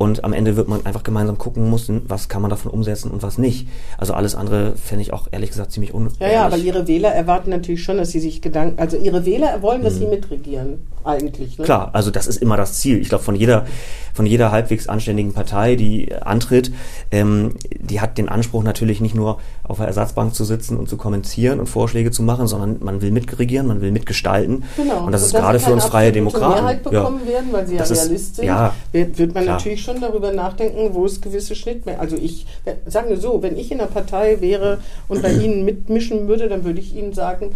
und 0.00 0.24
am 0.24 0.32
Ende 0.32 0.56
wird 0.56 0.66
man 0.66 0.86
einfach 0.86 1.02
gemeinsam 1.02 1.36
gucken 1.36 1.70
müssen, 1.70 2.02
was 2.08 2.28
kann 2.30 2.40
man 2.40 2.50
davon 2.50 2.70
umsetzen 2.72 3.10
und 3.10 3.22
was 3.22 3.36
nicht. 3.36 3.68
Also 3.98 4.14
alles 4.14 4.34
andere 4.34 4.74
fände 4.76 5.02
ich 5.02 5.12
auch 5.12 5.28
ehrlich 5.30 5.50
gesagt 5.50 5.72
ziemlich 5.72 5.92
un 5.92 6.08
Ja, 6.18 6.32
ja, 6.32 6.46
aber 6.46 6.56
ihre 6.56 6.88
Wähler 6.88 7.10
erwarten 7.10 7.50
natürlich 7.50 7.82
schon, 7.82 7.98
dass 7.98 8.10
sie 8.10 8.18
sich 8.18 8.40
Gedanken, 8.40 8.78
also 8.78 8.96
ihre 8.96 9.26
Wähler 9.26 9.60
wollen, 9.60 9.82
dass 9.82 9.98
sie 9.98 10.06
mitregieren, 10.06 10.78
eigentlich. 11.04 11.58
Ne? 11.58 11.64
Klar, 11.64 11.90
also 11.92 12.10
das 12.10 12.26
ist 12.26 12.36
immer 12.42 12.56
das 12.56 12.74
Ziel. 12.74 12.98
Ich 13.00 13.08
glaube, 13.08 13.24
von 13.24 13.34
jeder, 13.34 13.66
von 14.14 14.26
jeder 14.26 14.50
halbwegs 14.52 14.88
anständigen 14.88 15.32
Partei, 15.32 15.76
die 15.76 16.08
äh, 16.08 16.20
antritt, 16.20 16.72
ähm, 17.10 17.54
die 17.80 18.00
hat 18.00 18.18
den 18.18 18.28
Anspruch 18.28 18.62
natürlich 18.62 19.00
nicht 19.00 19.14
nur 19.14 19.38
auf 19.64 19.78
der 19.78 19.86
Ersatzbank 19.86 20.34
zu 20.34 20.44
sitzen 20.44 20.76
und 20.76 20.88
zu 20.88 20.96
kommentieren 20.96 21.60
und 21.60 21.66
Vorschläge 21.68 22.10
zu 22.10 22.22
machen, 22.22 22.46
sondern 22.46 22.76
man 22.80 23.00
will 23.02 23.10
mitregieren, 23.12 23.66
man 23.66 23.80
will 23.80 23.92
mitgestalten. 23.92 24.64
Genau. 24.76 25.04
Und 25.06 25.12
das 25.12 25.22
ist 25.22 25.32
gerade 25.34 25.58
für 25.60 25.72
uns 25.72 25.84
freie 25.84 26.12
Demokraten. 26.12 26.54
Mehrheit 26.64 26.82
bekommen 26.82 27.26
werden, 27.26 27.48
weil 27.52 27.66
sie 27.66 27.74
ja 27.74 27.78
Das 27.80 27.90
ist- 27.90 28.04
Realist 28.04 28.36
sind, 28.36 28.44
ja, 28.46 28.74
wird, 28.92 29.18
wird 29.18 29.34
man 29.34 29.44
klar. 29.44 29.56
natürlich 29.56 29.82
schon 29.82 30.00
darüber 30.00 30.32
nachdenken, 30.32 30.90
wo 30.94 31.04
es 31.04 31.20
gewisse 31.20 31.54
Schnittmengen. 31.54 32.00
Also 32.00 32.16
ich, 32.16 32.46
wenn- 32.64 32.76
sagen 32.86 33.08
wir 33.10 33.18
so, 33.18 33.42
wenn 33.42 33.56
ich 33.56 33.70
in 33.72 33.80
einer 33.80 33.88
Partei 33.88 34.40
wäre 34.40 34.78
und 35.08 35.22
bei 35.22 35.32
Ihnen 35.40 35.64
mitmischen 35.64 36.28
würde, 36.28 36.48
dann 36.48 36.64
würde 36.64 36.80
ich 36.80 36.94
Ihnen 36.94 37.12
sagen, 37.12 37.52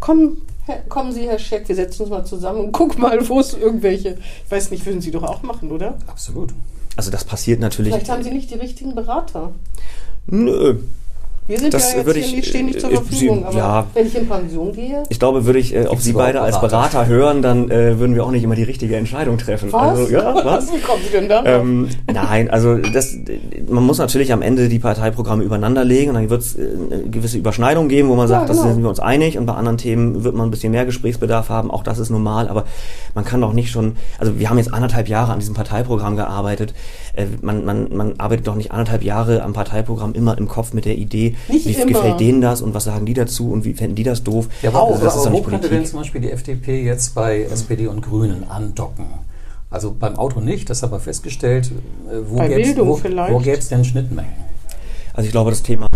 komm, 0.00 0.38
kommen 0.88 1.12
Sie, 1.12 1.26
Herr 1.28 1.38
Scheck, 1.38 1.68
wir 1.68 1.74
setzen 1.74 2.02
uns 2.02 2.10
mal 2.10 2.24
zusammen 2.24 2.60
und 2.60 2.72
guck 2.72 2.98
mal, 2.98 3.28
wo 3.28 3.40
es 3.40 3.54
irgendwelche, 3.54 4.18
ich 4.44 4.50
weiß 4.50 4.70
nicht, 4.70 4.84
würden 4.86 5.00
Sie 5.00 5.10
doch 5.10 5.22
auch 5.22 5.42
machen, 5.42 5.70
oder? 5.70 5.98
Absolut. 6.06 6.54
Also 6.96 7.10
das 7.10 7.24
passiert 7.24 7.60
natürlich. 7.60 7.92
Vielleicht 7.92 8.10
haben 8.10 8.22
Sie 8.22 8.30
nicht 8.30 8.50
die 8.50 8.56
richtigen 8.56 8.94
Berater. 8.94 9.52
Nö. 10.26 10.78
Wir 11.48 11.58
sind 11.58 11.72
Das 11.72 11.94
ja 11.94 12.00
jetzt 12.02 12.14
ich, 12.14 12.34
nicht, 12.34 12.48
stehen 12.48 12.66
nicht 12.66 12.78
zur 12.78 12.92
äh, 12.92 12.96
Verfügung, 12.96 13.46
aber 13.46 13.56
ja. 13.56 13.86
wenn 13.94 14.06
ich 14.06 14.14
in 14.14 14.28
Pension 14.28 14.70
gehe, 14.70 15.02
Ich 15.08 15.18
glaube, 15.18 15.46
würde 15.46 15.58
ich 15.58 15.74
äh, 15.74 15.84
auf 15.84 15.92
Gibt's 15.92 16.04
Sie 16.04 16.12
beide 16.12 16.42
als 16.42 16.60
Berater? 16.60 17.06
Hören, 17.06 17.40
dann 17.40 17.70
äh, 17.70 17.98
würden 17.98 18.14
wir 18.14 18.26
auch 18.26 18.30
nicht 18.30 18.44
immer 18.44 18.54
die 18.54 18.64
richtige 18.64 18.96
Entscheidung 18.96 19.38
treffen. 19.38 19.72
was? 19.72 19.98
Also, 19.98 20.12
ja, 20.12 20.34
was? 20.44 20.70
Wie 20.70 20.78
kommen 20.78 21.00
Sie 21.02 21.10
denn 21.10 21.26
da? 21.26 21.42
Ähm, 21.46 21.88
nein, 22.12 22.50
also 22.50 22.76
das, 22.76 23.16
man 23.66 23.82
muss 23.82 23.96
natürlich 23.96 24.30
am 24.34 24.42
Ende 24.42 24.68
die 24.68 24.78
Parteiprogramme 24.78 25.42
übereinander 25.42 25.86
legen 25.86 26.10
und 26.10 26.16
dann 26.16 26.28
wird 26.28 26.42
es 26.42 26.54
äh, 26.54 26.68
eine 26.92 27.04
gewisse 27.04 27.38
Überschneidung 27.38 27.88
geben, 27.88 28.10
wo 28.10 28.14
man 28.14 28.28
sagt, 28.28 28.42
Ja, 28.42 28.48
das 28.48 28.58
genau. 28.58 28.74
sind 28.74 28.82
wir 28.82 28.90
uns 28.90 29.00
einig 29.00 29.38
und 29.38 29.46
bei 29.46 29.54
anderen 29.54 29.78
Themen 29.78 30.24
wird 30.24 30.34
man 30.34 30.48
ein 30.48 30.50
bisschen 30.50 30.72
mehr 30.72 30.84
Gesprächsbedarf 30.84 31.48
haben, 31.48 31.70
auch 31.70 31.82
das 31.82 31.98
ist 31.98 32.10
normal, 32.10 32.48
aber 32.48 32.64
man 33.14 33.24
kann 33.24 33.40
doch 33.40 33.54
nicht 33.54 33.70
schon, 33.70 33.96
also 34.18 34.38
wir 34.38 34.50
haben 34.50 34.58
jetzt 34.58 34.74
anderthalb 34.74 35.08
Jahre 35.08 35.32
an 35.32 35.38
diesem 35.38 35.54
Parteiprogramm 35.54 36.14
gearbeitet, 36.14 36.74
äh, 37.16 37.24
man, 37.40 37.64
man, 37.64 37.88
man 37.96 38.14
arbeitet 38.18 38.46
doch 38.46 38.54
nicht 38.54 38.70
anderthalb 38.70 39.02
Jahre 39.02 39.42
am 39.42 39.54
Parteiprogramm 39.54 40.12
immer 40.12 40.36
im 40.36 40.46
Kopf 40.46 40.74
mit 40.74 40.84
der 40.84 40.98
Idee, 40.98 41.36
Nicht 41.48 41.66
wie 41.66 41.72
immer. 41.72 41.86
gefällt 41.86 42.20
denen 42.20 42.40
das 42.40 42.62
und 42.62 42.74
was 42.74 42.84
sagen 42.84 43.06
die 43.06 43.14
dazu 43.14 43.50
und 43.50 43.64
wie 43.64 43.74
fänden 43.74 43.96
die 43.96 44.04
das 44.04 44.22
doof. 44.22 44.48
Ja, 44.62 44.70
aber, 44.70 44.82
Auch, 44.82 44.92
also 44.92 45.04
das 45.04 45.16
ist 45.16 45.20
aber 45.22 45.32
wo 45.32 45.38
nicht 45.38 45.48
könnte 45.48 45.68
denn 45.68 45.86
zum 45.86 46.00
Beispiel 46.00 46.20
die 46.20 46.30
FDP 46.30 46.82
jetzt 46.82 47.14
bei 47.14 47.42
SPD 47.42 47.86
und 47.86 48.02
Grünen 48.02 48.48
andocken? 48.48 49.06
Also 49.70 49.94
beim 49.98 50.16
Auto 50.16 50.40
nicht, 50.40 50.70
das 50.70 50.82
haben 50.82 50.92
wir 50.92 51.00
festgestellt. 51.00 51.70
Äh? 52.10 52.20
Wo 52.26 52.38
gäbe 53.38 53.58
es 53.58 53.68
denn 53.68 53.84
Schnittmengen? 53.84 54.32
Also 55.12 55.26
ich 55.26 55.32
glaube, 55.32 55.50
das 55.50 55.62
Thema 55.62 55.88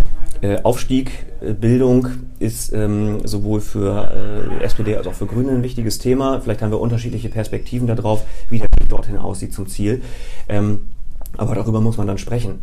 äh, 0.43 0.61
Aufstieg, 0.63 1.13
äh, 1.41 1.53
Bildung 1.53 2.09
ist 2.41 2.73
ähm, 2.73 3.21
sowohl 3.25 3.61
für 3.61 4.51
äh, 4.61 4.65
SPD 4.65 4.97
als 4.97 5.07
auch 5.07 5.15
für 5.15 5.27
Grüne 5.27 5.53
ein 5.53 5.63
wichtiges 5.63 5.99
Thema. 5.99 6.41
Vielleicht 6.41 6.63
haben 6.63 6.73
wir 6.73 6.81
unterschiedliche 6.81 7.29
Perspektiven 7.29 7.87
darauf, 7.87 8.25
wie 8.51 8.59
der 8.59 8.69
Weg 8.79 8.89
dorthin 8.89 9.17
aussieht 9.17 9.55
zum 9.55 9.69
Ziel. 9.69 10.03
Ähm, 10.49 10.89
aber 11.37 11.55
darüber 11.55 11.81
muss 11.81 11.97
man 11.97 12.09
dann 12.09 12.19
sprechen. 12.19 12.59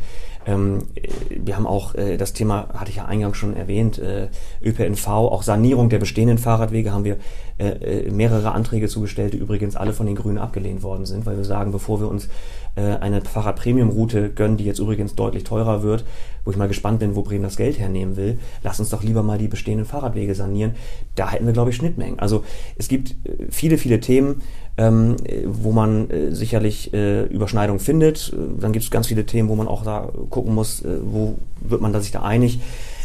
Ähm, 0.50 0.88
äh, 0.96 1.08
wir 1.30 1.56
haben 1.56 1.68
auch 1.68 1.96
äh, 1.96 2.18
das 2.18 2.34
Thema, 2.34 2.70
hatte 2.74 2.90
ich 2.90 2.98
ja 2.98 3.06
eingangs 3.06 3.38
schon 3.38 3.56
erwähnt, 3.56 4.00
äh, 4.00 4.30
ÖPNV, 4.64 5.08
auch 5.08 5.44
Sanierung 5.44 5.90
der 5.90 6.00
bestehenden 6.00 6.38
Fahrradwege 6.38 6.92
haben 6.92 7.04
wir 7.04 7.18
äh, 7.58 7.68
äh, 8.08 8.12
mehrere 8.12 8.52
Anträge 8.52 8.88
zugestellt, 8.88 9.34
die 9.34 9.38
übrigens 9.38 9.76
alle 9.76 9.94
von 9.94 10.08
den 10.08 10.16
Grünen 10.16 10.38
abgelehnt 10.38 10.82
worden 10.82 11.06
sind, 11.06 11.26
weil 11.26 11.38
wir 11.38 11.46
sagen, 11.46 11.72
bevor 11.72 12.00
wir 12.02 12.08
uns 12.08 12.30
eine 12.75 13.21
Fahrrad-Premium-Route 13.21 14.29
gönnen, 14.29 14.58
die 14.58 14.65
jetzt 14.65 14.79
übrigens 14.79 15.15
deutlich 15.15 15.43
teurer 15.43 15.84
wird, 15.84 16.05
wo 16.45 16.51
ich 16.51 16.58
mal 16.58 16.67
gespannt 16.67 16.99
bin, 16.99 17.15
wo 17.15 17.21
Bremen 17.23 17.43
das 17.43 17.58
Geld 17.58 17.77
hernehmen 17.77 18.15
will, 18.15 18.39
lass 18.63 18.79
uns 18.79 18.89
doch 18.89 19.03
lieber 19.03 19.23
mal 19.23 19.38
die 19.38 19.47
bestehenden 19.47 19.86
Fahrradwege 19.86 20.34
sanieren. 20.34 20.75
Da 21.15 21.32
hätten 21.32 21.45
wir, 21.45 21.53
glaube 21.53 21.71
ich, 21.71 21.75
Schnittmengen. 21.75 22.19
Also 22.19 22.43
es 22.77 22.88
gibt 22.88 23.12
äh, 23.25 23.45
viele, 23.49 23.77
viele 23.77 23.99
Themen, 23.99 24.41
ähm, 24.77 25.15
äh, 25.25 25.43
wo 25.45 25.71
man 25.71 26.10
äh, 26.10 26.32
sicherlich 26.34 26.93
äh, 26.93 27.23
Überschneidungen 27.23 27.79
findet. 27.79 28.34
Äh, 28.34 28.62
Dann 28.62 28.71
gibt 28.71 28.86
es 28.86 28.91
ganz 28.91 29.08
viele 29.08 29.25
Themen, 29.25 29.49
wo 29.49 29.55
man 29.55 29.67
auch 29.67 29.84
da 29.84 30.10
gucken 30.29 30.55
muss, 30.55 30.82
äh, 30.84 30.99
wo 31.03 31.36
wird 31.62 31.82
man 31.82 31.93
da 31.93 31.99
sich 31.99 32.12
da 32.12 32.21
einig. 32.21 32.60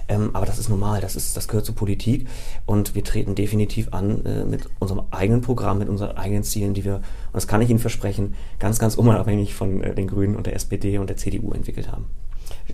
Ähm, 0.09 0.31
aber 0.35 0.47
das 0.47 0.59
ist 0.59 0.69
normal, 0.69 1.01
das, 1.01 1.17
ist, 1.17 1.37
das 1.37 1.49
gehört 1.49 1.67
zur 1.67 1.75
Politik 1.75 2.27
und 2.67 2.95
wir 2.95 3.05
treten 3.05 3.35
definitiv 3.35 3.93
an 3.93 4.25
äh, 4.25 4.45
mit 4.45 4.69
unserem 4.79 5.03
eigenen 5.11 5.40
Programm, 5.40 5.79
mit 5.79 5.88
unseren 5.88 6.17
eigenen 6.17 6.43
Zielen, 6.43 6.75
die 6.75 6.85
wir, 6.85 6.97
und 6.97 7.03
das 7.35 7.47
kann 7.47 7.62
ich 7.62 7.71
Ihnen 7.71 7.79
versprechen, 7.79 8.35
ganz, 8.59 8.79
ganz 8.79 8.97
unabhängig 8.97 9.55
von 9.55 9.83
äh, 9.83 9.95
den 9.95 10.07
Grünen 10.07 10.37
und 10.37 10.47
der 10.47 10.55
SPD 10.55 10.99
und 10.99 11.09
der 11.09 11.17
CDU 11.17 11.53
entwickelt 11.53 11.90
haben. 11.90 12.07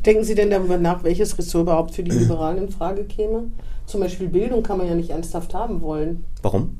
Denken 0.05 0.25
Sie 0.25 0.35
denn 0.35 0.51
darüber 0.51 0.79
nach, 0.79 1.05
welches 1.05 1.37
Ressort 1.39 1.63
überhaupt 1.63 1.95
für 1.95 2.03
die 2.03 2.11
Liberalen 2.11 2.59
in 2.59 2.69
Frage 2.71 3.05
käme? 3.05 3.51
Zum 3.87 4.01
Beispiel 4.01 4.29
Bildung 4.29 4.63
kann 4.63 4.79
man 4.79 4.87
ja 4.87 4.95
nicht 4.95 5.11
ernsthaft 5.11 5.55
haben 5.55 5.81
wollen. 5.83 6.25
Warum? 6.43 6.79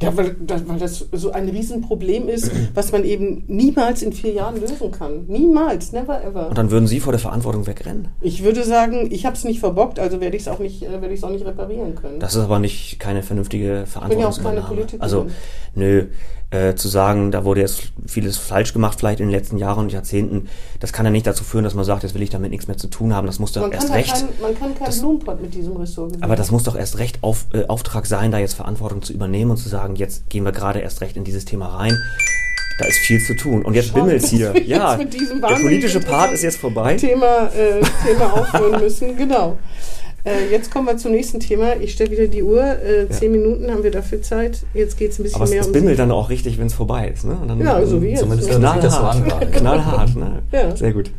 Ja, 0.00 0.16
weil 0.16 0.36
das, 0.40 0.68
weil 0.68 0.78
das 0.78 1.08
so 1.10 1.32
ein 1.32 1.48
Riesenproblem 1.48 2.28
ist, 2.28 2.52
was 2.74 2.92
man 2.92 3.04
eben 3.04 3.44
niemals 3.48 4.02
in 4.02 4.12
vier 4.12 4.32
Jahren 4.32 4.60
lösen 4.60 4.92
kann. 4.92 5.24
Niemals, 5.26 5.92
never 5.92 6.22
ever. 6.22 6.48
Und 6.48 6.58
dann 6.58 6.70
würden 6.70 6.86
Sie 6.86 7.00
vor 7.00 7.12
der 7.12 7.18
Verantwortung 7.18 7.66
wegrennen. 7.66 8.08
Ich 8.20 8.44
würde 8.44 8.62
sagen, 8.64 9.08
ich 9.10 9.26
habe 9.26 9.34
es 9.34 9.44
nicht 9.44 9.58
verbockt, 9.58 9.98
also 9.98 10.20
werde 10.20 10.36
ich 10.36 10.42
es 10.42 10.48
auch 10.48 10.60
nicht, 10.60 10.82
äh, 10.82 11.00
werde 11.00 11.12
ich 11.12 11.24
auch 11.24 11.30
nicht 11.30 11.44
reparieren 11.44 11.96
können. 11.96 12.20
Das 12.20 12.36
ist 12.36 12.42
aber 12.42 12.60
nicht 12.60 13.00
keine 13.00 13.22
vernünftige 13.22 13.84
Verantwortungsübernahme. 13.86 14.66
Politikerin. 14.68 15.02
Also, 15.02 15.26
nö, 15.74 16.06
äh, 16.50 16.74
zu 16.74 16.88
sagen, 16.88 17.30
da 17.30 17.44
wurde 17.44 17.60
jetzt 17.60 17.92
vieles 18.06 18.38
falsch 18.38 18.72
gemacht, 18.72 18.98
vielleicht 18.98 19.20
in 19.20 19.26
den 19.26 19.34
letzten 19.34 19.58
Jahren 19.58 19.80
und 19.84 19.92
Jahrzehnten, 19.92 20.48
das 20.80 20.94
kann 20.94 21.04
ja 21.04 21.10
nicht 21.10 21.26
dazu 21.26 21.44
führen, 21.44 21.64
dass 21.64 21.74
man 21.74 21.84
sagt, 21.84 22.04
jetzt 22.04 22.14
will 22.14 22.22
ich 22.22 22.30
damit 22.30 22.50
nichts 22.50 22.66
mehr 22.68 22.76
zu 22.78 22.86
tun 22.88 23.14
haben. 23.14 23.26
Das 23.26 23.38
muss 23.38 23.52
doch 23.52 23.60
man, 23.62 23.72
erst 23.72 23.92
recht. 23.92 24.14
Kein, 24.14 24.28
man 24.40 24.58
kann 24.58 24.74
keinen 24.74 24.86
das- 24.86 25.00
Blumenpott 25.00 25.42
mit 25.42 25.54
diesem 25.54 25.76
Ressort 25.76 26.08
gewinnen. 26.08 26.24
Aber 26.24 26.36
das 26.36 26.50
muss 26.50 26.62
doch 26.62 26.74
erst 26.74 26.96
recht 26.98 27.18
auf, 27.22 27.46
äh, 27.52 27.66
Auftrag 27.66 28.06
sein, 28.06 28.30
da 28.30 28.38
jetzt 28.38 28.54
Verantwortung 28.54 29.02
zu 29.02 29.12
übernehmen 29.12 29.50
und 29.50 29.58
zu 29.58 29.68
sagen, 29.68 29.96
jetzt 29.96 30.30
gehen 30.30 30.44
wir 30.44 30.52
gerade 30.52 30.78
erst 30.78 31.02
recht 31.02 31.18
in 31.18 31.24
dieses 31.24 31.44
Thema 31.44 31.66
rein. 31.66 31.96
Da 32.78 32.86
ist 32.86 32.98
viel 32.98 33.20
zu 33.20 33.34
tun. 33.34 33.62
Und 33.64 33.74
jetzt 33.74 33.92
bimmelt's 33.92 34.30
hier. 34.30 34.54
Ja, 34.64 34.96
der 34.96 35.56
politische 35.56 36.00
Part 36.00 36.32
ist 36.32 36.44
jetzt 36.44 36.58
vorbei. 36.58 36.94
Thema, 36.96 37.48
äh, 37.48 37.82
Thema 38.06 38.32
aufhören 38.32 38.80
müssen. 38.80 39.16
Genau. 39.16 39.58
Äh, 40.24 40.50
jetzt 40.50 40.70
kommen 40.70 40.86
wir 40.86 40.96
zum 40.96 41.12
nächsten 41.12 41.40
Thema. 41.40 41.76
Ich 41.80 41.92
stelle 41.92 42.10
wieder 42.10 42.26
die 42.26 42.42
Uhr. 42.42 42.62
Äh, 42.62 43.08
zehn 43.08 43.32
Minuten 43.32 43.70
haben 43.70 43.82
wir 43.82 43.90
dafür 43.90 44.20
Zeit. 44.20 44.64
Jetzt 44.74 44.98
geht 44.98 45.12
es 45.12 45.18
ein 45.18 45.22
bisschen 45.22 45.36
Aber 45.36 45.44
es, 45.44 45.50
mehr 45.50 45.60
es 45.60 45.66
um 45.68 45.72
bimmelt 45.72 45.96
Sie. 45.96 45.98
dann 46.02 46.10
auch 46.10 46.28
richtig, 46.28 46.58
wenn 46.58 46.66
es 46.66 46.74
vorbei 46.74 47.08
ist. 47.08 47.24
Ne? 47.24 47.36
Dann, 47.46 47.60
Ja, 47.60 47.84
so 47.86 48.02
wie 48.02 48.08
jetzt. 48.08 48.20
Zumindest 48.20 48.50
knallhart. 48.50 49.52
knallhart. 49.52 50.16
Ne? 50.16 50.42
Ja. 50.52 50.76
Sehr 50.76 50.92
gut. 50.92 51.10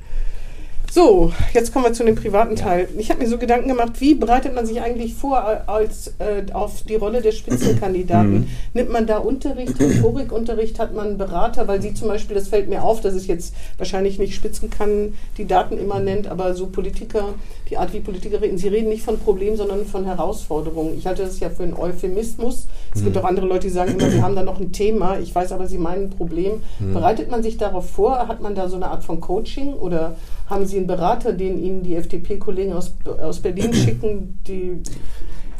So, 0.92 1.32
jetzt 1.54 1.72
kommen 1.72 1.86
wir 1.86 1.94
zu 1.94 2.04
dem 2.04 2.16
privaten 2.16 2.56
Teil. 2.56 2.90
Ich 2.98 3.12
habe 3.12 3.22
mir 3.22 3.30
so 3.30 3.38
Gedanken 3.38 3.68
gemacht, 3.68 3.94
wie 4.00 4.16
bereitet 4.16 4.56
man 4.56 4.66
sich 4.66 4.82
eigentlich 4.82 5.14
vor 5.14 5.44
als, 5.68 6.16
äh, 6.18 6.52
auf 6.52 6.82
die 6.82 6.96
Rolle 6.96 7.22
des 7.22 7.38
Spitzenkandidaten? 7.38 8.32
Mhm. 8.32 8.48
Nimmt 8.74 8.90
man 8.90 9.06
da 9.06 9.20
Unterricht, 9.20 9.80
Rhetorikunterricht, 9.80 10.80
hat 10.80 10.96
man 10.96 11.20
Berater? 11.20 11.68
Weil 11.68 11.80
Sie 11.80 11.94
zum 11.94 12.08
Beispiel, 12.08 12.36
das 12.36 12.48
fällt 12.48 12.70
mir 12.70 12.84
auf, 12.84 13.02
dass 13.02 13.14
es 13.14 13.28
jetzt 13.28 13.54
wahrscheinlich 13.78 14.18
nicht 14.18 14.34
Spitzenkandidaten 14.34 15.78
immer 15.78 16.00
nennt, 16.00 16.28
aber 16.28 16.56
so 16.56 16.68
Politiker, 16.68 17.36
die 17.70 17.78
Art 17.78 17.94
wie 17.94 18.00
Politiker 18.00 18.42
reden, 18.42 18.58
sie 18.58 18.68
reden 18.68 18.90
nicht 18.90 19.04
von 19.04 19.20
Problemen, 19.20 19.58
sondern 19.58 19.86
von 19.86 20.06
Herausforderungen. 20.06 20.98
Ich 20.98 21.06
halte 21.06 21.22
das 21.22 21.40
ja 21.40 21.52
für 21.52 21.64
einen 21.64 21.76
Euphemismus. 21.76 22.68
Es 22.96 23.04
gibt 23.04 23.16
auch 23.16 23.26
andere 23.26 23.46
Leute, 23.46 23.68
die 23.68 23.74
sagen 23.74 23.92
immer, 24.00 24.12
wir 24.12 24.24
haben 24.24 24.36
da 24.36 24.42
noch 24.42 24.60
ein 24.60 24.72
Thema. 24.72 25.20
Ich 25.20 25.36
weiß 25.36 25.52
aber, 25.52 25.68
Sie 25.68 25.78
meinen 25.78 26.06
ein 26.06 26.10
Problem. 26.10 26.64
Bereitet 26.80 27.30
man 27.30 27.44
sich 27.44 27.58
darauf 27.58 27.90
vor? 27.90 28.28
Hat 28.28 28.42
man 28.42 28.56
da 28.56 28.68
so 28.70 28.78
eine 28.78 28.90
Art 28.90 29.04
von 29.04 29.20
Coaching 29.20 29.74
oder 29.74 30.16
haben 30.50 30.66
Sie 30.66 30.78
einen 30.78 30.88
Berater, 30.88 31.34
den 31.34 31.62
Ihnen 31.64 31.84
die 31.84 31.96
FDP-Kollegen 31.96 32.74
aus, 32.74 32.94
aus 33.06 33.40
Berlin 33.40 33.74
schicken? 33.74 34.40
Die, 34.48 34.82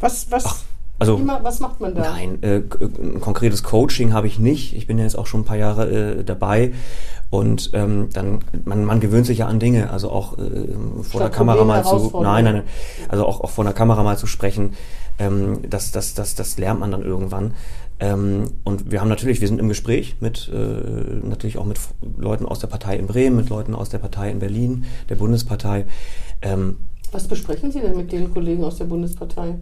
was, 0.00 0.30
was, 0.30 0.64
Also, 0.98 1.18
wie 1.18 1.22
ma- 1.22 1.40
was 1.42 1.60
macht 1.60 1.80
man 1.80 1.94
da? 1.94 2.02
Nein, 2.02 2.42
äh, 2.42 2.60
k- 2.60 2.78
ein 3.00 3.20
konkretes 3.20 3.62
Coaching 3.62 4.12
habe 4.12 4.26
ich 4.26 4.38
nicht. 4.38 4.74
Ich 4.76 4.86
bin 4.86 4.98
ja 4.98 5.04
jetzt 5.04 5.16
auch 5.16 5.26
schon 5.26 5.40
ein 5.42 5.44
paar 5.44 5.56
Jahre 5.56 5.88
äh, 6.18 6.24
dabei 6.24 6.72
und 7.30 7.70
ähm, 7.74 8.08
dann 8.12 8.40
man, 8.64 8.84
man 8.84 8.98
gewöhnt 9.00 9.24
sich 9.26 9.38
ja 9.38 9.46
an 9.46 9.60
Dinge, 9.60 9.90
also 9.90 10.10
auch 10.10 10.36
äh, 10.38 10.42
vor 11.02 11.20
der 11.20 11.30
Kamera 11.30 11.64
mal 11.64 11.84
zu, 11.84 12.10
nein, 12.20 12.44
nein, 12.44 12.62
also 13.08 13.24
auch, 13.24 13.40
auch 13.40 13.50
vor 13.50 13.62
der 13.64 13.72
Kamera 13.72 14.02
mal 14.02 14.18
zu 14.18 14.26
sprechen, 14.26 14.72
ähm, 15.20 15.58
das, 15.70 15.92
das, 15.92 16.14
das, 16.14 16.34
das 16.34 16.58
lernt 16.58 16.80
man 16.80 16.90
dann 16.90 17.02
irgendwann. 17.02 17.54
Ähm, 18.00 18.44
und 18.64 18.90
wir 18.90 19.00
haben 19.00 19.08
natürlich, 19.08 19.40
wir 19.40 19.48
sind 19.48 19.60
im 19.60 19.68
Gespräch 19.68 20.16
mit 20.20 20.50
äh, 20.52 20.56
natürlich 21.26 21.58
auch 21.58 21.66
mit 21.66 21.78
Leuten 22.16 22.46
aus 22.46 22.58
der 22.58 22.66
Partei 22.68 22.96
in 22.96 23.06
Bremen, 23.06 23.36
mit 23.36 23.50
Leuten 23.50 23.74
aus 23.74 23.90
der 23.90 23.98
Partei 23.98 24.30
in 24.30 24.38
Berlin, 24.38 24.84
der 25.08 25.16
Bundespartei. 25.16 25.84
Ähm, 26.40 26.76
Was 27.12 27.28
besprechen 27.28 27.70
Sie 27.70 27.80
denn 27.80 27.96
mit 27.96 28.10
den 28.10 28.32
Kollegen 28.32 28.64
aus 28.64 28.76
der 28.78 28.86
Bundespartei? 28.86 29.56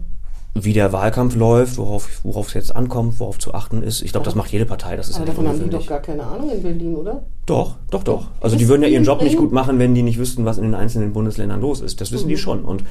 wie 0.55 0.73
der 0.73 0.91
Wahlkampf 0.91 1.35
läuft, 1.35 1.77
worauf 1.77 2.21
worauf 2.23 2.47
es 2.47 2.53
jetzt 2.55 2.75
ankommt, 2.75 3.19
worauf 3.19 3.37
zu 3.37 3.53
achten 3.53 3.83
ist. 3.83 4.01
Ich 4.01 4.11
glaube, 4.11 4.25
das 4.25 4.33
macht 4.33 4.51
jede 4.51 4.65
Partei. 4.65 4.95
Das 4.97 5.07
ist 5.07 5.17
Aber 5.17 5.27
davon 5.27 5.47
haben 5.47 5.63
die 5.63 5.69
doch 5.69 5.85
gar 5.85 5.99
keine 5.99 6.23
Ahnung 6.23 6.49
in 6.49 6.63
Berlin, 6.63 6.95
oder? 6.95 7.21
Doch, 7.45 7.75
doch, 7.91 8.03
doch. 8.03 8.27
Also 8.41 8.55
Ist 8.55 8.61
die 8.61 8.67
würden 8.67 8.81
ja 8.81 8.87
ihren 8.89 9.03
Job 9.03 9.21
nicht 9.21 9.37
gut 9.37 9.51
machen, 9.51 9.77
wenn 9.77 9.93
die 9.93 10.01
nicht 10.01 10.17
wüssten, 10.17 10.45
was 10.45 10.57
in 10.57 10.63
den 10.63 10.73
einzelnen 10.73 11.13
Bundesländern 11.13 11.61
los 11.61 11.81
ist. 11.81 12.01
Das 12.01 12.11
wissen 12.11 12.25
Mhm. 12.25 12.29
die 12.29 12.37
schon. 12.37 12.65
Und 12.65 12.83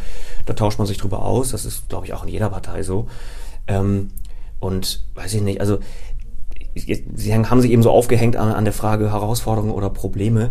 da 0.46 0.52
tauscht 0.52 0.78
man 0.78 0.86
sich 0.86 0.98
drüber 0.98 1.24
aus. 1.24 1.50
Das 1.50 1.64
ist, 1.64 1.88
glaube 1.88 2.06
ich, 2.06 2.14
auch 2.14 2.22
in 2.22 2.28
jeder 2.28 2.48
Partei 2.48 2.84
so. 2.84 3.08
Ähm, 3.66 4.10
und 4.60 5.04
weiß 5.14 5.34
ich 5.34 5.42
nicht, 5.42 5.60
also 5.60 5.78
Sie 7.14 7.34
haben 7.34 7.60
sich 7.60 7.72
eben 7.72 7.82
so 7.82 7.90
aufgehängt 7.90 8.36
an, 8.36 8.52
an 8.52 8.64
der 8.64 8.72
Frage 8.72 9.10
Herausforderungen 9.10 9.72
oder 9.72 9.90
Probleme. 9.90 10.50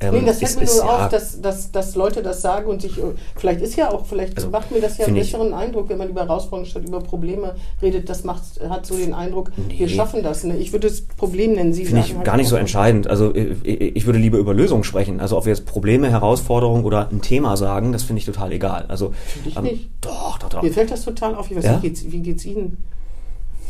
Ähm, 0.00 0.14
Nee, 0.14 0.26
das 0.26 0.38
fällt 0.38 0.56
mir 0.56 0.64
nur 0.66 0.74
ja, 0.84 1.04
auf, 1.06 1.08
dass, 1.10 1.40
dass, 1.40 1.70
dass 1.72 1.94
Leute 1.96 2.22
das 2.22 2.40
sagen 2.42 2.68
und 2.70 2.80
sich, 2.82 2.98
äh, 2.98 3.02
vielleicht 3.34 3.60
ist 3.62 3.76
ja 3.76 3.90
auch, 3.90 4.04
vielleicht 4.06 4.36
Also, 4.36 4.50
macht 4.50 4.70
mir 4.70 4.80
das 4.80 4.96
ja 4.98 5.04
einen 5.04 5.14
finde 5.16 5.20
ich- 5.22 5.32
besseren 5.32 5.54
Eindruck, 5.54 5.88
wenn 5.88 5.96
man 5.98 6.08
über 6.10 6.22
Herausforderungen 6.22 6.70
statt 6.70 6.84
über 6.86 7.00
Probleme 7.00 7.56
redet. 7.82 8.08
Das 8.08 8.22
macht, 8.24 8.42
hat 8.68 8.84
so 8.86 8.96
den 8.96 9.12
Eindruck, 9.14 9.52
wir 9.56 9.86
Nee. 9.86 9.92
schaffen 9.92 10.22
das. 10.22 10.44
Ne? 10.44 10.56
Ich 10.58 10.72
würde 10.72 10.86
es 10.86 11.06
Problem 11.06 11.52
nennen. 11.54 11.72
Sie 11.74 11.84
Finde 11.86 12.02
ich 12.02 12.14
halt 12.14 12.24
gar 12.24 12.36
nicht 12.36 12.48
so 12.48 12.56
entscheidend. 12.56 13.06
Also 13.08 13.34
äh, 13.34 13.54
ich 13.64 14.04
würde 14.06 14.18
lieber 14.18 14.36
über 14.38 14.52
Lösungen 14.54 14.84
sprechen. 14.84 15.20
Also 15.20 15.36
ob 15.38 15.46
wir 15.46 15.52
jetzt 15.52 15.64
Probleme, 15.66 16.10
Herausforderungen 16.10 16.84
oder 16.84 17.08
ein 17.10 17.22
Thema 17.22 17.56
sagen, 17.56 17.92
das 17.92 18.02
finde 18.02 18.20
ich 18.20 18.26
total 18.26 18.52
egal. 18.52 18.84
Also 18.88 19.14
Finde 19.26 19.48
ich 19.50 19.56
ähm, 19.56 19.62
nicht. 19.64 19.90
Doch, 20.02 20.38
doch, 20.38 20.48
doch. 20.50 20.62
Mir 20.62 20.72
fällt 20.72 20.90
das 20.90 21.04
total 21.04 21.34
auf. 21.34 21.50
Ich 21.50 21.56
weiß 21.56 21.64
Ja? 21.64 21.72
nicht, 21.72 21.82
wie 21.82 21.88
geht's, 21.88 22.12
wie 22.12 22.20
geht's 22.20 22.44
Ihnen? 22.44 22.76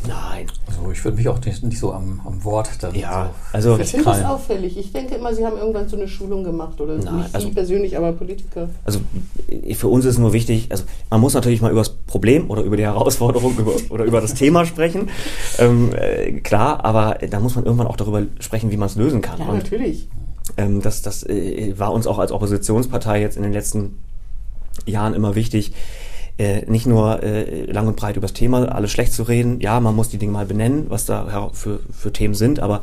Nein. 0.06 0.46
Also 0.66 0.90
ich 0.92 1.04
würde 1.04 1.16
mich 1.16 1.28
auch 1.28 1.40
nicht, 1.44 1.62
nicht 1.62 1.78
so 1.78 1.92
am, 1.92 2.20
am 2.24 2.42
Wort 2.44 2.68
dann 2.80 2.94
Ja, 2.94 3.30
so 3.52 3.56
also 3.72 3.78
Ich 3.78 3.90
finde 3.90 4.04
das 4.04 4.24
auffällig. 4.24 4.76
Ich 4.76 4.92
denke 4.92 5.14
immer, 5.14 5.34
Sie 5.34 5.44
haben 5.44 5.56
irgendwann 5.56 5.88
so 5.88 5.96
eine 5.96 6.08
Schulung 6.08 6.44
gemacht. 6.44 6.80
Oder 6.80 6.96
Nein, 6.98 7.16
nicht 7.16 7.34
also- 7.34 7.48
Sie 7.48 7.54
persönlich, 7.54 7.96
aber 7.96 8.12
Politiker. 8.12 8.68
also 8.84 9.00
für 9.74 9.88
uns 9.88 10.04
ist 10.04 10.18
nur 10.18 10.32
wichtig, 10.32 10.68
also 10.70 10.84
man 11.10 11.20
muss 11.20 11.34
natürlich 11.34 11.60
mal 11.60 11.70
über 11.70 11.80
das 11.80 11.90
Problem 11.90 12.50
oder 12.50 12.62
über 12.62 12.76
die 12.76 12.84
Herausforderung 12.84 13.54
über, 13.58 13.72
oder 13.90 14.04
über 14.04 14.20
das 14.20 14.34
Thema 14.34 14.64
sprechen. 14.66 15.08
Ähm, 15.58 15.92
äh, 15.94 16.32
klar, 16.40 16.84
aber 16.84 17.18
da 17.28 17.40
muss 17.40 17.54
man 17.54 17.64
irgendwann 17.64 17.86
auch 17.86 17.96
darüber 17.96 18.22
sprechen, 18.40 18.70
wie 18.70 18.76
man 18.76 18.86
es 18.86 18.96
lösen 18.96 19.20
kann. 19.22 19.38
Ja, 19.40 19.46
Und 19.46 19.56
natürlich. 19.58 20.08
ähm, 20.56 20.82
das, 20.82 21.02
das 21.02 21.22
äh, 21.24 21.74
war 21.78 21.92
uns 21.92 22.06
auch 22.06 22.18
als 22.18 22.32
Oppositionspartei 22.32 23.20
jetzt 23.20 23.36
in 23.36 23.42
den 23.42 23.52
letzten 23.52 23.98
Jahren 24.84 25.14
immer 25.14 25.34
wichtig, 25.34 25.72
äh, 26.38 26.64
nicht 26.70 26.86
nur 26.86 27.22
äh, 27.22 27.64
lang 27.64 27.88
und 27.88 27.96
breit 27.96 28.16
über 28.16 28.26
das 28.26 28.34
Thema 28.34 28.64
alles 28.66 28.90
schlecht 28.92 29.12
zu 29.12 29.22
reden. 29.22 29.60
Ja, 29.60 29.80
man 29.80 29.94
muss 29.94 30.08
die 30.08 30.18
Dinge 30.18 30.32
mal 30.32 30.46
benennen, 30.46 30.86
was 30.88 31.06
da 31.06 31.50
für, 31.52 31.80
für 31.90 32.12
Themen 32.12 32.34
sind, 32.34 32.60
aber 32.60 32.82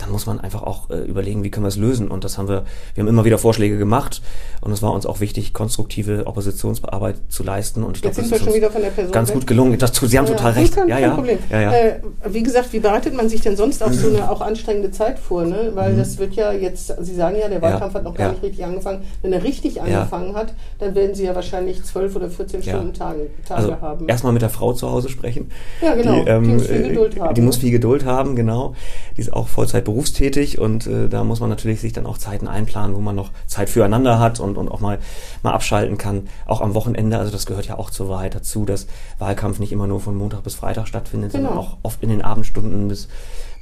dann 0.00 0.10
muss 0.10 0.26
man 0.26 0.40
einfach 0.40 0.62
auch 0.62 0.90
äh, 0.90 0.98
überlegen, 0.98 1.44
wie 1.44 1.50
können 1.50 1.64
wir 1.64 1.68
es 1.68 1.76
lösen. 1.76 2.08
Und 2.08 2.24
das 2.24 2.38
haben 2.38 2.48
wir, 2.48 2.64
wir 2.94 3.02
haben 3.02 3.08
immer 3.08 3.24
wieder 3.24 3.38
Vorschläge 3.38 3.78
gemacht 3.78 4.22
und 4.60 4.72
es 4.72 4.82
war 4.82 4.92
uns 4.92 5.06
auch 5.06 5.20
wichtig, 5.20 5.52
konstruktive 5.52 6.26
Oppositionsarbeit 6.26 7.16
zu 7.28 7.42
leisten. 7.42 7.82
Und 7.82 7.96
ich 7.96 8.04
Jetzt 8.04 8.14
glaub, 8.14 8.26
sind 8.26 8.38
wir 8.38 8.44
schon 8.44 8.54
wieder 8.54 8.70
von 8.70 8.82
der 8.82 8.90
Person 8.90 9.12
ganz 9.12 9.28
weg. 9.28 9.34
gut 9.36 9.46
gelungen. 9.46 9.78
Das, 9.78 9.92
Sie 9.94 10.18
haben 10.18 10.26
ja, 10.26 10.32
total 10.32 10.52
recht. 10.52 10.74
Kein, 10.74 10.88
ja, 10.88 10.98
ja. 10.98 11.14
Problem. 11.14 11.38
Ja, 11.50 11.60
ja. 11.60 11.72
Äh, 11.72 12.00
wie 12.26 12.42
gesagt, 12.42 12.72
wie 12.72 12.80
bereitet 12.80 13.14
man 13.14 13.28
sich 13.28 13.40
denn 13.40 13.56
sonst 13.56 13.82
auf 13.82 13.92
so 13.92 14.08
eine 14.14 14.30
auch 14.30 14.40
anstrengende 14.40 14.90
Zeit 14.90 15.18
vor? 15.18 15.44
Ne? 15.44 15.72
Weil 15.74 15.92
mhm. 15.92 15.98
das 15.98 16.18
wird 16.18 16.34
ja 16.34 16.52
jetzt, 16.52 16.94
Sie 17.00 17.14
sagen 17.14 17.36
ja, 17.40 17.48
der 17.48 17.62
Wahlkampf 17.62 17.94
hat 17.94 18.04
noch 18.04 18.14
gar 18.14 18.32
nicht 18.32 18.42
richtig 18.42 18.64
angefangen. 18.64 19.02
Wenn 19.22 19.32
er 19.32 19.42
richtig 19.42 19.80
angefangen 19.80 20.34
hat, 20.34 20.54
dann 20.78 20.94
werden 20.94 21.14
Sie 21.14 21.24
ja 21.24 21.34
wahrscheinlich 21.34 21.84
zwölf 21.84 22.16
oder 22.16 22.30
14 22.30 22.62
Stunden 22.62 22.94
Tage, 22.94 23.30
Tage 23.46 23.60
also 23.60 23.80
haben. 23.80 24.08
Erstmal 24.08 24.32
mit 24.32 24.42
der 24.42 24.50
Frau 24.50 24.72
zu 24.72 24.90
Hause 24.90 25.08
sprechen. 25.08 25.50
Ja, 25.82 25.94
genau. 25.94 26.24
Die, 26.24 26.30
ähm, 26.30 26.44
die 26.44 26.50
muss 26.50 26.66
viel 26.66 26.88
Geduld 26.88 27.20
haben. 27.20 27.34
Die 27.34 27.40
muss 27.40 27.56
viel 27.56 27.70
Geduld 27.70 28.04
haben, 28.04 28.36
genau. 28.36 28.74
Die 29.16 29.20
ist 29.20 29.32
auch 29.32 29.48
Vollzeit 29.48 29.84
berufstätig 29.90 30.58
und 30.60 30.86
äh, 30.86 31.08
da 31.08 31.24
muss 31.24 31.40
man 31.40 31.50
natürlich 31.50 31.80
sich 31.80 31.92
dann 31.92 32.06
auch 32.06 32.16
Zeiten 32.16 32.46
einplanen, 32.46 32.94
wo 32.94 33.00
man 33.00 33.16
noch 33.16 33.30
Zeit 33.46 33.68
füreinander 33.68 34.20
hat 34.20 34.38
und, 34.38 34.56
und 34.56 34.68
auch 34.68 34.80
mal, 34.80 34.98
mal 35.42 35.52
abschalten 35.52 35.98
kann. 35.98 36.28
Auch 36.46 36.60
am 36.60 36.74
Wochenende, 36.74 37.18
also 37.18 37.32
das 37.32 37.44
gehört 37.44 37.66
ja 37.66 37.76
auch 37.76 37.90
zur 37.90 38.08
Wahrheit 38.08 38.36
dazu, 38.36 38.64
dass 38.64 38.86
Wahlkampf 39.18 39.58
nicht 39.58 39.72
immer 39.72 39.88
nur 39.88 40.00
von 40.00 40.14
Montag 40.14 40.44
bis 40.44 40.54
Freitag 40.54 40.86
stattfindet, 40.86 41.32
genau. 41.32 41.48
sondern 41.48 41.64
auch 41.64 41.76
oft 41.82 42.02
in 42.04 42.08
den 42.08 42.22
Abendstunden 42.22 42.86
bis, 42.86 43.08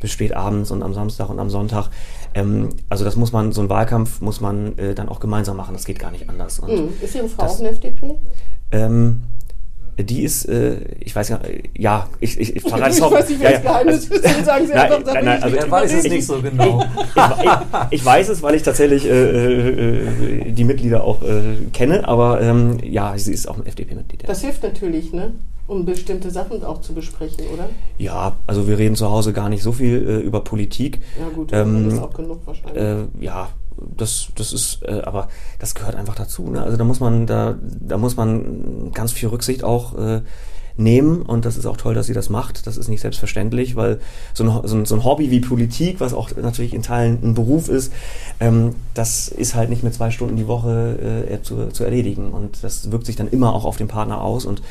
bis 0.00 0.10
spät 0.10 0.34
abends 0.34 0.70
und 0.70 0.82
am 0.82 0.92
Samstag 0.92 1.30
und 1.30 1.38
am 1.38 1.48
Sonntag. 1.48 1.88
Ähm, 2.34 2.68
also 2.90 3.04
das 3.04 3.16
muss 3.16 3.32
man, 3.32 3.52
so 3.52 3.62
ein 3.62 3.70
Wahlkampf 3.70 4.20
muss 4.20 4.42
man 4.42 4.76
äh, 4.76 4.94
dann 4.94 5.08
auch 5.08 5.20
gemeinsam 5.20 5.56
machen, 5.56 5.72
das 5.72 5.86
geht 5.86 5.98
gar 5.98 6.10
nicht 6.10 6.28
anders. 6.28 6.58
Und 6.58 6.70
mhm. 6.70 6.90
Ist 7.00 7.14
Ihre 7.14 7.28
Frau 7.28 7.44
das, 7.44 7.54
auch 7.54 7.60
eine 7.60 7.70
FDP? 7.70 8.16
Ähm, 8.70 9.22
die 9.98 10.22
ist, 10.22 10.44
äh, 10.48 10.76
ich 11.00 11.14
weiß 11.14 11.28
ja, 11.30 11.40
ja, 11.76 12.08
ich, 12.20 12.38
ich, 12.38 12.56
ich 12.56 12.62
verrate 12.62 12.90
es 12.90 13.02
auch. 13.02 13.10
Ich 13.10 13.18
weiß 13.18 13.28
nicht, 13.30 13.40
wer 13.40 13.52
das 13.52 13.62
Geheimnis 13.62 14.04
ist, 14.06 14.26
also, 14.26 14.44
sagen 14.44 14.66
Sie 14.66 14.72
nein, 14.72 14.92
einfach, 14.92 15.14
nein, 15.14 15.24
nein, 15.24 15.42
also 15.42 15.56
er 15.56 15.70
weiß 15.70 15.92
es 15.92 16.04
nicht 16.04 16.26
so 16.26 16.40
genau. 16.40 16.84
ich, 17.14 17.44
ich, 17.44 17.50
ich, 17.90 18.04
weiß 18.04 18.28
es, 18.28 18.42
weil 18.42 18.54
ich 18.54 18.62
tatsächlich 18.62 19.06
äh, 19.06 19.10
äh, 19.10 20.52
die 20.52 20.64
Mitglieder 20.64 21.04
auch 21.04 21.22
äh, 21.22 21.56
kenne, 21.72 22.06
aber 22.06 22.40
ähm, 22.40 22.78
ja, 22.82 23.16
sie 23.18 23.32
ist 23.32 23.48
auch 23.48 23.56
ein 23.56 23.66
FDP-Mitglied. 23.66 24.28
Das 24.28 24.42
hilft 24.42 24.62
natürlich, 24.62 25.12
ne? 25.12 25.32
um 25.68 25.84
bestimmte 25.84 26.30
Sachen 26.30 26.64
auch 26.64 26.80
zu 26.80 26.94
besprechen, 26.94 27.44
oder? 27.52 27.68
Ja, 27.98 28.36
also 28.46 28.66
wir 28.66 28.78
reden 28.78 28.96
zu 28.96 29.10
Hause 29.10 29.32
gar 29.32 29.50
nicht 29.50 29.62
so 29.62 29.72
viel 29.72 30.08
äh, 30.08 30.20
über 30.20 30.40
Politik. 30.40 31.00
Ja 31.18 31.28
gut, 31.28 31.52
ähm, 31.52 31.84
das 31.84 31.94
ist 31.94 32.02
auch 32.02 32.14
genug 32.14 32.40
wahrscheinlich. 32.46 32.82
Äh, 32.82 33.04
ja, 33.20 33.50
das, 33.96 34.28
das 34.34 34.52
ist, 34.52 34.82
äh, 34.82 35.02
aber 35.04 35.28
das 35.58 35.74
gehört 35.74 35.96
einfach 35.96 36.14
dazu. 36.14 36.50
Ne? 36.50 36.62
Also 36.62 36.76
da 36.76 36.84
muss 36.84 37.00
man, 37.00 37.26
da, 37.26 37.56
da 37.62 37.98
muss 37.98 38.16
man 38.16 38.92
ganz 38.92 39.12
viel 39.12 39.28
Rücksicht 39.28 39.64
auch 39.64 39.96
äh, 39.98 40.22
nehmen 40.76 41.22
und 41.22 41.44
das 41.44 41.56
ist 41.56 41.66
auch 41.66 41.76
toll, 41.76 41.94
dass 41.94 42.06
sie 42.06 42.14
das 42.14 42.30
macht. 42.30 42.66
Das 42.66 42.76
ist 42.76 42.88
nicht 42.88 43.00
selbstverständlich, 43.00 43.76
weil 43.76 44.00
so 44.32 44.44
ein, 44.44 44.68
so 44.68 44.76
ein, 44.76 44.86
so 44.86 44.94
ein 44.94 45.04
Hobby 45.04 45.30
wie 45.30 45.40
Politik, 45.40 46.00
was 46.00 46.14
auch 46.14 46.30
natürlich 46.36 46.72
in 46.72 46.82
Teilen 46.82 47.18
ein 47.22 47.34
Beruf 47.34 47.68
ist, 47.68 47.92
ähm, 48.40 48.74
das 48.94 49.28
ist 49.28 49.54
halt 49.54 49.70
nicht 49.70 49.82
mit 49.82 49.94
zwei 49.94 50.10
Stunden 50.10 50.36
die 50.36 50.46
Woche 50.46 51.26
äh, 51.28 51.42
zu, 51.42 51.68
zu 51.68 51.84
erledigen 51.84 52.30
und 52.30 52.62
das 52.62 52.90
wirkt 52.92 53.06
sich 53.06 53.16
dann 53.16 53.28
immer 53.28 53.54
auch 53.54 53.64
auf 53.64 53.76
den 53.76 53.88
Partner 53.88 54.22
aus 54.22 54.44
und 54.44 54.62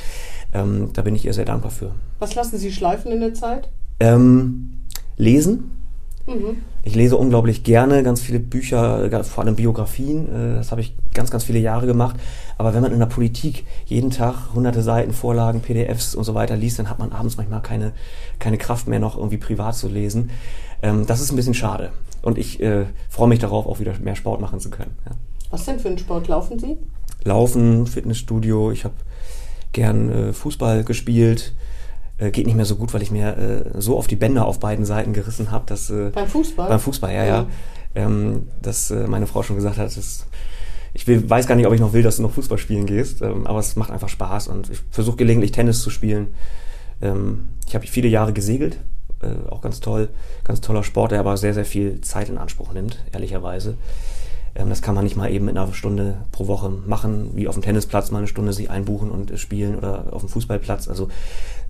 ähm, 0.54 0.92
da 0.94 1.02
bin 1.02 1.14
ich 1.14 1.26
ihr 1.26 1.34
sehr 1.34 1.46
dankbar 1.46 1.72
für. 1.72 1.92
Was 2.20 2.36
lassen 2.36 2.58
Sie 2.58 2.72
schleifen 2.72 3.12
in 3.12 3.20
der 3.20 3.34
Zeit? 3.34 3.70
Ähm, 4.00 4.80
lesen 5.18 5.72
Mhm. 6.28 6.62
Ich 6.84 6.94
lese 6.94 7.18
unglaublich 7.18 7.64
gerne 7.64 8.04
ganz 8.04 8.22
viele 8.22 8.40
Bücher, 8.40 9.24
vor 9.24 9.44
allem 9.44 9.56
Biografien. 9.56 10.28
Äh, 10.28 10.56
das 10.56 10.72
habe 10.72 10.82
ich 10.82 10.94
ganz, 11.14 11.32
ganz 11.32 11.46
viele 11.46 11.60
Jahre 11.60 11.88
gemacht. 11.88 12.18
Aber 12.58 12.74
wenn 12.74 12.82
man 12.82 12.92
in 12.92 13.00
der 13.00 13.06
Politik 13.08 13.66
jeden 13.86 14.12
Tag 14.12 14.54
hunderte 14.54 14.82
Seiten, 14.84 15.14
Vorlagen, 15.14 15.62
PDFs 15.62 16.16
und 16.16 16.26
so 16.26 16.36
weiter 16.36 16.58
liest, 16.58 16.80
dann 16.80 16.90
hat 16.90 17.00
man 17.00 17.12
abends 17.12 17.38
manchmal 17.38 17.62
keine, 17.62 17.94
keine 18.40 18.58
Kraft 18.58 18.88
mehr, 18.88 19.00
noch 19.00 19.18
irgendwie 19.18 19.38
privat 19.38 19.76
zu 19.76 19.88
lesen. 19.88 20.30
Ähm, 20.82 21.06
das 21.08 21.22
ist 21.22 21.32
ein 21.32 21.38
bisschen 21.38 21.54
schade. 21.54 21.92
Und 22.22 22.38
ich 22.38 22.62
äh, 22.62 22.86
freue 23.10 23.30
mich 23.30 23.40
darauf, 23.40 23.66
auch 23.66 23.80
wieder 23.80 23.94
mehr 24.00 24.16
Sport 24.16 24.42
machen 24.42 24.60
zu 24.60 24.70
können. 24.70 24.96
Ja. 25.06 25.12
Was 25.50 25.66
denn 25.66 25.80
für 25.80 25.88
einen 25.88 25.98
Sport 25.98 26.28
laufen 26.28 26.60
Sie? 26.60 26.78
Laufen, 27.24 27.88
Fitnessstudio. 27.88 28.72
Ich 28.72 28.84
habe 28.84 28.96
gern 29.72 30.12
äh, 30.12 30.34
Fußball 30.34 30.84
gespielt 30.84 31.54
äh, 32.18 32.32
geht 32.32 32.46
nicht 32.46 32.56
mehr 32.56 32.66
so 32.66 32.76
gut, 32.76 32.94
weil 32.94 33.02
ich 33.02 33.12
mir 33.12 33.38
äh, 33.38 33.82
so 33.82 33.98
auf 33.98 34.08
die 34.08 34.16
Bänder 34.16 34.46
auf 34.46 34.60
beiden 34.60 34.86
Seiten 34.86 35.14
gerissen 35.14 35.52
habe, 35.52 35.66
dass 35.68 35.90
äh, 35.90 36.12
beim 36.14 36.28
Fußball 36.28 36.70
beim 36.70 36.80
Fußball 36.80 37.14
ja 37.14 37.26
ja, 37.26 37.46
ähm, 37.96 38.48
dass 38.62 38.92
äh, 38.92 39.08
meine 39.08 39.28
Frau 39.28 39.44
schon 39.44 39.56
gesagt 39.56 39.78
hat, 39.78 39.86
dass 39.86 40.26
ich 40.94 41.06
will, 41.06 41.30
weiß 41.30 41.46
gar 41.46 41.56
nicht, 41.56 41.68
ob 41.68 41.74
ich 41.74 41.80
noch 41.80 41.94
will, 41.94 42.02
dass 42.02 42.18
du 42.18 42.24
noch 42.24 42.32
Fußball 42.32 42.58
spielen 42.58 42.86
gehst, 42.86 43.22
ähm, 43.22 43.46
aber 43.46 43.60
es 43.60 43.76
macht 43.76 43.92
einfach 43.92 44.10
Spaß 44.10 44.48
und 44.48 44.70
ich 44.70 44.80
versuche 44.90 45.18
gelegentlich 45.18 45.52
Tennis 45.52 45.82
zu 45.82 45.90
spielen. 45.90 46.30
Ähm, 47.02 47.50
ich 47.68 47.76
habe 47.76 47.86
viele 47.86 48.08
Jahre 48.08 48.34
gesegelt, 48.34 48.80
äh, 49.22 49.50
auch 49.50 49.62
ganz 49.62 49.80
toll, 49.80 50.10
ganz 50.44 50.62
toller 50.62 50.84
Sport, 50.84 51.12
der 51.12 51.20
aber 51.20 51.38
sehr 51.38 51.54
sehr 51.54 51.66
viel 51.66 52.02
Zeit 52.02 52.30
in 52.30 52.38
Anspruch 52.38 52.74
nimmt, 52.74 53.04
ehrlicherweise. 53.12 53.78
Ähm, 54.58 54.70
das 54.70 54.82
kann 54.82 54.96
man 54.96 55.04
nicht 55.04 55.16
mal 55.16 55.32
eben 55.32 55.48
in 55.48 55.58
einer 55.58 55.72
Stunde 55.74 56.18
pro 56.32 56.48
Woche 56.48 56.70
machen, 56.70 57.32
wie 57.36 57.48
auf 57.48 57.56
dem 57.56 57.62
Tennisplatz 57.62 58.12
mal 58.12 58.20
eine 58.20 58.28
Stunde 58.28 58.54
sich 58.54 58.70
einbuchen 58.70 59.12
und 59.12 59.32
äh, 59.32 59.38
spielen 59.38 59.76
oder 59.76 60.08
auf 60.12 60.22
dem 60.22 60.30
Fußballplatz. 60.30 60.88
Also 60.88 61.10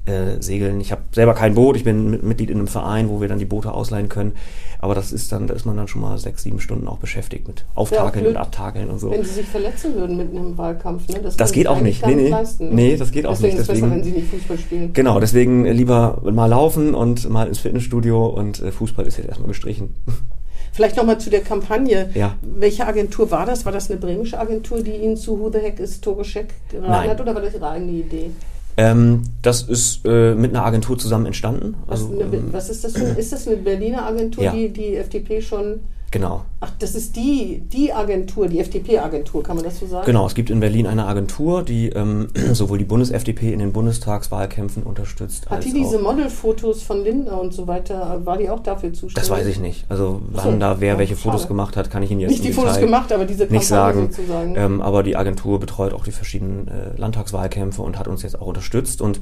äh, 0.07 0.41
segeln. 0.41 0.79
Ich 0.79 0.91
habe 0.91 1.01
selber 1.11 1.33
kein 1.33 1.53
Boot, 1.53 1.75
ich 1.75 1.83
bin 1.83 2.25
Mitglied 2.25 2.49
in 2.49 2.57
einem 2.57 2.67
Verein, 2.67 3.09
wo 3.09 3.21
wir 3.21 3.27
dann 3.27 3.39
die 3.39 3.45
Boote 3.45 3.71
ausleihen 3.71 4.09
können. 4.09 4.33
Aber 4.79 4.95
das 4.95 5.11
ist 5.11 5.31
dann, 5.31 5.47
da 5.47 5.53
ist 5.53 5.65
man 5.65 5.75
dann 5.75 5.87
schon 5.87 6.01
mal 6.01 6.17
sechs, 6.17 6.43
sieben 6.43 6.59
Stunden 6.59 6.87
auch 6.87 6.97
beschäftigt 6.97 7.47
mit 7.47 7.65
Auftakeln 7.75 8.25
ja, 8.25 8.31
und 8.31 8.37
Abtakeln 8.37 8.89
und 8.89 8.99
so. 8.99 9.11
Wenn 9.11 9.23
Sie 9.23 9.33
sich 9.33 9.45
verletzen 9.45 9.95
würden 9.95 10.17
mit 10.17 10.29
einem 10.29 10.57
Wahlkampf, 10.57 11.07
ne? 11.09 11.19
Das, 11.21 11.35
das 11.35 11.51
geht 11.51 11.67
auch 11.67 11.81
nicht. 11.81 12.05
Nee, 12.05 12.15
nee. 12.15 12.29
Leisten, 12.29 12.75
nee, 12.75 12.95
das 12.95 13.11
geht 13.11 13.25
auch 13.25 13.39
nicht. 13.39 13.57
Deswegen 13.57 13.57
ist 13.57 13.61
es 13.61 13.67
besser, 13.67 13.91
wenn 13.91 14.03
Sie 14.03 14.11
nicht 14.11 14.29
Fußball 14.29 14.57
spielen. 14.57 14.93
Genau, 14.93 15.19
deswegen 15.19 15.65
lieber 15.65 16.21
mal 16.23 16.45
laufen 16.45 16.93
und 16.93 17.27
mal 17.29 17.47
ins 17.47 17.59
Fitnessstudio 17.59 18.27
und 18.27 18.61
äh, 18.61 18.71
Fußball 18.71 19.05
ist 19.07 19.17
jetzt 19.17 19.29
erstmal 19.29 19.47
gestrichen. 19.47 19.95
Vielleicht 20.73 20.95
nochmal 20.95 21.19
zu 21.19 21.31
der 21.31 21.41
Kampagne. 21.41 22.11
Ja. 22.13 22.35
Welche 22.43 22.85
Agentur 22.85 23.31
war 23.31 23.47
das? 23.47 23.65
War 23.65 23.71
das 23.71 23.89
eine 23.89 23.99
bremische 23.99 24.39
Agentur, 24.39 24.83
die 24.83 24.91
Ihnen 24.91 25.17
zu 25.17 25.39
Who 25.39 25.49
the 25.51 25.57
Heck 25.57 25.79
ist 25.79 26.03
Togoschek 26.03 26.53
geraten 26.69 27.09
hat 27.09 27.19
oder 27.19 27.33
war 27.33 27.41
das 27.41 27.55
Ihre 27.55 27.67
eigene 27.67 27.93
Idee? 27.93 28.29
Ähm, 28.77 29.23
das 29.41 29.63
ist 29.63 30.05
äh, 30.05 30.35
mit 30.35 30.51
einer 30.51 30.63
Agentur 30.63 30.97
zusammen 30.99 31.25
entstanden. 31.25 31.75
Also, 31.87 32.09
was, 32.09 32.21
eine, 32.21 32.35
ähm, 32.35 32.47
was 32.51 32.69
ist 32.69 32.83
das 32.83 32.93
für, 32.93 33.05
Ist 33.05 33.33
das 33.33 33.47
eine 33.47 33.57
Berliner 33.57 34.05
Agentur, 34.05 34.43
ja. 34.43 34.51
die 34.51 34.69
die 34.69 34.95
FDP 34.95 35.41
schon 35.41 35.79
Genau. 36.11 36.45
Ach, 36.59 36.71
das 36.79 36.95
ist 36.95 37.15
die, 37.15 37.61
die 37.71 37.93
Agentur, 37.93 38.47
die 38.47 38.59
FDP-Agentur, 38.59 39.43
kann 39.43 39.57
man 39.57 39.65
das 39.65 39.79
so 39.79 39.85
sagen? 39.85 40.07
Genau, 40.07 40.25
es 40.25 40.33
gibt 40.33 40.49
in 40.49 40.59
Berlin 40.59 40.87
eine 40.87 41.05
Agentur, 41.05 41.61
die 41.61 41.89
ähm, 41.89 42.29
sowohl 42.53 42.79
die 42.79 42.85
Bundes-FDP 42.85 43.53
in 43.53 43.59
den 43.59 43.73
Bundestagswahlkämpfen 43.73 44.81
unterstützt. 44.81 45.47
Hat 45.51 45.63
die 45.63 45.71
diese 45.71 45.99
Modelfotos 45.99 46.81
von 46.81 47.03
Linda 47.03 47.35
und 47.35 47.53
so 47.53 47.67
weiter, 47.67 48.21
war 48.25 48.37
die 48.37 48.49
auch 48.49 48.61
dafür 48.61 48.91
zuständig? 48.91 49.15
Das 49.15 49.29
weiß 49.29 49.45
ich 49.45 49.59
nicht. 49.59 49.85
Also 49.87 50.19
wann 50.31 50.53
so, 50.53 50.59
da 50.59 50.79
wer 50.79 50.93
ja, 50.93 50.97
welche 50.97 51.15
schade. 51.15 51.29
Fotos 51.31 51.47
gemacht 51.47 51.77
hat, 51.77 51.91
kann 51.91 52.01
ich 52.01 52.09
Ihnen 52.09 52.21
jetzt 52.21 52.31
nicht 52.31 52.43
die 52.43 52.47
Detail 52.47 52.61
Fotos 52.63 52.79
gemacht, 52.79 53.13
aber 53.13 53.25
diese 53.25 53.45
Kampagne 53.45 53.59
nicht 53.59 53.67
sagen. 53.67 54.09
sozusagen. 54.11 54.55
Ähm, 54.55 54.81
aber 54.81 55.03
die 55.03 55.15
Agentur 55.15 55.59
betreut 55.59 55.93
auch 55.93 56.05
die 56.05 56.11
verschiedenen 56.11 56.67
äh, 56.67 56.97
Landtagswahlkämpfe 56.97 57.83
und 57.83 57.99
hat 57.99 58.07
uns 58.07 58.23
jetzt 58.23 58.41
auch 58.41 58.47
unterstützt. 58.47 59.01
Und 59.01 59.19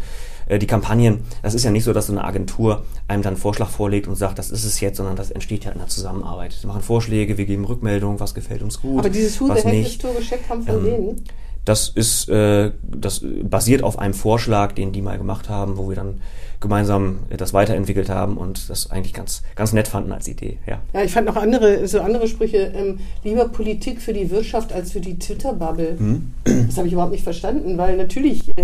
äh, 0.48 0.60
die 0.60 0.68
Kampagnen, 0.68 1.24
das 1.42 1.54
ist 1.54 1.64
ja 1.64 1.72
nicht 1.72 1.84
so, 1.84 1.94
dass 1.94 2.08
so 2.08 2.14
eine 2.14 2.24
Agentur 2.24 2.84
einem 3.08 3.24
dann 3.24 3.34
einen 3.34 3.42
Vorschlag 3.42 3.70
vorlegt 3.70 4.08
und 4.08 4.16
sagt, 4.16 4.40
das 4.40 4.52
ist 4.52 4.64
es 4.64 4.80
jetzt, 4.80 4.98
sondern 4.98 5.16
das 5.16 5.32
entsteht 5.32 5.66
ja 5.66 5.72
in 5.72 5.80
der 5.80 5.88
Zusammenarbeit. 5.88 6.54
Sie 6.54 6.68
machen 6.68 6.82
Vorschläge, 6.82 7.25
wir 7.28 7.46
geben 7.46 7.66
Rückmeldungen, 7.66 8.20
was 8.20 8.34
gefällt 8.34 8.62
uns 8.62 8.82
gut. 8.82 9.00
Aber 9.00 9.10
dieses 9.10 9.40
Who 9.40 9.54
the 9.54 9.62
Heck 9.62 9.86
historische 9.86 10.38
kam 10.38 10.64
von 10.64 10.78
ähm, 10.78 10.84
denen? 10.84 11.24
Das 11.66 11.90
ist, 11.90 12.30
äh, 12.30 12.72
das 12.84 13.26
basiert 13.44 13.82
auf 13.82 13.98
einem 13.98 14.14
Vorschlag, 14.14 14.74
den 14.74 14.92
die 14.92 15.02
mal 15.02 15.18
gemacht 15.18 15.50
haben, 15.50 15.78
wo 15.78 15.90
wir 15.90 15.96
dann 15.96 16.22
gemeinsam 16.60 17.20
das 17.36 17.54
weiterentwickelt 17.54 18.10
haben 18.10 18.38
und 18.38 18.70
das 18.70 18.92
eigentlich 18.92 19.14
ganz, 19.14 19.42
ganz 19.56 19.74
nett 19.74 19.88
fanden 19.88 20.12
als 20.12 20.28
Idee. 20.28 20.60
Ja, 20.68 20.82
ja 20.94 21.04
ich 21.04 21.12
fand 21.12 21.28
noch 21.28 21.36
andere, 21.36 21.88
so 21.88 22.02
andere 22.02 22.28
Sprüche, 22.28 22.72
ähm, 22.76 23.00
lieber 23.24 23.50
Politik 23.50 24.02
für 24.02 24.14
die 24.14 24.30
Wirtschaft 24.30 24.74
als 24.74 24.92
für 24.92 25.02
die 25.02 25.18
Twitter-Bubble. 25.18 25.98
Mhm. 25.98 26.34
Das 26.68 26.78
habe 26.78 26.88
ich 26.88 26.94
überhaupt 26.94 27.12
nicht 27.12 27.24
verstanden, 27.24 27.78
weil 27.78 27.98
natürlich 27.98 28.50
äh, 28.50 28.64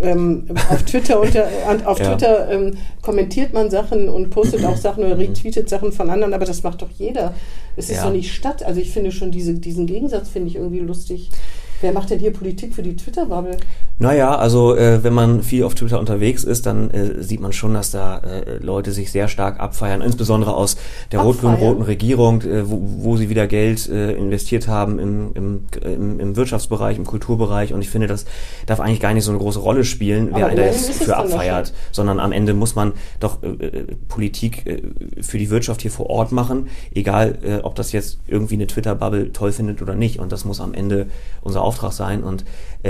ähm, 0.00 0.46
auf 0.70 0.82
Twitter, 0.82 1.20
unter, 1.20 1.46
auf 1.84 1.98
ja. 2.00 2.10
Twitter 2.10 2.50
ähm, 2.50 2.76
kommentiert 3.02 3.52
man 3.52 3.70
Sachen 3.70 4.08
und 4.08 4.30
postet 4.30 4.64
auch 4.64 4.76
Sachen 4.76 5.04
oder 5.04 5.18
retweetet 5.18 5.68
Sachen 5.68 5.92
von 5.92 6.10
anderen, 6.10 6.34
aber 6.34 6.44
das 6.44 6.62
macht 6.62 6.82
doch 6.82 6.90
jeder. 6.96 7.34
Es 7.76 7.90
ist 7.90 7.96
ja. 7.96 8.04
doch 8.04 8.12
nicht 8.12 8.32
statt. 8.32 8.62
Also 8.62 8.80
ich 8.80 8.90
finde 8.90 9.12
schon 9.12 9.30
diese, 9.30 9.54
diesen 9.54 9.86
Gegensatz 9.86 10.28
finde 10.28 10.48
ich 10.48 10.56
irgendwie 10.56 10.80
lustig. 10.80 11.30
Wer 11.80 11.92
macht 11.92 12.10
denn 12.10 12.18
hier 12.18 12.32
Politik 12.32 12.74
für 12.74 12.82
die 12.82 12.96
Twitter-Bubble? 12.96 13.56
Naja, 13.98 14.36
also 14.36 14.76
äh, 14.76 15.02
wenn 15.02 15.14
man 15.14 15.42
viel 15.42 15.64
auf 15.64 15.74
Twitter 15.74 15.98
unterwegs 15.98 16.44
ist, 16.44 16.66
dann 16.66 16.90
äh, 16.90 17.22
sieht 17.22 17.40
man 17.40 17.54
schon, 17.54 17.72
dass 17.72 17.92
da 17.92 18.18
äh, 18.18 18.58
Leute 18.58 18.92
sich 18.92 19.10
sehr 19.10 19.26
stark 19.26 19.58
abfeiern, 19.58 20.02
insbesondere 20.02 20.54
aus 20.54 20.76
der 21.12 21.20
rot-grün-roten 21.20 21.82
Regierung, 21.82 22.42
äh, 22.42 22.68
wo, 22.68 22.78
wo 22.98 23.16
sie 23.16 23.30
wieder 23.30 23.46
Geld 23.46 23.88
äh, 23.88 24.12
investiert 24.12 24.68
haben 24.68 24.98
im, 24.98 25.32
im, 25.32 25.62
im, 25.82 26.20
im 26.20 26.36
Wirtschaftsbereich, 26.36 26.98
im 26.98 27.06
Kulturbereich. 27.06 27.72
Und 27.72 27.80
ich 27.80 27.88
finde, 27.88 28.06
das 28.06 28.26
darf 28.66 28.80
eigentlich 28.80 29.00
gar 29.00 29.14
nicht 29.14 29.24
so 29.24 29.30
eine 29.30 29.40
große 29.40 29.60
Rolle 29.60 29.82
spielen, 29.82 30.28
wer 30.34 30.54
da 30.54 30.62
jetzt 30.62 31.02
für 31.02 31.16
abfeiert, 31.16 31.72
sondern 31.90 32.20
am 32.20 32.32
Ende 32.32 32.52
muss 32.52 32.74
man 32.74 32.92
doch 33.18 33.42
äh, 33.42 33.94
Politik 34.08 34.66
äh, 34.66 34.82
für 35.22 35.38
die 35.38 35.48
Wirtschaft 35.48 35.80
hier 35.80 35.90
vor 35.90 36.10
Ort 36.10 36.32
machen, 36.32 36.68
egal 36.94 37.38
äh, 37.42 37.56
ob 37.62 37.74
das 37.76 37.92
jetzt 37.92 38.18
irgendwie 38.26 38.56
eine 38.56 38.66
Twitter-Bubble 38.66 39.32
toll 39.32 39.52
findet 39.52 39.80
oder 39.80 39.94
nicht. 39.94 40.18
Und 40.18 40.32
das 40.32 40.44
muss 40.44 40.60
am 40.60 40.74
Ende 40.74 41.06
unser 41.40 41.62
Auftrag 41.62 41.92
sein. 41.92 42.22
Und 42.22 42.44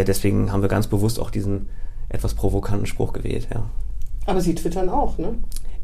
deswegen 0.05 0.53
haben 0.53 0.63
wir 0.63 0.69
ganz 0.69 0.87
bewusst 0.87 1.21
auch 1.21 1.31
diesen 1.31 1.69
etwas 2.09 2.35
provokanten 2.35 2.87
Spruch 2.87 3.13
gewählt, 3.13 3.49
ja. 3.53 3.65
Aber 4.27 4.41
Sie 4.41 4.55
twittern 4.55 4.89
auch, 4.89 5.19
ne? 5.19 5.35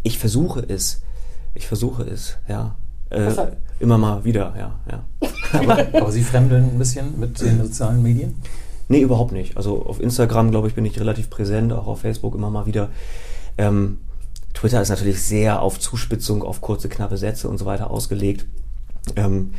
Ich 0.02 0.18
versuche 0.18 0.60
es. 0.60 1.02
Ich 1.54 1.66
versuche 1.66 2.02
es, 2.02 2.38
ja. 2.48 2.76
Äh, 3.10 3.32
immer 3.78 3.98
mal 3.98 4.24
wieder, 4.24 4.54
ja, 4.56 4.80
ja. 4.90 5.28
aber, 5.52 5.86
aber 5.92 6.12
Sie 6.12 6.22
fremdeln 6.22 6.64
ein 6.64 6.78
bisschen 6.78 7.18
mit 7.20 7.40
den 7.40 7.62
sozialen 7.62 8.02
Medien? 8.02 8.36
Nee, 8.88 9.00
überhaupt 9.00 9.32
nicht. 9.32 9.56
Also 9.56 9.84
auf 9.84 10.00
Instagram, 10.00 10.50
glaube 10.50 10.68
ich, 10.68 10.74
bin 10.74 10.84
ich 10.84 10.98
relativ 10.98 11.30
präsent, 11.30 11.72
auch 11.72 11.86
auf 11.86 12.00
Facebook 12.00 12.34
immer 12.34 12.50
mal 12.50 12.66
wieder. 12.66 12.90
Ähm, 13.58 13.98
Twitter 14.54 14.80
ist 14.80 14.88
natürlich 14.88 15.22
sehr 15.22 15.62
auf 15.62 15.78
Zuspitzung, 15.78 16.42
auf 16.42 16.60
kurze, 16.60 16.88
knappe 16.88 17.16
Sätze 17.16 17.48
und 17.48 17.58
so 17.58 17.64
weiter 17.64 17.90
ausgelegt. 17.90 18.46
Ähm, 19.16 19.52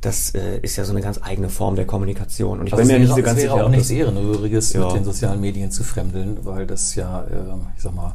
das 0.00 0.34
äh, 0.34 0.58
ist 0.60 0.76
ja 0.76 0.84
so 0.84 0.92
eine 0.92 1.00
ganz 1.00 1.20
eigene 1.22 1.48
Form 1.48 1.76
der 1.76 1.86
Kommunikation. 1.86 2.60
Und 2.60 2.66
ich 2.66 2.72
also 2.72 2.86
bin 2.86 2.92
mir 2.92 3.00
nicht 3.00 3.14
so 3.14 3.22
ganz 3.22 3.40
sicher. 3.40 3.50
Es 3.50 3.56
wäre 3.56 3.66
auch 3.66 3.70
nichts 3.70 3.90
Ehrenrühriges, 3.90 4.72
ja. 4.72 4.84
mit 4.84 4.96
den 4.96 5.04
sozialen 5.04 5.40
Medien 5.40 5.70
zu 5.70 5.84
fremdeln, 5.84 6.38
weil 6.42 6.66
das 6.66 6.94
ja, 6.94 7.22
äh, 7.22 7.54
ich 7.76 7.82
sag 7.82 7.94
mal, 7.94 8.14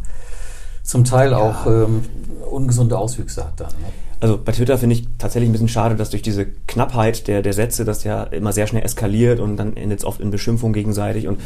zum 0.83 1.03
Teil 1.03 1.31
ja. 1.31 1.37
auch 1.37 1.65
ähm, 1.65 2.03
ungesunde 2.49 2.97
Auswüchse 2.97 3.45
hat 3.45 3.59
dann. 3.59 3.69
Ne? 3.69 4.10
Also 4.21 4.37
bei 4.37 4.51
Twitter 4.51 4.77
finde 4.77 4.95
ich 4.95 5.07
tatsächlich 5.17 5.49
ein 5.49 5.51
bisschen 5.51 5.67
schade, 5.67 5.95
dass 5.95 6.11
durch 6.11 6.21
diese 6.21 6.45
Knappheit 6.67 7.27
der, 7.27 7.41
der 7.41 7.53
Sätze 7.53 7.85
das 7.85 8.03
ja 8.03 8.21
immer 8.21 8.53
sehr 8.53 8.67
schnell 8.67 8.83
eskaliert 8.83 9.39
und 9.39 9.57
dann 9.57 9.75
endet 9.75 9.97
es 9.97 10.05
oft 10.05 10.21
in 10.21 10.29
Beschimpfung 10.29 10.73
gegenseitig. 10.73 11.27
Und 11.27 11.39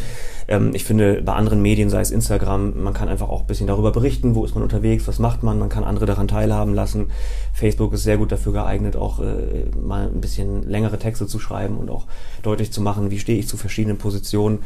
ähm, 0.50 0.72
ich 0.74 0.84
finde, 0.84 1.22
bei 1.22 1.32
anderen 1.32 1.62
Medien, 1.62 1.90
sei 1.90 2.02
es 2.02 2.12
Instagram, 2.12 2.84
man 2.84 2.94
kann 2.94 3.08
einfach 3.08 3.30
auch 3.30 3.42
ein 3.42 3.48
bisschen 3.48 3.68
darüber 3.68 3.94
berichten, 3.94 4.36
wo 4.36 4.44
ist 4.44 4.56
man 4.56 4.64
unterwegs, 4.64 5.08
was 5.08 5.20
macht 5.20 5.42
man, 5.42 5.58
man 5.58 5.70
kann 5.70 5.86
andere 5.86 6.06
daran 6.06 6.28
teilhaben 6.28 6.74
lassen. 6.74 7.08
Facebook 7.54 7.94
ist 7.94 8.04
sehr 8.04 8.18
gut 8.18 8.34
dafür 8.34 8.52
geeignet, 8.52 8.98
auch 8.98 9.22
äh, 9.22 9.70
mal 9.82 10.08
ein 10.08 10.20
bisschen 10.20 10.70
längere 10.70 11.00
Texte 11.00 11.28
zu 11.28 11.40
schreiben 11.40 11.78
und 11.78 11.90
auch 11.90 12.08
deutlich 12.44 12.74
zu 12.74 12.82
machen, 12.82 13.10
wie 13.10 13.20
stehe 13.20 13.40
ich 13.40 13.48
zu 13.48 13.56
verschiedenen 13.56 13.98
Positionen. 13.98 14.60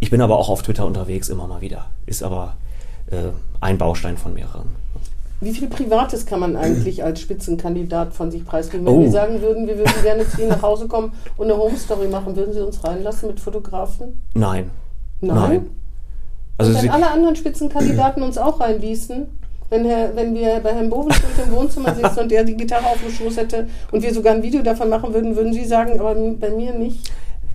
Ich 0.00 0.10
bin 0.10 0.20
aber 0.20 0.36
auch 0.36 0.48
auf 0.48 0.62
Twitter 0.62 0.84
unterwegs 0.84 1.28
immer 1.28 1.46
mal 1.46 1.60
wieder. 1.60 1.90
Ist 2.06 2.24
aber 2.24 2.56
äh, 3.12 3.30
ein 3.60 3.78
Baustein 3.78 4.16
von 4.16 4.34
mehreren. 4.34 4.81
Wie 5.42 5.52
viel 5.52 5.68
Privates 5.68 6.24
kann 6.24 6.38
man 6.38 6.56
eigentlich 6.56 7.02
als 7.02 7.20
Spitzenkandidat 7.20 8.14
von 8.14 8.30
sich 8.30 8.44
preisgeben? 8.44 8.86
Wenn 8.86 8.94
oh. 8.94 9.00
wir 9.00 9.10
sagen 9.10 9.42
würden, 9.42 9.66
wir 9.66 9.76
würden 9.76 9.92
gerne 10.04 10.28
zu 10.28 10.40
Ihnen 10.40 10.50
nach 10.50 10.62
Hause 10.62 10.86
kommen 10.86 11.12
und 11.36 11.50
eine 11.50 11.58
Home 11.58 11.76
Story 11.76 12.06
machen, 12.06 12.36
würden 12.36 12.54
Sie 12.54 12.64
uns 12.64 12.84
reinlassen 12.84 13.28
mit 13.28 13.40
Fotografen? 13.40 14.22
Nein. 14.34 14.70
Nein? 15.20 15.36
Nein. 15.36 15.70
Also 16.58 16.70
und 16.70 16.82
wenn 16.82 16.90
alle 16.90 17.10
anderen 17.10 17.34
Spitzenkandidaten 17.34 18.22
uns 18.22 18.38
auch 18.38 18.60
reinließen, 18.60 19.26
wenn, 19.68 19.84
Herr, 19.84 20.14
wenn 20.14 20.32
wir 20.34 20.60
bei 20.60 20.74
Herrn 20.74 20.90
Bovenschmidt 20.90 21.32
im 21.44 21.52
Wohnzimmer 21.52 21.92
sitzen 21.92 22.20
und 22.20 22.30
der 22.30 22.44
die 22.44 22.56
Gitarre 22.56 22.86
auf 22.86 23.00
dem 23.02 23.10
Schoß 23.10 23.38
hätte 23.38 23.66
und 23.90 24.02
wir 24.02 24.14
sogar 24.14 24.34
ein 24.34 24.44
Video 24.44 24.62
davon 24.62 24.88
machen 24.90 25.12
würden, 25.12 25.34
würden 25.34 25.52
Sie 25.52 25.64
sagen, 25.64 25.98
aber 25.98 26.14
bei 26.14 26.50
mir 26.50 26.72
nicht? 26.72 27.10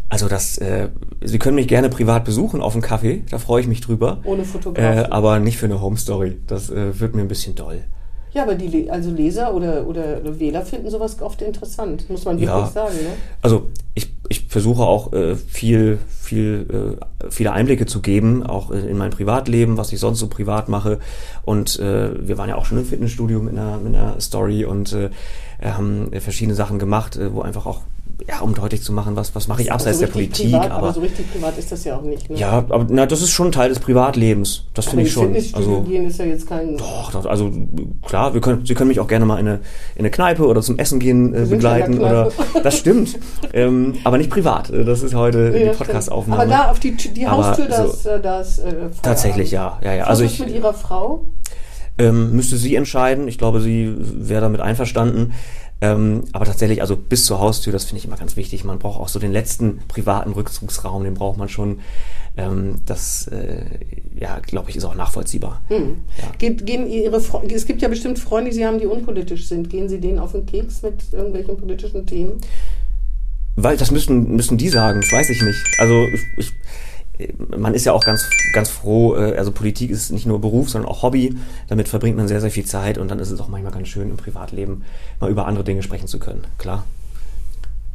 Also 0.10 0.28
das, 0.28 0.58
äh, 0.58 0.89
Sie 1.22 1.39
können 1.39 1.55
mich 1.55 1.68
gerne 1.68 1.89
privat 1.89 2.24
besuchen 2.24 2.62
auf 2.62 2.74
einen 2.74 2.82
Kaffee, 2.82 3.24
da 3.30 3.39
freue 3.39 3.62
ich 3.62 3.68
mich 3.68 3.82
drüber. 3.82 4.20
Ohne 4.24 4.45
Fotograf. 4.45 4.97
Äh, 4.97 5.10
aber 5.10 5.39
nicht 5.39 5.58
für 5.58 5.66
eine 5.66 5.82
Home 5.82 5.97
Story. 5.97 6.38
Das 6.47 6.70
äh, 6.70 6.99
wird 6.99 7.16
mir 7.16 7.22
ein 7.22 7.28
bisschen 7.28 7.55
doll. 7.55 7.84
Ja, 8.34 8.43
aber 8.43 8.55
die 8.55 8.89
also 8.89 9.10
Leser 9.10 9.53
oder, 9.53 9.88
oder 9.88 10.39
Wähler 10.39 10.62
finden 10.62 10.89
sowas 10.89 11.22
oft 11.22 11.41
interessant, 11.41 12.10
muss 12.10 12.26
man 12.26 12.36
wirklich 12.39 12.49
ja, 12.49 12.68
sagen. 12.68 12.93
Ne? 12.93 13.10
Also 13.41 13.70
ich, 13.95 14.14
ich 14.30 14.45
versuche 14.47 14.84
auch 14.84 15.12
äh, 15.14 15.36
viel, 15.36 15.97
viel, 16.20 16.97
äh, 17.22 17.30
viele 17.32 17.53
Einblicke 17.53 17.86
zu 17.86 18.01
geben, 18.01 18.45
auch 18.45 18.70
in 18.70 18.97
mein 18.97 19.10
Privatleben, 19.10 19.78
was 19.78 19.91
ich 19.91 19.99
sonst 19.99 20.20
so 20.20 20.28
privat 20.28 20.70
mache. 20.70 20.99
Und 21.45 21.80
äh, 21.80 22.28
wir 22.28 22.38
waren 22.38 22.49
ja 22.49 22.55
auch 22.58 22.66
schon 22.66 22.78
im 22.78 22.86
Fitnessstudio 22.86 23.39
mit 23.39 23.53
einer, 23.53 23.78
mit 23.78 23.95
einer 23.95 24.20
Story 24.20 24.66
und 24.66 24.93
äh, 24.93 25.10
haben 25.62 26.12
verschiedene 26.20 26.53
Sachen 26.53 26.78
gemacht, 26.80 27.16
äh, 27.18 27.34
wo 27.34 27.41
einfach 27.41 27.66
auch 27.66 27.82
ja, 28.28 28.39
um 28.39 28.55
deutlich 28.55 28.82
zu 28.82 28.91
machen, 28.91 29.15
was, 29.15 29.36
was 29.36 29.47
mache 29.47 29.61
ich 29.61 29.72
abseits 29.72 29.97
also 29.97 30.05
der 30.05 30.11
Politik. 30.11 30.51
Privat, 30.51 30.72
aber, 30.72 30.76
aber, 30.76 30.93
so 30.93 31.01
richtig 31.01 31.32
privat 31.32 31.57
ist 31.57 31.72
das 31.72 31.84
ja 31.84 31.97
auch 31.97 32.01
nicht. 32.01 32.30
Ne? 32.30 32.38
Ja, 32.38 32.65
aber 32.70 32.88
na, 32.89 33.05
das 33.05 33.22
ist 33.22 33.30
schon 33.30 33.51
Teil 33.51 33.70
des 33.70 33.80
Privatlebens. 33.80 34.63
Das 34.74 34.86
finde 34.86 35.03
ich 35.03 35.11
schon. 35.11 35.36
Also 35.53 35.82
gehen 35.82 36.07
ist 36.07 36.18
ja 36.18 36.26
jetzt 36.26 36.47
kein. 36.47 36.78
Doch, 36.78 37.11
doch, 37.11 37.26
also 37.26 37.51
klar, 38.05 38.34
wir 38.34 38.41
können, 38.41 38.65
Sie 38.65 38.74
können 38.74 38.88
mich 38.88 38.99
auch 38.99 39.07
gerne 39.07 39.26
mal 39.26 39.39
in 39.39 39.47
eine, 39.47 39.59
in 39.95 39.99
eine 39.99 40.09
Kneipe 40.09 40.47
oder 40.47 40.61
zum 40.61 40.80
Essen 40.80 40.99
gehen 40.99 41.34
äh, 41.34 41.45
begleiten. 41.45 41.99
Oder, 41.99 42.32
das 42.63 42.78
stimmt. 42.78 43.18
ähm, 43.53 43.93
aber 44.03 44.18
nicht 44.18 44.32
privat. 44.32 44.72
Das 44.74 45.03
ist 45.03 45.13
heute 45.13 45.51
nee, 45.51 45.70
die 45.70 45.78
Podcast-Aufnahme. 45.78 46.41
Aber 46.41 46.51
da 46.51 46.72
auf 46.72 46.80
die, 46.80 46.95
die 46.95 47.28
Haustür, 47.28 47.68
das, 47.68 48.03
so, 48.03 48.18
das 48.18 48.59
äh, 48.59 48.74
Tatsächlich, 49.01 49.51
ja. 49.51 49.80
ja, 49.84 49.93
ja. 49.93 50.03
Also 50.05 50.24
ich, 50.24 50.39
mit 50.39 50.49
Ihrer 50.49 50.74
Frau? 50.74 51.26
Ähm, 51.99 52.36
müsste 52.36 52.57
sie 52.57 52.76
entscheiden. 52.76 53.28
Ich 53.28 53.38
glaube, 53.39 53.59
sie 53.59 53.95
wäre 53.97 54.41
damit 54.41 54.61
einverstanden. 54.61 55.34
Ähm, 55.80 56.23
aber 56.34 56.45
tatsächlich, 56.45 56.82
also 56.82 56.95
bis 56.95 57.25
zur 57.25 57.39
Haustür, 57.39 57.71
das 57.71 57.86
finde 57.86 57.99
ich 57.99 58.05
immer 58.05 58.17
ganz 58.17 58.36
wichtig. 58.36 58.63
Man 58.63 58.80
braucht 58.80 58.99
auch 58.99 59.09
so 59.09 59.19
den 59.19 59.32
letzten 59.32 59.80
privaten 59.88 60.32
Rückzugsraum, 60.32 61.03
den 61.03 61.13
braucht 61.13 61.38
man 61.38 61.49
schon. 61.49 61.80
Ähm, 62.36 62.82
das, 62.86 63.28
äh, 63.28 63.65
ja, 64.19 64.39
glaube 64.39 64.69
ich, 64.69 64.75
ist 64.75 64.86
auch 64.86 64.95
nachvollziehbar. 64.95 65.61
Mhm. 65.69 65.97
Ja. 66.17 66.32
Geht, 66.38 66.65
gehen 66.65 66.89
Ihre 66.89 67.19
Fre 67.19 67.45
es 67.47 67.65
gibt 67.65 67.82
ja 67.82 67.89
bestimmt 67.89 68.17
Freunde, 68.17 68.49
die 68.49 68.55
Sie 68.55 68.65
haben, 68.65 68.80
die 68.80 68.88
unpolitisch 68.88 69.47
sind. 69.47 69.69
Gehen 69.69 69.88
Sie 69.88 69.99
denen 69.99 70.19
auf 70.19 70.32
den 70.32 70.45
Keks 70.45 70.82
mit 70.82 71.13
irgendwelchen 71.13 71.57
politischen 71.57 72.05
Themen? 72.07 72.34
Weil 73.55 73.78
das 73.78 73.91
müssen, 73.91 74.36
müssen 74.36 74.57
die 74.57 74.69
sagen, 74.69 75.01
das 75.01 75.11
weiß 75.11 75.30
ich 75.30 75.41
nicht. 75.41 75.63
Also 75.80 76.05
ich, 76.13 76.21
ich 76.38 76.53
man 77.55 77.74
ist 77.74 77.86
ja 77.86 77.93
auch 77.93 78.03
ganz, 78.03 78.30
ganz 78.53 78.70
froh, 78.70 79.15
äh, 79.15 79.38
also 79.38 79.51
Politik 79.51 79.89
ist 79.89 80.11
nicht 80.11 80.26
nur 80.26 80.39
Beruf, 80.39 80.70
sondern 80.70 80.89
auch 80.89 81.03
Hobby. 81.03 81.36
Damit 81.68 81.88
verbringt 81.88 82.18
man 82.18 82.28
sehr, 82.28 82.41
sehr 82.41 82.51
viel 82.51 82.65
Zeit 82.65 82.97
und 82.97 83.09
dann 83.09 83.20
ist 83.20 83.32
es 83.32 83.39
auch 83.39 83.47
manchmal 83.47 83.72
ganz 83.72 83.88
schön, 83.88 84.09
im 84.09 84.18
Privatleben 84.18 84.84
mal 85.20 85.30
über 85.30 85.47
andere 85.47 85.63
Dinge 85.63 85.84
sprechen 85.84 86.07
zu 86.07 86.20
können. 86.20 86.43
Klar. 86.57 86.86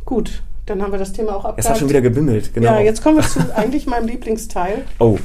Gut, 0.05 0.43
dann 0.67 0.83
haben 0.83 0.93
wir 0.93 0.99
das 0.99 1.13
Thema 1.13 1.37
auch 1.37 1.45
abgehakt. 1.45 1.59
Es 1.59 1.69
hat 1.69 1.79
schon 1.79 1.89
wieder 1.89 2.01
gebimmelt, 2.01 2.55
genau. 2.55 2.73
Ja, 2.73 2.81
jetzt 2.81 3.03
kommen 3.03 3.17
wir 3.17 3.25
zu 3.25 3.41
eigentlich 3.57 3.87
meinem 3.87 4.09
Lieblingsteil. 4.09 4.85
Oh. 4.99 5.19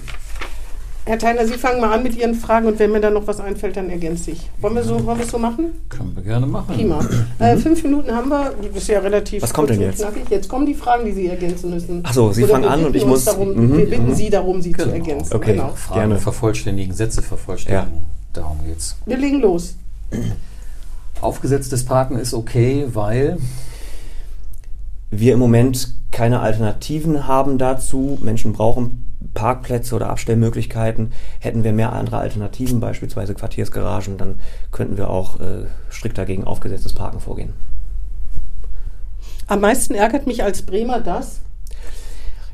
Herr 1.08 1.18
Theiner, 1.18 1.48
Sie 1.48 1.54
fangen 1.54 1.80
mal 1.80 1.94
an 1.94 2.04
mit 2.04 2.18
Ihren 2.18 2.36
Fragen 2.36 2.68
und 2.68 2.80
wenn 2.80 2.92
mir 2.92 3.00
dann 3.00 3.14
noch 3.14 3.26
was 3.28 3.40
einfällt, 3.40 3.78
dann 3.78 3.90
ergänze 3.90 4.32
ich. 4.32 4.50
Wollen 4.60 4.76
wir 4.76 4.84
so, 4.84 5.06
wollen 5.06 5.18
wir 5.18 5.24
es 5.24 5.32
so 5.32 5.38
machen? 5.38 5.72
Können 5.88 6.14
wir 6.14 6.22
gerne 6.22 6.46
machen. 6.46 6.76
Prima. 6.76 7.00
Äh, 7.40 7.56
fünf 7.56 7.82
Minuten 7.82 8.12
haben 8.12 8.28
wir. 8.28 8.54
Das 8.74 8.84
ist 8.84 8.90
ja 8.90 9.00
relativ. 9.00 9.42
Was 9.42 9.54
kommt 9.54 9.70
denn 9.70 9.80
jetzt? 9.80 10.00
Knackig. 10.00 10.30
Jetzt 10.30 10.50
kommen 10.50 10.66
die 10.66 10.74
Fragen, 10.74 11.06
die 11.06 11.14
Sie 11.14 11.28
ergänzen 11.28 11.70
müssen. 11.70 12.04
Achso, 12.06 12.34
Sie 12.34 12.44
Oder 12.44 12.54
fangen 12.54 12.66
an 12.66 12.86
und 12.88 12.94
ich 12.94 13.06
muss. 13.06 13.24
Darum, 13.24 13.54
mhm. 13.54 13.78
Wir 13.78 13.90
bitten 13.90 14.16
Sie 14.16 14.30
darum, 14.30 14.62
sie 14.62 14.74
genau. 14.74 14.90
zu 14.90 14.94
ergänzen. 14.96 15.34
Okay, 15.34 15.54
genau. 15.54 15.70
Fragen 15.76 16.10
gerne. 16.10 16.18
vervollständigen, 16.18 16.94
Sätze 16.94 17.22
vervollständigen. 17.22 17.94
Ja. 17.94 18.02
Darum 18.34 18.58
geht's. 18.66 18.98
Wir 19.06 19.18
legen 19.18 19.40
los. 19.40 19.76
Aufgesetztes 21.22 21.86
Parken 21.86 22.18
ist 22.18 22.34
okay, 22.34 22.86
weil 22.92 23.38
wir 25.10 25.34
im 25.34 25.40
Moment 25.40 25.96
keine 26.12 26.42
Alternativen 26.42 27.28
haben 27.28 27.58
dazu. 27.58 28.18
Menschen 28.22 28.52
brauchen 28.52 29.07
Parkplätze 29.34 29.96
oder 29.96 30.10
Abstellmöglichkeiten. 30.10 31.12
Hätten 31.40 31.64
wir 31.64 31.74
mehr 31.74 31.94
andere 31.94 32.18
Alternativen, 32.18 32.80
beispielsweise 32.80 33.34
Quartiersgaragen, 33.34 34.18
dann 34.18 34.40
könnten 34.72 34.98
wir 34.98 35.10
auch 35.10 35.40
äh, 35.40 35.66
strikter 35.90 36.26
gegen 36.26 36.44
aufgesetztes 36.44 36.94
Parken 36.94 37.20
vorgehen. 37.20 37.54
Am 39.48 39.62
meisten 39.62 39.96
ärgert 39.96 40.28
mich 40.28 40.44
als 40.44 40.64
Bremer 40.64 41.00
das, 41.00 41.40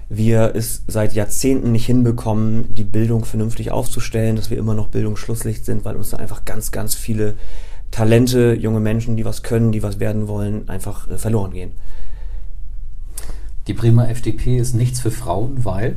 wir 0.09 0.53
es 0.55 0.83
seit 0.87 1.13
Jahrzehnten 1.13 1.71
nicht 1.71 1.85
hinbekommen, 1.85 2.73
die 2.75 2.83
Bildung 2.83 3.25
vernünftig 3.25 3.71
aufzustellen, 3.71 4.35
dass 4.35 4.49
wir 4.49 4.57
immer 4.57 4.75
noch 4.75 4.89
Bildungsschlusslicht 4.89 5.65
sind, 5.65 5.85
weil 5.85 5.95
uns 5.95 6.11
da 6.11 6.17
einfach 6.17 6.45
ganz, 6.45 6.71
ganz 6.71 6.93
viele 6.93 7.33
Talente, 7.89 8.53
junge 8.53 8.79
Menschen, 8.79 9.17
die 9.17 9.25
was 9.25 9.43
können, 9.43 9.71
die 9.71 9.83
was 9.83 9.99
werden 9.99 10.27
wollen, 10.27 10.69
einfach 10.69 11.09
äh, 11.09 11.17
verloren 11.17 11.51
gehen. 11.51 11.71
Die 13.67 13.73
Bremer 13.73 14.09
FDP 14.09 14.57
ist 14.57 14.73
nichts 14.73 14.99
für 14.99 15.11
Frauen, 15.11 15.63
weil 15.63 15.95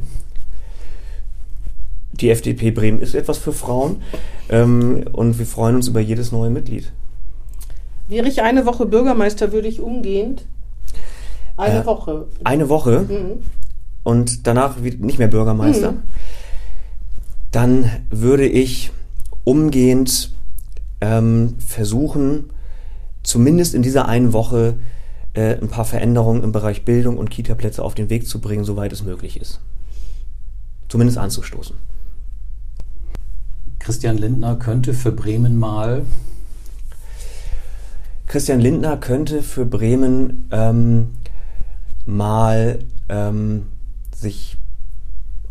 die 2.17 2.31
FDP 2.31 2.71
Bremen 2.71 3.01
ist 3.01 3.15
etwas 3.15 3.39
für 3.39 3.53
Frauen 3.53 4.03
ähm, 4.49 5.05
und 5.13 5.39
wir 5.39 5.47
freuen 5.47 5.77
uns 5.77 5.89
über 5.89 6.01
jedes 6.01 6.33
neue 6.33 6.51
Mitglied. 6.51 6.93
Wäre 8.09 8.29
ich 8.29 8.43
eine 8.43 8.67
Woche 8.67 8.87
Bürgermeister, 8.87 9.53
würde 9.53 9.69
ich 9.69 9.81
umgehend 9.81 10.47
eine 11.57 11.83
äh, 11.83 11.87
Woche. 11.87 12.27
Eine 12.45 12.69
Woche 12.69 13.07
mhm. 13.09 13.43
und 14.05 14.47
danach 14.47 14.77
nicht 14.79 15.19
mehr 15.19 15.29
Bürgermeister. 15.29 15.93
Mhm. 15.93 16.03
Dann 17.51 17.91
würde 18.11 18.47
ich 18.47 18.93
umgehend 19.45 20.33
ähm, 21.01 21.55
versuchen, 21.59 22.51
zumindest 23.23 23.75
in 23.75 23.83
dieser 23.83 24.09
einen 24.09 24.33
Woche 24.33 24.79
äh, 25.35 25.55
ein 25.57 25.69
paar 25.69 25.85
Veränderungen 25.85 26.43
im 26.43 26.53
Bereich 26.53 26.85
Bildung 26.85 27.17
und 27.17 27.31
Kita-Plätze 27.31 27.83
auf 27.83 27.95
den 27.95 28.11
Weg 28.11 28.27
zu 28.27 28.41
bringen, 28.41 28.65
soweit 28.65 28.93
es 28.93 29.03
möglich 29.03 29.41
ist. 29.41 29.61
zumindest 30.89 31.19
anzustoßen. 31.19 31.77
Christian 33.87 34.19
Lindner 34.19 34.57
könnte 34.57 34.95
für 34.95 35.13
Bremen 35.13 35.61
mal. 35.61 36.03
Christian 38.27 38.59
Lindner 38.59 38.97
könnte 38.97 39.45
für 39.45 39.65
Bremen 39.65 40.49
ähm, 40.51 41.13
mal 42.05 42.81
ähm, 43.09 43.67
sich. 44.13 44.57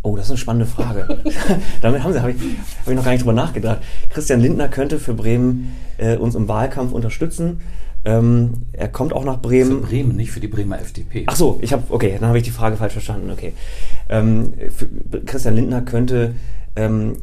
Oh, 0.02 0.18
das 0.18 0.26
ist 0.26 0.32
eine 0.32 0.38
spannende 0.38 0.66
Frage. 0.66 1.24
Damit 1.82 2.04
haben 2.04 2.12
Sie, 2.12 2.20
habe 2.20 2.32
ich, 2.32 2.38
hab 2.38 2.90
ich 2.90 2.96
noch 2.96 3.06
gar 3.06 3.12
nicht 3.12 3.22
drüber 3.22 3.32
nachgedacht. 3.32 3.80
Christian 4.10 4.42
Lindner 4.42 4.68
könnte 4.68 5.00
für 5.00 5.14
Bremen 5.14 5.74
äh, 5.98 6.18
uns 6.18 6.36
im 6.36 6.50
Wahlkampf 6.50 6.92
unterstützen. 6.92 7.62
Ähm, 8.04 8.64
er 8.74 8.90
kommt 8.90 9.14
auch 9.14 9.24
nach 9.24 9.42
Bremen. 9.42 9.80
Für 9.80 9.88
Bremen, 9.88 10.18
nicht 10.18 10.32
für 10.32 10.42
die 10.42 10.50
Bremer 10.50 10.82
FDP. 10.82 11.24
Ach 11.28 11.38
so, 11.38 11.58
ich 11.62 11.72
habe, 11.72 11.84
okay, 11.88 12.18
dann 12.20 12.28
habe 12.28 12.38
ich 12.38 12.44
die 12.44 12.52
Frage 12.52 12.76
falsch 12.76 12.92
verstanden. 12.92 13.32
Okay, 13.32 13.54
ähm, 14.10 14.52
Christian 15.26 15.56
Lindner 15.56 15.84
könnte 15.84 16.36
ähm, 16.76 17.16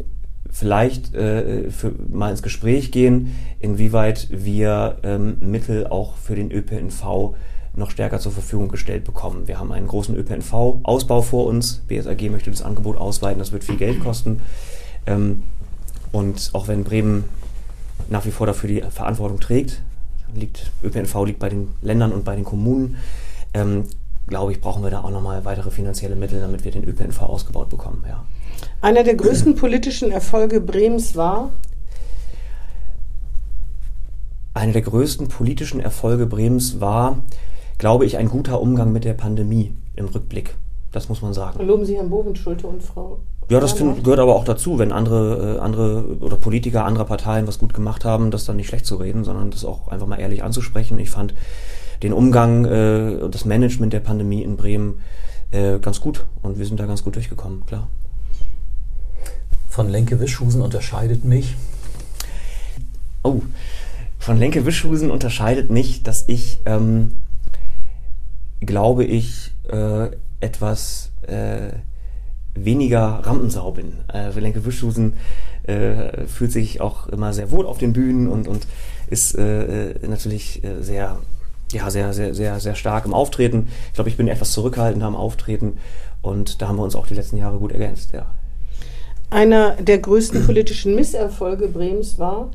vielleicht 0.53 1.15
äh, 1.15 1.71
für, 1.71 1.93
mal 2.13 2.31
ins 2.31 2.43
Gespräch 2.43 2.93
gehen, 2.93 3.35
inwieweit 3.59 4.29
wir 4.31 4.99
ähm, 5.03 5.39
Mittel 5.41 5.87
auch 5.87 6.17
für 6.17 6.37
den 6.37 6.53
ÖPNV 6.53 7.35
noch 7.75 7.91
stärker 7.91 8.21
zur 8.21 8.33
Verfügung 8.33 8.69
gestellt 8.69 9.05
bekommen. 9.05 9.49
Wir 9.49 9.59
haben 9.59 9.73
einen 9.73 9.87
großen 9.87 10.15
ÖPNV-Ausbau 10.15 11.23
vor 11.23 11.47
uns. 11.47 11.83
BSAG 11.89 12.31
möchte 12.31 12.51
das 12.51 12.61
Angebot 12.61 12.99
ausweiten, 12.99 13.39
das 13.39 13.51
wird 13.51 13.65
viel 13.65 13.77
Geld 13.77 14.01
kosten. 14.01 14.43
Ähm, 15.07 15.43
und 16.13 16.51
auch 16.53 16.69
wenn 16.69 16.85
Bremen 16.85 17.25
nach 18.11 18.27
wie 18.27 18.31
vor 18.31 18.47
dafür 18.47 18.69
die 18.69 18.83
Verantwortung 18.83 19.41
trägt, 19.41 19.83
liegt, 20.35 20.71
ÖPNV 20.83 21.25
liegt 21.25 21.39
bei 21.39 21.49
den 21.49 21.69
Ländern 21.81 22.13
und 22.13 22.25
bei 22.25 22.37
den 22.37 22.45
Kommunen, 22.45 22.99
ähm, 23.55 23.85
glaube 24.27 24.53
ich, 24.53 24.61
brauchen 24.61 24.83
wir 24.83 24.91
da 24.91 25.01
auch 25.03 25.11
nochmal 25.11 25.47
weitere 25.47 25.71
finanzielle 25.71 26.15
Mittel, 26.15 26.41
damit 26.41 26.65
wir 26.65 26.71
den 26.71 26.85
ÖPNV 26.85 27.23
ausgebaut 27.23 27.71
bekommen. 27.71 28.05
Ja. 28.07 28.25
Einer 28.81 29.05
der 29.05 29.15
größten 29.15 29.55
politischen 29.55 30.11
Erfolge 30.11 30.61
Bremens 30.61 31.17
war? 31.17 31.51
Einer 34.55 34.73
der 34.73 34.83
größten 34.83 35.29
politischen 35.29 35.81
Erfolge 35.81 36.27
Bremens 36.27 36.81
war, 36.81 37.23
glaube 37.79 38.05
ich, 38.05 38.17
ein 38.19 38.29
guter 38.29 38.61
Umgang 38.61 38.93
mit 38.93 39.05
der 39.05 39.15
Pandemie 39.15 39.75
im 39.97 40.07
Rückblick. 40.07 40.57
Das 40.93 41.09
muss 41.09 41.23
man 41.23 41.33
sagen. 41.33 41.65
Loben 41.67 41.87
Sie 41.87 41.97
Herrn 41.97 42.11
Bovenschulte 42.11 42.67
und 42.67 42.83
Frau. 42.83 43.21
Ja, 43.49 43.61
das 43.61 43.73
find, 43.73 44.05
gehört 44.05 44.21
aber 44.21 44.37
auch 44.37 44.45
dazu, 44.45 44.79
wenn 44.79 44.93
andere, 44.93 45.57
äh, 45.57 45.59
andere 45.59 46.17
oder 46.21 46.37
Politiker 46.37 46.85
anderer 46.85 47.05
Parteien 47.05 47.47
was 47.47 47.59
gut 47.59 47.75
gemacht 47.75 48.05
haben, 48.05 48.31
das 48.31 48.45
dann 48.45 48.57
nicht 48.57 48.69
schlecht 48.69 48.87
zu 48.87 48.97
reden, 48.97 49.25
sondern 49.25 49.51
das 49.51 49.65
auch 49.65 49.89
einfach 49.89 50.07
mal 50.07 50.21
ehrlich 50.21 50.45
anzusprechen. 50.45 50.99
Ich 50.99 51.11
fand 51.11 51.35
den 52.03 52.13
Umgang 52.13 52.65
äh, 52.65 53.19
und 53.23 53.35
das 53.35 53.45
Management 53.45 53.93
der 53.93 54.01
Pandemie 54.01 54.43
in 54.43 54.57
Bremen 54.57 55.01
äh, 55.51 55.79
ganz 55.79 56.01
gut 56.01 56.25
und 56.43 56.59
wir 56.59 56.67
sind 56.67 56.79
da 56.81 56.87
ganz 56.87 57.05
gut 57.05 57.17
durchgekommen, 57.17 57.67
klar. 57.67 57.89
Von 59.73 59.89
Lenke 59.89 60.21
Wischhusen 60.21 60.61
unterscheidet 60.61 61.25
mich. 61.25 61.57
Oh, 63.23 63.41
von 64.19 64.37
Lenke 64.37 64.67
Wischhusen 64.67 65.11
unterscheidet 65.11 65.71
mich, 65.71 66.03
dass 66.03 66.25
ich, 66.27 66.59
ähm, 66.67 67.15
glaube 68.61 69.05
ich, 69.05 69.53
äh, 69.71 70.11
etwas 70.41 71.13
äh, 71.23 71.71
weniger 72.53 73.23
Rampensau 73.25 73.73
bin. 73.73 73.95
Äh, 74.13 74.39
Lenke 74.39 74.67
Wischhusen 74.67 75.15
äh, 75.63 76.27
fühlt 76.27 76.53
sich 76.53 76.83
auch 76.83 77.07
immer 77.07 77.33
sehr 77.33 77.51
wohl 77.51 77.65
auf 77.65 77.79
den 77.79 77.95
Bühnen 77.95 78.29
und, 78.29 78.49
und 78.49 78.67
ist 79.09 79.39
äh, 79.39 79.93
äh 79.93 80.07
natürlich 80.07 80.63
äh, 80.63 80.83
sehr, 80.83 81.19
ja, 81.73 81.89
sehr, 81.89 82.13
sehr, 82.13 82.35
sehr, 82.35 82.61
sehr 82.61 82.75
stark 82.75 83.07
im 83.07 83.15
Auftreten. 83.15 83.69
Ich 83.87 83.95
glaube, 83.95 84.11
ich 84.11 84.19
bin 84.19 84.29
etwas 84.29 84.53
zurückhaltender 84.53 85.07
am 85.07 85.17
Auftreten 85.17 85.79
und 86.21 86.61
da 86.61 86.69
haben 86.69 86.77
wir 86.77 86.85
uns 86.85 86.95
auch 86.95 87.07
die 87.07 87.15
letzten 87.15 87.39
Jahre 87.39 87.57
gut 87.57 87.73
ergänzt, 87.73 88.13
ja. 88.13 88.27
Einer 89.33 89.77
der 89.77 89.99
größten 89.99 90.45
politischen 90.45 90.95
Misserfolge 90.95 91.67
Bremens 91.67 92.19
war? 92.19 92.51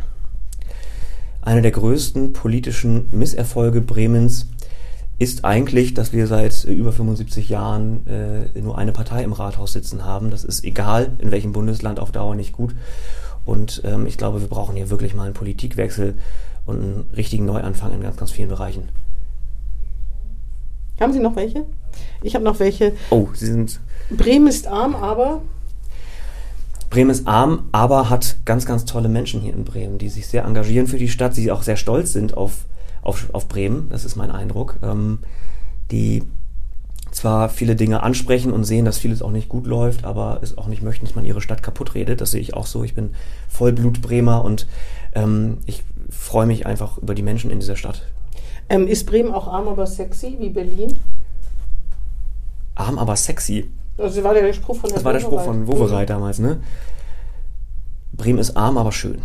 Einer 1.41 1.63
der 1.63 1.71
größten 1.71 2.34
politischen 2.34 3.09
Misserfolge 3.09 3.82
Bremens 3.82 4.45
ist 5.17 5.43
eigentlich, 5.43 5.95
dass 5.95 6.13
wir 6.13 6.28
seit 6.28 6.65
über 6.65 6.91
75 6.91 7.49
Jahren 7.49 8.05
äh, 8.05 8.59
nur 8.59 8.78
eine 8.78 8.91
Partei 8.91 9.23
im 9.23 9.34
Rathaus 9.34 9.73
sitzen 9.73 10.05
haben. 10.05 10.30
Das 10.30 10.43
ist 10.43 10.63
egal, 10.63 11.13
in 11.17 11.32
welchem 11.32 11.51
Bundesland 11.51 11.99
auf 11.99 12.11
Dauer 12.11 12.36
nicht 12.36 12.51
gut. 12.51 12.75
Und 13.43 13.82
ähm, 13.84 14.05
ich 14.05 14.19
glaube, 14.19 14.41
wir 14.41 14.47
brauchen 14.47 14.75
hier 14.75 14.91
wirklich 14.91 15.15
mal 15.15 15.23
einen 15.23 15.34
Politikwechsel 15.34 16.13
und 16.67 16.75
einen 16.75 17.09
richtigen 17.17 17.45
Neuanfang 17.45 17.91
in 17.91 18.01
ganz, 18.03 18.17
ganz 18.17 18.30
vielen 18.30 18.49
Bereichen. 18.49 18.84
Haben 20.99 21.13
Sie 21.13 21.19
noch 21.19 21.36
welche? 21.36 21.65
Ich 22.21 22.36
habe 22.36 22.45
noch 22.45 22.59
welche. 22.59 22.93
Oh, 23.09 23.30
Sie 23.34 23.47
sind. 23.47 23.80
Bremen 24.11 24.45
ist 24.45 24.67
arm, 24.67 24.95
aber 24.95 25.41
Bremen 26.89 27.09
ist 27.09 27.27
arm, 27.27 27.69
aber 27.71 28.09
hat 28.09 28.38
ganz, 28.45 28.65
ganz 28.65 28.85
tolle 28.85 29.09
Menschen 29.09 29.41
hier 29.41 29.53
in 29.53 29.65
Bremen, 29.65 29.97
die 29.97 30.09
sich 30.09 30.27
sehr 30.27 30.45
engagieren 30.45 30.88
für 30.88 30.97
die 30.97 31.09
Stadt, 31.09 31.35
die 31.35 31.51
auch 31.51 31.63
sehr 31.63 31.75
stolz 31.75 32.13
sind 32.13 32.35
auf, 32.35 32.65
auf, 33.01 33.29
auf 33.33 33.47
Bremen, 33.47 33.89
das 33.89 34.05
ist 34.05 34.15
mein 34.15 34.31
Eindruck, 34.31 34.77
ähm, 34.81 35.19
die 35.91 36.23
zwar 37.11 37.49
viele 37.49 37.75
Dinge 37.75 38.03
ansprechen 38.03 38.51
und 38.51 38.63
sehen, 38.63 38.85
dass 38.85 38.97
vieles 38.97 39.21
auch 39.21 39.31
nicht 39.31 39.49
gut 39.49 39.65
läuft, 39.65 40.05
aber 40.05 40.39
es 40.41 40.57
auch 40.57 40.67
nicht 40.67 40.81
möchten, 40.81 41.05
dass 41.05 41.15
man 41.15 41.25
ihre 41.25 41.41
Stadt 41.41 41.63
kaputt 41.63 41.95
redet. 41.95 42.21
Das 42.21 42.31
sehe 42.31 42.41
ich 42.41 42.53
auch 42.53 42.67
so. 42.67 42.83
Ich 42.83 42.93
bin 42.93 43.11
Vollblut-Bremer 43.49 44.43
und 44.43 44.67
ähm, 45.15 45.57
ich 45.65 45.83
freue 46.09 46.45
mich 46.45 46.65
einfach 46.65 46.97
über 46.97 47.15
die 47.15 47.23
Menschen 47.23 47.49
in 47.49 47.59
dieser 47.59 47.75
Stadt. 47.75 48.03
Ähm, 48.69 48.88
ist 48.88 49.05
Bremen 49.05 49.33
auch 49.33 49.47
arm, 49.47 49.67
aber 49.67 49.88
sexy 49.88 50.38
wie 50.39 50.49
Berlin? 50.49 50.95
Arm, 52.75 52.99
aber 52.99 53.15
sexy. 53.15 53.69
Das 53.97 54.23
war 54.23 54.33
der 54.33 54.53
Spruch 54.53 54.77
von 54.77 54.89
Das 54.91 55.03
war 55.03 55.13
der 55.13 55.19
Spruch 55.19 55.41
von 55.41 55.67
Wovereit 55.67 56.07
mhm. 56.07 56.13
damals, 56.13 56.39
ne? 56.39 56.61
Bremen 58.13 58.39
ist 58.39 58.55
arm, 58.55 58.77
aber 58.77 58.91
schön. 58.91 59.21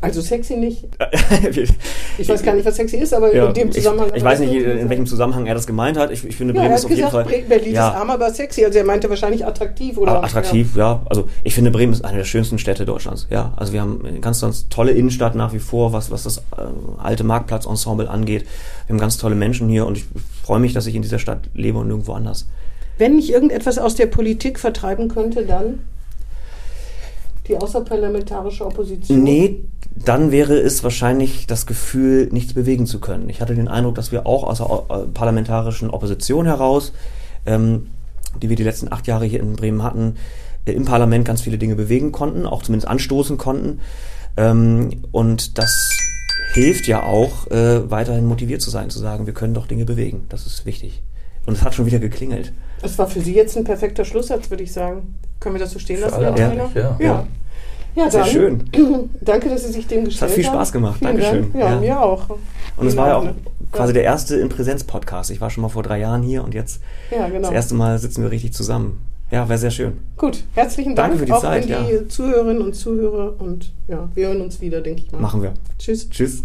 Also 0.00 0.20
sexy 0.20 0.56
nicht. 0.56 0.84
ich 2.18 2.28
weiß 2.28 2.44
gar 2.44 2.54
nicht, 2.54 2.64
was 2.64 2.76
sexy 2.76 2.98
ist, 2.98 3.12
aber 3.12 3.34
ja, 3.34 3.48
in 3.48 3.54
dem 3.54 3.72
Zusammenhang. 3.72 4.10
Ich, 4.10 4.18
ich 4.18 4.24
weiß 4.24 4.38
nicht, 4.38 4.52
in 4.52 4.88
welchem 4.88 5.06
Zusammenhang 5.06 5.46
er 5.46 5.54
das 5.54 5.66
gemeint 5.66 5.98
hat. 5.98 6.12
Ich, 6.12 6.24
ich 6.24 6.36
finde, 6.36 6.54
ja, 6.54 6.60
Bremen 6.60 6.74
ist 6.76 6.84
auf 6.84 6.90
gesagt, 6.90 7.12
jeden 7.12 7.48
Fall. 7.48 7.58
Berlin 7.58 7.74
ja. 7.74 7.88
ist 7.88 7.94
arm, 7.96 8.10
aber 8.10 8.30
sexy. 8.32 8.64
Also 8.64 8.78
er 8.78 8.84
meinte 8.84 9.10
wahrscheinlich 9.10 9.44
attraktiv, 9.44 9.98
oder? 9.98 10.22
Attraktiv, 10.22 10.76
ja. 10.76 10.92
ja. 10.92 11.02
Also 11.06 11.28
ich 11.42 11.52
finde, 11.52 11.72
Bremen 11.72 11.92
ist 11.92 12.04
eine 12.04 12.18
der 12.18 12.24
schönsten 12.24 12.60
Städte 12.60 12.86
Deutschlands. 12.86 13.26
Ja, 13.28 13.52
also 13.56 13.72
wir 13.72 13.80
haben 13.80 14.04
eine 14.06 14.20
ganz, 14.20 14.40
ganz 14.40 14.68
tolle 14.68 14.92
Innenstadt 14.92 15.34
nach 15.34 15.52
wie 15.52 15.58
vor, 15.58 15.92
was, 15.92 16.12
was 16.12 16.22
das 16.22 16.38
äh, 16.38 16.42
alte 16.98 17.24
Marktplatzensemble 17.24 18.08
angeht. 18.08 18.46
Wir 18.86 18.94
haben 18.94 19.00
ganz 19.00 19.18
tolle 19.18 19.34
Menschen 19.34 19.68
hier 19.68 19.84
und 19.84 19.98
ich 19.98 20.04
freue 20.44 20.60
mich, 20.60 20.74
dass 20.74 20.86
ich 20.86 20.94
in 20.94 21.02
dieser 21.02 21.18
Stadt 21.18 21.40
lebe 21.54 21.76
und 21.78 21.88
nirgendwo 21.88 22.12
anders. 22.12 22.46
Wenn 22.98 23.16
mich 23.16 23.32
irgendetwas 23.32 23.78
aus 23.78 23.94
der 23.94 24.06
Politik 24.06 24.58
vertreiben 24.58 25.08
könnte, 25.08 25.46
dann 25.46 25.80
die 27.48 27.56
außerparlamentarische 27.56 28.66
Opposition? 28.66 29.22
Nee, 29.22 29.64
dann 29.94 30.30
wäre 30.30 30.54
es 30.58 30.84
wahrscheinlich 30.84 31.46
das 31.46 31.66
Gefühl, 31.66 32.28
nichts 32.30 32.54
bewegen 32.54 32.86
zu 32.86 33.00
können. 33.00 33.28
Ich 33.28 33.40
hatte 33.40 33.54
den 33.54 33.68
Eindruck, 33.68 33.94
dass 33.94 34.12
wir 34.12 34.26
auch 34.26 34.44
aus 34.44 34.58
der 34.58 35.06
parlamentarischen 35.14 35.90
Opposition 35.90 36.46
heraus, 36.46 36.92
ähm, 37.46 37.88
die 38.40 38.48
wir 38.48 38.56
die 38.56 38.64
letzten 38.64 38.92
acht 38.92 39.06
Jahre 39.06 39.24
hier 39.24 39.40
in 39.40 39.56
Bremen 39.56 39.82
hatten, 39.82 40.16
äh, 40.66 40.72
im 40.72 40.84
Parlament 40.84 41.24
ganz 41.24 41.40
viele 41.40 41.58
Dinge 41.58 41.74
bewegen 41.74 42.12
konnten, 42.12 42.46
auch 42.46 42.62
zumindest 42.62 42.88
anstoßen 42.88 43.38
konnten. 43.38 43.80
Ähm, 44.36 45.02
und 45.10 45.58
das 45.58 45.90
hilft 46.52 46.86
ja 46.86 47.02
auch, 47.02 47.50
äh, 47.50 47.90
weiterhin 47.90 48.26
motiviert 48.26 48.62
zu 48.62 48.70
sein, 48.70 48.90
zu 48.90 48.98
sagen, 48.98 49.26
wir 49.26 49.34
können 49.34 49.54
doch 49.54 49.66
Dinge 49.66 49.84
bewegen. 49.84 50.26
Das 50.28 50.46
ist 50.46 50.66
wichtig. 50.66 51.02
Und 51.46 51.54
es 51.54 51.62
hat 51.62 51.74
schon 51.74 51.86
wieder 51.86 51.98
geklingelt. 51.98 52.52
Das 52.82 52.98
war 52.98 53.06
für 53.06 53.20
Sie 53.20 53.34
jetzt 53.34 53.56
ein 53.56 53.64
perfekter 53.64 54.04
Schlusssatz, 54.04 54.50
würde 54.50 54.62
ich 54.62 54.72
sagen. 54.72 55.14
Können 55.40 55.54
wir 55.54 55.60
das 55.60 55.72
so 55.72 55.78
stehen 55.78 56.00
lassen, 56.00 56.20
Herr 56.20 56.34
Trainer? 56.34 56.70
Ja. 56.74 56.96
ja. 56.98 57.26
Ja, 57.96 58.10
Sehr 58.10 58.26
schön. 58.26 58.70
danke, 59.20 59.48
dass 59.48 59.64
Sie 59.64 59.72
sich 59.72 59.86
dem 59.88 60.04
gestellt 60.04 60.22
haben. 60.22 60.30
Es 60.30 60.36
hat 60.36 60.44
viel 60.44 60.44
Spaß 60.44 60.72
gemacht. 60.72 60.98
Vielen 60.98 61.16
Dankeschön. 61.16 61.52
Dank. 61.52 61.54
Ja, 61.54 61.70
ja, 61.70 61.80
mir 61.80 62.00
auch. 62.00 62.26
Und 62.76 62.86
es 62.86 62.96
war 62.96 63.08
ja 63.08 63.16
auch 63.16 63.26
quasi 63.72 63.92
der 63.92 64.04
erste 64.04 64.36
in 64.36 64.48
Präsenz-Podcast. 64.48 65.30
Ich 65.30 65.40
war 65.40 65.50
schon 65.50 65.62
mal 65.62 65.68
vor 65.68 65.82
drei 65.82 65.98
Jahren 65.98 66.22
hier 66.22 66.44
und 66.44 66.54
jetzt 66.54 66.80
ja, 67.10 67.26
genau. 67.28 67.42
das 67.42 67.50
erste 67.50 67.74
Mal 67.74 67.98
sitzen 67.98 68.22
wir 68.22 68.30
richtig 68.30 68.52
zusammen. 68.52 69.00
Ja, 69.30 69.48
wäre 69.48 69.58
sehr 69.58 69.70
schön. 69.70 69.98
Gut, 70.16 70.44
herzlichen 70.54 70.94
Dank 70.94 71.08
Danke 71.08 71.18
für 71.18 71.26
die 71.26 71.32
auch 71.32 71.42
Zeit, 71.42 71.70
an 71.70 71.86
die 71.86 71.94
ja. 71.94 72.08
Zuhörerinnen 72.08 72.62
und 72.62 72.74
Zuhörer 72.74 73.34
und 73.38 73.72
ja, 73.88 74.08
wir 74.14 74.28
hören 74.28 74.40
uns 74.40 74.60
wieder, 74.60 74.80
denke 74.80 75.02
ich 75.02 75.12
mal. 75.12 75.20
Machen 75.20 75.42
wir. 75.42 75.52
Tschüss. 75.78 76.08
Tschüss. 76.08 76.44